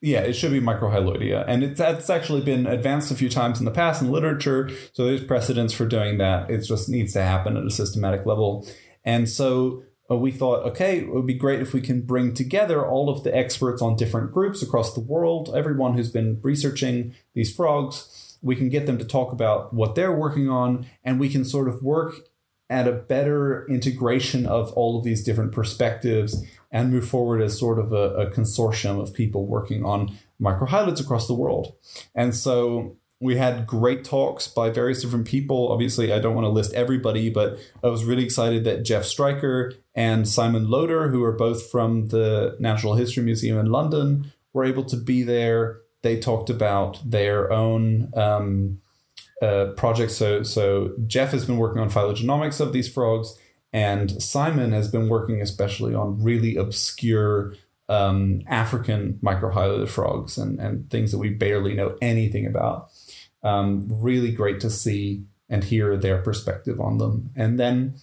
Yeah, 0.04 0.20
it 0.20 0.32
should 0.32 0.50
be 0.50 0.60
microhyloidea. 0.60 1.44
And 1.46 1.62
it's, 1.62 1.80
it's 1.80 2.10
actually 2.10 2.40
been 2.40 2.66
advanced 2.66 3.12
a 3.12 3.14
few 3.14 3.28
times 3.28 3.60
in 3.60 3.64
the 3.64 3.70
past 3.70 4.02
in 4.02 4.10
literature. 4.10 4.68
So 4.94 5.06
there's 5.06 5.22
precedence 5.22 5.72
for 5.72 5.86
doing 5.86 6.18
that. 6.18 6.50
It 6.50 6.62
just 6.62 6.88
needs 6.88 7.12
to 7.12 7.22
happen 7.22 7.56
at 7.56 7.64
a 7.64 7.70
systematic 7.70 8.26
level. 8.26 8.66
And 9.04 9.28
so 9.28 9.84
we 10.10 10.30
thought, 10.30 10.66
okay, 10.66 10.98
it 10.98 11.14
would 11.14 11.26
be 11.26 11.34
great 11.34 11.60
if 11.60 11.72
we 11.72 11.80
can 11.80 12.02
bring 12.02 12.34
together 12.34 12.84
all 12.84 13.08
of 13.08 13.24
the 13.24 13.34
experts 13.34 13.80
on 13.80 13.96
different 13.96 14.32
groups 14.32 14.62
across 14.62 14.94
the 14.94 15.00
world, 15.00 15.50
everyone 15.54 15.94
who's 15.94 16.10
been 16.10 16.38
researching 16.42 17.14
these 17.34 17.54
frogs. 17.54 18.36
We 18.42 18.56
can 18.56 18.68
get 18.68 18.86
them 18.86 18.98
to 18.98 19.04
talk 19.04 19.32
about 19.32 19.72
what 19.72 19.94
they're 19.94 20.12
working 20.12 20.48
on, 20.48 20.86
and 21.04 21.20
we 21.20 21.28
can 21.28 21.44
sort 21.44 21.68
of 21.68 21.82
work 21.82 22.14
at 22.68 22.88
a 22.88 22.92
better 22.92 23.66
integration 23.68 24.46
of 24.46 24.72
all 24.72 24.98
of 24.98 25.04
these 25.04 25.22
different 25.22 25.52
perspectives 25.52 26.44
and 26.70 26.90
move 26.90 27.06
forward 27.06 27.42
as 27.42 27.58
sort 27.58 27.78
of 27.78 27.92
a, 27.92 28.14
a 28.14 28.30
consortium 28.30 29.00
of 29.00 29.12
people 29.12 29.46
working 29.46 29.84
on 29.84 30.16
microhylids 30.40 31.00
across 31.00 31.26
the 31.26 31.34
world. 31.34 31.74
And 32.14 32.34
so 32.34 32.96
we 33.22 33.36
had 33.36 33.68
great 33.68 34.04
talks 34.04 34.48
by 34.48 34.68
various 34.68 35.00
different 35.00 35.26
people. 35.26 35.70
Obviously, 35.70 36.12
I 36.12 36.18
don't 36.18 36.34
want 36.34 36.44
to 36.44 36.50
list 36.50 36.74
everybody, 36.74 37.30
but 37.30 37.56
I 37.82 37.86
was 37.86 38.04
really 38.04 38.24
excited 38.24 38.64
that 38.64 38.82
Jeff 38.82 39.04
Streicher 39.04 39.74
and 39.94 40.28
Simon 40.28 40.68
Loader, 40.68 41.08
who 41.08 41.22
are 41.22 41.32
both 41.32 41.70
from 41.70 42.08
the 42.08 42.56
Natural 42.58 42.94
History 42.94 43.22
Museum 43.22 43.58
in 43.58 43.66
London, 43.66 44.32
were 44.52 44.64
able 44.64 44.84
to 44.86 44.96
be 44.96 45.22
there. 45.22 45.78
They 46.02 46.18
talked 46.18 46.50
about 46.50 46.98
their 47.08 47.52
own 47.52 48.12
um, 48.16 48.80
uh, 49.40 49.66
projects. 49.76 50.16
So, 50.16 50.42
so 50.42 50.92
Jeff 51.06 51.30
has 51.30 51.44
been 51.44 51.58
working 51.58 51.80
on 51.80 51.90
phylogenomics 51.90 52.60
of 52.60 52.72
these 52.72 52.92
frogs, 52.92 53.38
and 53.72 54.20
Simon 54.20 54.72
has 54.72 54.88
been 54.88 55.08
working 55.08 55.40
especially 55.40 55.94
on 55.94 56.20
really 56.20 56.56
obscure 56.56 57.54
um, 57.88 58.42
African 58.48 59.20
microhylid 59.22 59.88
frogs 59.88 60.38
and, 60.38 60.58
and 60.58 60.90
things 60.90 61.12
that 61.12 61.18
we 61.18 61.28
barely 61.28 61.74
know 61.74 61.96
anything 62.00 62.46
about. 62.46 62.88
Um, 63.42 63.88
really 63.90 64.30
great 64.30 64.60
to 64.60 64.70
see 64.70 65.24
and 65.48 65.64
hear 65.64 65.96
their 65.96 66.18
perspective 66.18 66.80
on 66.80 66.98
them. 66.98 67.30
And 67.36 67.58
then, 67.58 67.96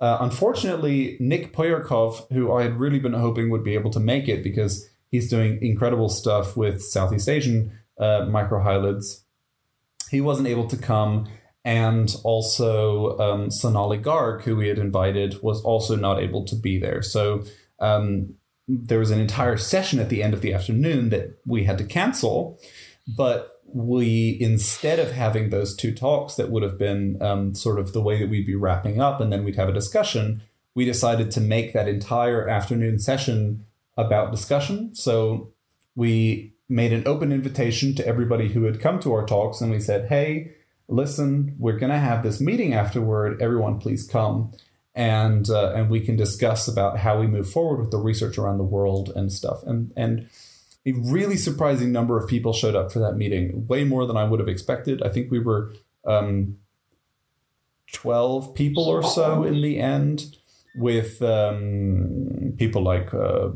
uh, 0.00 0.18
unfortunately, 0.20 1.16
Nick 1.20 1.52
Poyarkov, 1.52 2.32
who 2.32 2.52
I 2.52 2.62
had 2.62 2.78
really 2.78 2.98
been 2.98 3.12
hoping 3.12 3.50
would 3.50 3.64
be 3.64 3.74
able 3.74 3.90
to 3.90 4.00
make 4.00 4.28
it 4.28 4.42
because 4.42 4.88
he's 5.10 5.28
doing 5.28 5.58
incredible 5.60 6.08
stuff 6.08 6.56
with 6.56 6.82
Southeast 6.82 7.28
Asian 7.28 7.72
uh, 7.98 8.24
he 10.10 10.20
wasn't 10.20 10.48
able 10.48 10.66
to 10.68 10.76
come 10.76 11.28
and 11.64 12.16
also 12.24 13.18
um, 13.18 13.50
Sonali 13.50 13.98
Garg, 13.98 14.42
who 14.42 14.56
we 14.56 14.68
had 14.68 14.78
invited, 14.78 15.42
was 15.42 15.60
also 15.62 15.96
not 15.96 16.18
able 16.22 16.44
to 16.46 16.56
be 16.56 16.78
there. 16.78 17.02
So 17.02 17.44
um, 17.78 18.34
there 18.66 19.00
was 19.00 19.10
an 19.10 19.20
entire 19.20 19.56
session 19.56 19.98
at 19.98 20.08
the 20.08 20.22
end 20.22 20.32
of 20.32 20.40
the 20.40 20.54
afternoon 20.54 21.10
that 21.10 21.38
we 21.46 21.64
had 21.64 21.78
to 21.78 21.84
cancel, 21.84 22.58
but 23.16 23.57
we 23.72 24.36
instead 24.40 24.98
of 24.98 25.12
having 25.12 25.50
those 25.50 25.76
two 25.76 25.94
talks 25.94 26.34
that 26.36 26.50
would 26.50 26.62
have 26.62 26.78
been 26.78 27.20
um, 27.20 27.54
sort 27.54 27.78
of 27.78 27.92
the 27.92 28.00
way 28.00 28.18
that 28.18 28.28
we'd 28.28 28.46
be 28.46 28.54
wrapping 28.54 29.00
up 29.00 29.20
and 29.20 29.32
then 29.32 29.44
we'd 29.44 29.56
have 29.56 29.68
a 29.68 29.72
discussion 29.72 30.42
we 30.74 30.84
decided 30.84 31.30
to 31.30 31.40
make 31.40 31.72
that 31.72 31.88
entire 31.88 32.48
afternoon 32.48 32.98
session 32.98 33.64
about 33.96 34.30
discussion 34.30 34.94
so 34.94 35.52
we 35.94 36.54
made 36.68 36.92
an 36.92 37.06
open 37.06 37.32
invitation 37.32 37.94
to 37.94 38.06
everybody 38.06 38.48
who 38.48 38.64
had 38.64 38.80
come 38.80 38.98
to 38.98 39.12
our 39.12 39.26
talks 39.26 39.60
and 39.60 39.70
we 39.70 39.80
said 39.80 40.08
hey 40.08 40.54
listen, 40.88 41.54
we're 41.58 41.78
going 41.78 41.92
to 41.92 41.98
have 41.98 42.22
this 42.22 42.40
meeting 42.40 42.74
afterward. 42.74 43.40
Everyone, 43.40 43.78
please 43.78 44.06
come. 44.06 44.52
And, 44.94 45.48
uh, 45.48 45.72
and 45.74 45.90
we 45.90 46.00
can 46.00 46.16
discuss 46.16 46.66
about 46.66 46.98
how 46.98 47.20
we 47.20 47.28
move 47.28 47.48
forward 47.48 47.78
with 47.78 47.90
the 47.92 47.98
research 47.98 48.36
around 48.36 48.58
the 48.58 48.64
world 48.64 49.12
and 49.14 49.30
stuff. 49.32 49.62
And, 49.64 49.92
and 49.96 50.28
a 50.88 50.92
really 50.92 51.36
surprising 51.36 51.92
number 51.92 52.18
of 52.18 52.28
people 52.28 52.52
showed 52.52 52.74
up 52.74 52.92
for 52.92 52.98
that 53.00 53.14
meeting, 53.16 53.66
way 53.66 53.84
more 53.84 54.06
than 54.06 54.16
I 54.16 54.24
would 54.24 54.40
have 54.40 54.48
expected. 54.48 55.02
I 55.02 55.08
think 55.08 55.30
we 55.30 55.38
were 55.38 55.72
um, 56.06 56.58
12 57.92 58.54
people 58.54 58.84
or 58.84 59.02
so 59.02 59.44
in 59.44 59.60
the 59.62 59.78
end, 59.78 60.36
with 60.76 61.20
um, 61.22 62.54
people 62.56 62.82
like 62.82 63.12
uh, 63.12 63.48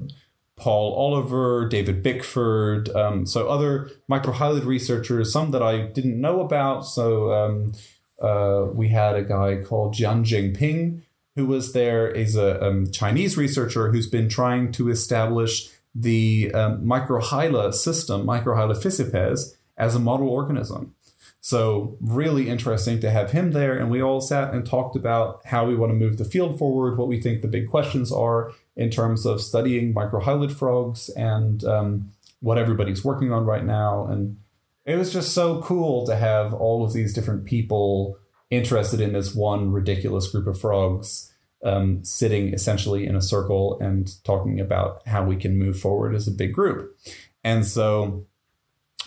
Paul 0.57 0.94
Oliver, 0.94 1.69
David 1.69 2.02
Bickford, 2.02 2.89
um, 2.90 3.27
so 3.27 3.48
other 3.48 3.90
microhylid 4.11 4.65
researchers, 4.65 5.32
some 5.32 5.51
that 5.52 5.62
I 5.62 5.82
didn't 5.82 6.20
know 6.20 6.40
about. 6.40 6.86
So 6.86 7.32
um, 7.32 7.73
uh, 8.20 8.66
we 8.73 8.89
had 8.89 9.15
a 9.15 9.23
guy 9.23 9.62
called 9.62 9.94
Jiang 9.94 10.24
Jianping 10.24 11.02
who 11.36 11.47
was 11.47 11.73
there 11.73 12.09
is 12.09 12.36
a 12.36 12.62
um, 12.65 12.90
Chinese 12.90 13.36
researcher 13.36 13.90
who's 13.90 14.07
been 14.07 14.28
trying 14.28 14.73
to 14.73 14.90
establish 14.90 15.70
the 15.94 16.51
um, 16.55 16.85
microhyla 16.85 17.74
system, 17.74 18.24
Microhyla 18.27 18.81
fissipes, 18.81 19.56
as 19.77 19.94
a 19.94 19.98
model 19.98 20.28
organism. 20.28 20.94
So 21.40 21.97
really 22.01 22.48
interesting 22.48 23.01
to 23.01 23.10
have 23.10 23.32
him 23.32 23.51
there, 23.51 23.77
and 23.77 23.90
we 23.90 24.01
all 24.01 24.20
sat 24.20 24.55
and 24.55 24.64
talked 24.64 24.94
about 24.94 25.44
how 25.47 25.66
we 25.66 25.74
want 25.74 25.90
to 25.90 25.94
move 25.94 26.16
the 26.16 26.24
field 26.24 26.59
forward, 26.59 26.97
what 26.97 27.09
we 27.09 27.20
think 27.20 27.43
the 27.43 27.48
big 27.48 27.69
questions 27.69 28.12
are, 28.12 28.52
in 28.77 28.90
terms 28.90 29.27
of 29.27 29.43
studying 29.43 29.93
microhylid 29.93 30.52
frogs 30.52 31.09
and 31.10 31.64
um, 31.64 32.12
what 32.40 32.59
everybody's 32.59 33.05
working 33.05 33.32
on 33.32 33.44
right 33.44 33.64
now. 33.64 34.06
And 34.06 34.39
it 34.85 34.97
was 34.97 35.12
just 35.12 35.32
so 35.32 35.60
cool 35.62 36.06
to 36.06 36.16
have 36.16 36.55
all 36.55 36.85
of 36.85 36.93
these 36.93 37.12
different 37.12 37.44
people 37.44 38.19
interested 38.51 39.01
in 39.01 39.12
this 39.12 39.35
one 39.35 39.73
ridiculous 39.73 40.31
group 40.31 40.47
of 40.47 40.60
frogs 40.60 41.32
um, 41.62 42.05
sitting 42.05 42.52
essentially 42.52 43.06
in 43.06 43.14
a 43.14 43.22
circle 43.22 43.78
and 43.80 44.22
talking 44.24 44.60
about 44.60 45.06
how 45.06 45.24
we 45.24 45.36
can 45.36 45.59
move 45.59 45.78
forward 45.78 46.14
as 46.14 46.26
a 46.26 46.32
big 46.32 46.52
group. 46.52 46.97
And 47.44 47.66
so 47.66 48.26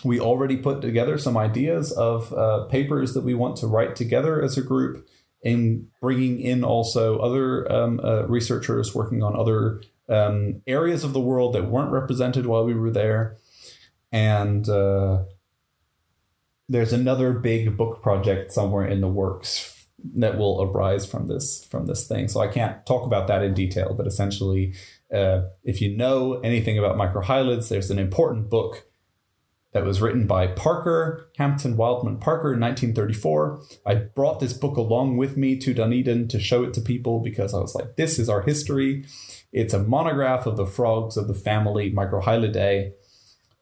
we 0.04 0.20
already 0.20 0.56
put 0.56 0.80
together 0.80 1.18
some 1.18 1.36
ideas 1.36 1.92
of 1.92 2.32
uh, 2.32 2.64
papers 2.66 3.14
that 3.14 3.24
we 3.24 3.34
want 3.34 3.56
to 3.56 3.66
write 3.66 3.96
together 3.96 4.42
as 4.42 4.56
a 4.56 4.62
group 4.62 5.08
in 5.42 5.88
bringing 6.00 6.40
in 6.40 6.64
also 6.64 7.18
other 7.18 7.70
um, 7.70 8.00
uh, 8.02 8.26
researchers 8.26 8.94
working 8.94 9.22
on 9.22 9.36
other 9.36 9.82
um, 10.08 10.62
areas 10.66 11.04
of 11.04 11.12
the 11.12 11.20
world 11.20 11.54
that 11.54 11.70
weren't 11.70 11.90
represented 11.90 12.46
while 12.46 12.64
we 12.64 12.74
were 12.74 12.90
there. 12.90 13.36
And 14.12 14.68
uh, 14.68 15.24
there's 16.68 16.92
another 16.92 17.32
big 17.32 17.76
book 17.76 18.02
project 18.02 18.52
somewhere 18.52 18.86
in 18.86 19.00
the 19.00 19.08
works 19.08 19.75
that 20.14 20.38
will 20.38 20.62
arise 20.62 21.06
from 21.06 21.26
this 21.26 21.64
from 21.64 21.86
this 21.86 22.06
thing. 22.06 22.28
So 22.28 22.40
I 22.40 22.48
can't 22.48 22.84
talk 22.86 23.06
about 23.06 23.26
that 23.28 23.42
in 23.42 23.54
detail, 23.54 23.94
but 23.94 24.06
essentially, 24.06 24.74
uh, 25.12 25.42
if 25.64 25.80
you 25.80 25.96
know 25.96 26.40
anything 26.40 26.78
about 26.78 26.96
microhylids, 26.96 27.68
there's 27.68 27.90
an 27.90 27.98
important 27.98 28.50
book 28.50 28.86
that 29.76 29.84
was 29.84 30.00
written 30.00 30.26
by 30.26 30.46
Parker, 30.46 31.30
Hampton 31.36 31.76
Wildman 31.76 32.16
Parker 32.16 32.54
in 32.54 32.60
1934. 32.60 33.62
I 33.84 33.94
brought 33.94 34.40
this 34.40 34.54
book 34.54 34.78
along 34.78 35.18
with 35.18 35.36
me 35.36 35.58
to 35.58 35.74
Dunedin 35.74 36.28
to 36.28 36.40
show 36.40 36.64
it 36.64 36.72
to 36.74 36.80
people 36.80 37.20
because 37.20 37.52
I 37.52 37.58
was 37.58 37.74
like, 37.74 37.96
this 37.96 38.18
is 38.18 38.30
our 38.30 38.40
history. 38.40 39.04
It's 39.52 39.74
a 39.74 39.82
monograph 39.82 40.46
of 40.46 40.56
the 40.56 40.64
frogs 40.64 41.18
of 41.18 41.28
the 41.28 41.34
family 41.34 41.92
Microhylidae, 41.92 42.92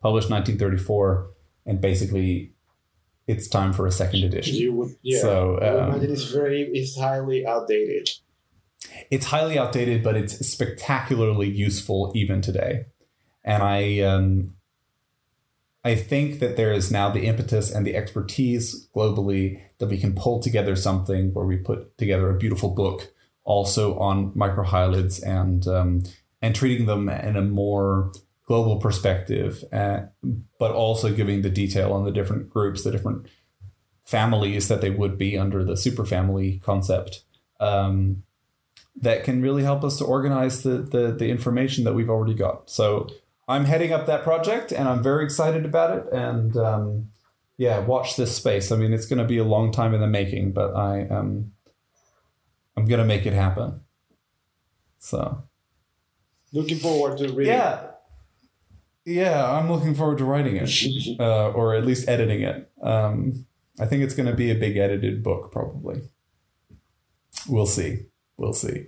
published 0.00 0.30
1934. 0.30 1.30
And 1.66 1.80
basically, 1.80 2.53
it's 3.26 3.48
time 3.48 3.72
for 3.72 3.86
a 3.86 3.92
second 3.92 4.24
edition. 4.24 4.54
You 4.54 4.72
would, 4.74 4.96
yeah. 5.02 5.20
So, 5.20 5.58
I 5.58 5.68
um, 5.68 5.90
imagine 5.90 6.12
it's 6.12 6.24
very, 6.24 6.62
it's 6.72 6.98
highly 6.98 7.46
outdated. 7.46 8.10
It's 9.10 9.26
highly 9.26 9.58
outdated, 9.58 10.02
but 10.02 10.16
it's 10.16 10.46
spectacularly 10.46 11.48
useful 11.48 12.12
even 12.14 12.40
today. 12.40 12.86
And 13.42 13.62
I, 13.62 14.00
um, 14.00 14.54
I 15.84 15.94
think 15.94 16.40
that 16.40 16.56
there 16.56 16.72
is 16.72 16.90
now 16.90 17.10
the 17.10 17.26
impetus 17.26 17.70
and 17.70 17.86
the 17.86 17.94
expertise 17.94 18.88
globally 18.94 19.60
that 19.78 19.88
we 19.88 19.98
can 19.98 20.14
pull 20.14 20.40
together 20.40 20.76
something 20.76 21.34
where 21.34 21.44
we 21.44 21.56
put 21.56 21.96
together 21.98 22.30
a 22.30 22.38
beautiful 22.38 22.70
book 22.70 23.12
also 23.44 23.98
on 23.98 24.32
microhylids 24.32 25.22
and 25.22 25.68
um, 25.68 26.02
and 26.40 26.54
treating 26.54 26.86
them 26.86 27.08
in 27.08 27.36
a 27.36 27.42
more 27.42 28.12
global 28.46 28.76
perspective, 28.76 29.64
uh, 29.72 30.00
but 30.58 30.72
also 30.72 31.12
giving 31.14 31.42
the 31.42 31.50
detail 31.50 31.92
on 31.92 32.04
the 32.04 32.10
different 32.10 32.50
groups, 32.50 32.84
the 32.84 32.90
different 32.90 33.26
families 34.04 34.68
that 34.68 34.80
they 34.80 34.90
would 34.90 35.16
be 35.16 35.38
under 35.38 35.64
the 35.64 35.74
superfamily 35.74 36.60
concept. 36.62 37.24
Um, 37.60 38.22
that 38.96 39.24
can 39.24 39.42
really 39.42 39.64
help 39.64 39.82
us 39.82 39.96
to 39.98 40.04
organize 40.04 40.62
the, 40.62 40.78
the 40.78 41.12
the 41.12 41.28
information 41.28 41.82
that 41.84 41.94
we've 41.94 42.10
already 42.10 42.34
got. 42.34 42.70
So 42.70 43.08
I'm 43.48 43.64
heading 43.64 43.92
up 43.92 44.06
that 44.06 44.22
project, 44.22 44.72
and 44.72 44.88
I'm 44.88 45.02
very 45.02 45.24
excited 45.24 45.64
about 45.64 45.96
it. 45.98 46.12
And 46.12 46.56
um, 46.56 47.08
yeah, 47.56 47.80
watch 47.80 48.16
this 48.16 48.36
space. 48.36 48.70
I 48.70 48.76
mean, 48.76 48.92
it's 48.92 49.06
going 49.06 49.18
to 49.18 49.24
be 49.24 49.38
a 49.38 49.44
long 49.44 49.72
time 49.72 49.94
in 49.94 50.00
the 50.00 50.06
making, 50.06 50.52
but 50.52 50.76
I 50.76 51.08
um, 51.08 51.52
I'm 52.76 52.84
going 52.84 53.00
to 53.00 53.04
make 53.06 53.26
it 53.26 53.32
happen. 53.32 53.80
So 54.98 55.42
Looking 56.52 56.78
forward 56.78 57.18
to 57.18 57.32
reading. 57.32 57.52
yeah, 57.54 57.88
yeah, 59.04 59.50
I'm 59.50 59.70
looking 59.70 59.94
forward 59.94 60.18
to 60.18 60.24
writing 60.24 60.56
it, 60.56 60.70
uh, 61.20 61.50
or 61.50 61.74
at 61.74 61.84
least 61.84 62.08
editing 62.08 62.42
it. 62.42 62.70
Um, 62.82 63.46
I 63.78 63.86
think 63.86 64.02
it's 64.02 64.14
going 64.14 64.28
to 64.28 64.34
be 64.34 64.50
a 64.50 64.54
big 64.54 64.76
edited 64.76 65.22
book, 65.22 65.52
probably. 65.52 66.02
We'll 67.48 67.66
see. 67.66 68.06
We'll 68.36 68.52
see. 68.52 68.86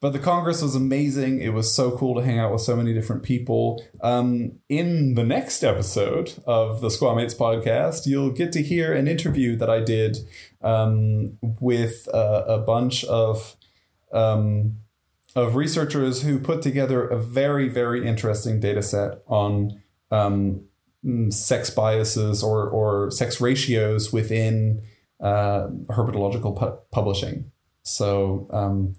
But 0.00 0.12
the 0.12 0.18
Congress 0.18 0.62
was 0.62 0.74
amazing. 0.74 1.40
It 1.40 1.50
was 1.50 1.72
so 1.72 1.96
cool 1.96 2.16
to 2.16 2.24
hang 2.24 2.38
out 2.38 2.52
with 2.52 2.62
so 2.62 2.74
many 2.74 2.92
different 2.92 3.22
people. 3.22 3.84
Um, 4.00 4.58
in 4.68 5.14
the 5.14 5.22
next 5.22 5.62
episode 5.62 6.34
of 6.44 6.80
the 6.80 6.88
Squamates 6.88 7.36
podcast, 7.36 8.04
you'll 8.04 8.32
get 8.32 8.50
to 8.52 8.62
hear 8.62 8.92
an 8.92 9.06
interview 9.06 9.54
that 9.56 9.70
I 9.70 9.78
did 9.78 10.18
um, 10.60 11.38
with 11.40 12.08
uh, 12.12 12.42
a 12.48 12.58
bunch 12.58 13.04
of 13.04 13.54
um, 14.12 14.78
of 15.34 15.56
researchers 15.56 16.22
who 16.22 16.38
put 16.38 16.62
together 16.62 17.06
a 17.06 17.18
very 17.18 17.68
very 17.68 18.06
interesting 18.06 18.60
data 18.60 18.82
set 18.82 19.22
on 19.26 19.80
um, 20.10 20.64
mm, 21.04 21.32
sex 21.32 21.70
biases 21.70 22.42
or 22.42 22.68
or 22.68 23.10
sex 23.10 23.40
ratios 23.40 24.12
within 24.12 24.82
uh, 25.20 25.68
herpetological 25.88 26.58
pu- 26.58 26.78
publishing. 26.90 27.50
So 27.82 28.48
um, 28.50 28.96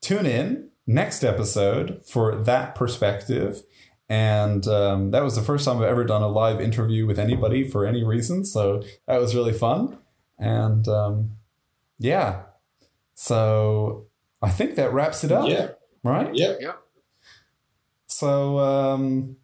tune 0.00 0.26
in 0.26 0.70
next 0.86 1.24
episode 1.24 2.02
for 2.06 2.36
that 2.36 2.74
perspective. 2.74 3.62
And 4.08 4.66
um, 4.68 5.10
that 5.10 5.24
was 5.24 5.34
the 5.34 5.42
first 5.42 5.64
time 5.64 5.78
I've 5.78 5.82
ever 5.88 6.04
done 6.04 6.22
a 6.22 6.28
live 6.28 6.60
interview 6.60 7.06
with 7.06 7.18
anybody 7.18 7.68
for 7.68 7.84
any 7.84 8.04
reason. 8.04 8.44
So 8.44 8.82
that 9.06 9.20
was 9.20 9.34
really 9.34 9.52
fun. 9.52 9.98
And 10.38 10.86
um, 10.86 11.32
yeah, 11.98 12.42
so 13.14 14.05
I 14.46 14.50
think 14.50 14.76
that 14.76 14.92
wraps 14.92 15.24
it 15.24 15.32
up. 15.32 15.48
Yeah. 15.48 15.70
Right? 16.04 16.30
Yeah. 16.34 16.54
Yeah. 16.60 16.72
So, 18.06 18.58
um, 18.60 19.36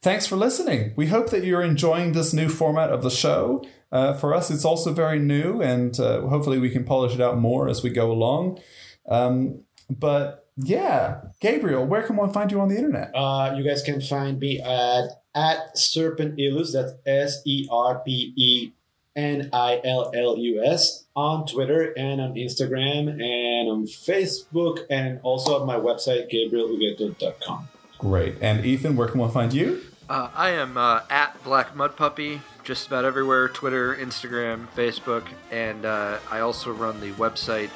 thanks 0.00 0.26
for 0.26 0.36
listening. 0.36 0.94
We 0.96 1.08
hope 1.08 1.30
that 1.30 1.44
you're 1.44 1.62
enjoying 1.62 2.12
this 2.12 2.32
new 2.32 2.48
format 2.48 2.90
of 2.90 3.02
the 3.02 3.10
show. 3.10 3.64
Uh, 3.90 4.12
for 4.14 4.32
us, 4.32 4.50
it's 4.50 4.64
also 4.64 4.92
very 4.92 5.18
new, 5.18 5.60
and 5.60 5.98
uh, 5.98 6.20
hopefully, 6.28 6.58
we 6.60 6.70
can 6.70 6.84
polish 6.84 7.14
it 7.14 7.20
out 7.20 7.38
more 7.38 7.68
as 7.68 7.82
we 7.82 7.90
go 7.90 8.12
along. 8.12 8.60
Um, 9.08 9.64
but 9.90 10.46
yeah, 10.56 11.22
Gabriel, 11.40 11.84
where 11.84 12.02
can 12.02 12.14
one 12.14 12.32
find 12.32 12.52
you 12.52 12.60
on 12.60 12.68
the 12.68 12.76
internet? 12.76 13.10
Uh, 13.12 13.54
you 13.56 13.64
guys 13.64 13.82
can 13.82 14.00
find 14.00 14.38
me 14.38 14.60
at 14.60 15.08
at 15.34 15.76
Serpent 15.76 16.38
Illus. 16.38 16.72
That's 16.72 16.92
S 17.04 17.42
E 17.44 17.66
R 17.68 18.00
P 18.06 18.32
E 18.36 18.72
N 19.16 19.50
I 19.52 19.80
L 19.84 20.10
L 20.14 20.36
U 20.36 20.64
S 20.64 21.04
on 21.16 21.46
Twitter 21.46 21.92
and 21.96 22.20
on 22.20 22.34
Instagram 22.34 23.10
and 23.10 23.68
on 23.68 23.86
Facebook 23.86 24.84
and 24.88 25.20
also 25.22 25.60
on 25.60 25.66
my 25.66 25.76
website 25.76 26.30
gabrielugueto.com. 26.32 27.68
Great. 27.98 28.36
And 28.40 28.64
Ethan, 28.64 28.96
where 28.96 29.08
can 29.08 29.20
one 29.20 29.30
find 29.30 29.52
you? 29.52 29.82
Uh, 30.08 30.30
I 30.34 30.50
am 30.50 30.76
uh, 30.76 31.02
at 31.08 31.42
Black 31.44 31.76
Mud 31.76 31.96
Puppy, 31.96 32.40
just 32.64 32.86
about 32.88 33.04
everywhere 33.04 33.48
Twitter, 33.48 33.94
Instagram, 33.94 34.66
Facebook, 34.74 35.24
and 35.52 35.84
uh, 35.84 36.18
I 36.30 36.40
also 36.40 36.72
run 36.72 37.00
the 37.00 37.12
website 37.12 37.70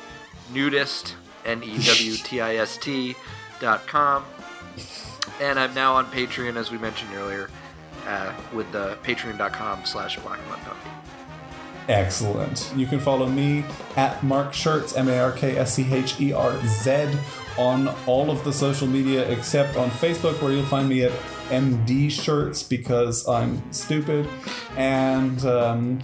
newtist, 0.52 1.12
N 1.44 1.62
E 1.62 1.78
W 1.78 2.15
T 2.16 2.40
I 2.40 2.56
S 2.56 2.77
T 2.77 3.15
dot 3.61 3.86
com. 3.86 4.24
And 5.40 5.59
I'm 5.59 5.74
now 5.74 5.94
on 5.94 6.06
Patreon, 6.06 6.56
as 6.56 6.70
we 6.70 6.78
mentioned 6.78 7.11
earlier, 7.15 7.51
uh, 8.06 8.32
with 8.52 8.70
the 8.73 8.98
patreon.com 9.02 9.85
slash 9.85 10.19
Black 10.19 10.39
Mud 10.48 10.59
Puppy. 10.61 11.03
Excellent. 11.89 12.73
You 12.74 12.86
can 12.86 12.98
follow 12.98 13.27
me 13.27 13.65
at 13.97 14.23
Mark 14.23 14.52
Scherz, 14.52 14.97
M 14.97 15.09
A 15.09 15.19
R 15.19 15.32
K 15.32 15.56
S 15.56 15.74
C 15.74 15.93
H 15.93 16.20
E 16.20 16.32
R 16.32 16.59
Z, 16.65 17.09
on 17.59 17.89
all 18.06 18.31
of 18.31 18.43
the 18.44 18.52
social 18.52 18.86
media 18.86 19.28
except 19.31 19.77
on 19.77 19.90
Facebook, 19.90 20.40
where 20.40 20.52
you'll 20.52 20.65
find 20.65 20.89
me 20.89 21.05
at 21.05 21.12
MD 21.51 22.07
Scherz 22.07 22.69
because 22.69 23.27
I'm 23.29 23.62
stupid. 23.73 24.29
And 24.77 25.45
um, 25.45 26.01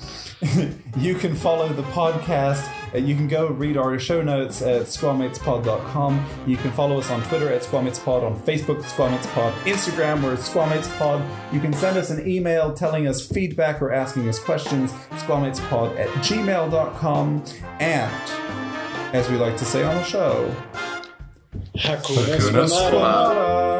you 0.98 1.14
can 1.14 1.34
follow 1.34 1.68
the 1.68 1.82
podcast. 1.82 2.66
Uh, 2.94 2.98
You 2.98 3.14
can 3.14 3.28
go 3.28 3.48
read 3.48 3.76
our 3.76 3.98
show 3.98 4.22
notes 4.22 4.62
at 4.62 4.82
squamatespod.com. 4.82 6.26
You 6.46 6.56
can 6.56 6.72
follow 6.72 6.98
us 6.98 7.10
on 7.10 7.22
Twitter 7.24 7.48
at 7.52 7.62
squamatespod, 7.62 8.22
on 8.22 8.40
Facebook, 8.42 8.82
squamatespod, 8.82 9.52
Instagram, 9.62 10.22
we're 10.22 10.36
squamatespod. 10.36 11.26
You 11.52 11.60
can 11.60 11.72
send 11.72 11.96
us 11.96 12.10
an 12.10 12.26
email 12.28 12.72
telling 12.74 13.06
us 13.06 13.26
feedback 13.26 13.80
or 13.80 13.92
asking 13.92 14.28
us 14.28 14.38
questions, 14.38 14.92
squamatespod 15.22 15.98
at 15.98 16.08
gmail.com. 16.24 17.44
And, 17.80 19.14
as 19.14 19.28
we 19.30 19.36
like 19.36 19.56
to 19.56 19.64
say 19.64 19.82
on 19.84 19.96
the 19.96 20.04
show, 20.04 20.54
Hakuna 21.76 22.36
Hakuna 22.36 22.68
Squamata. 22.68 22.90
Bye. 22.92 23.79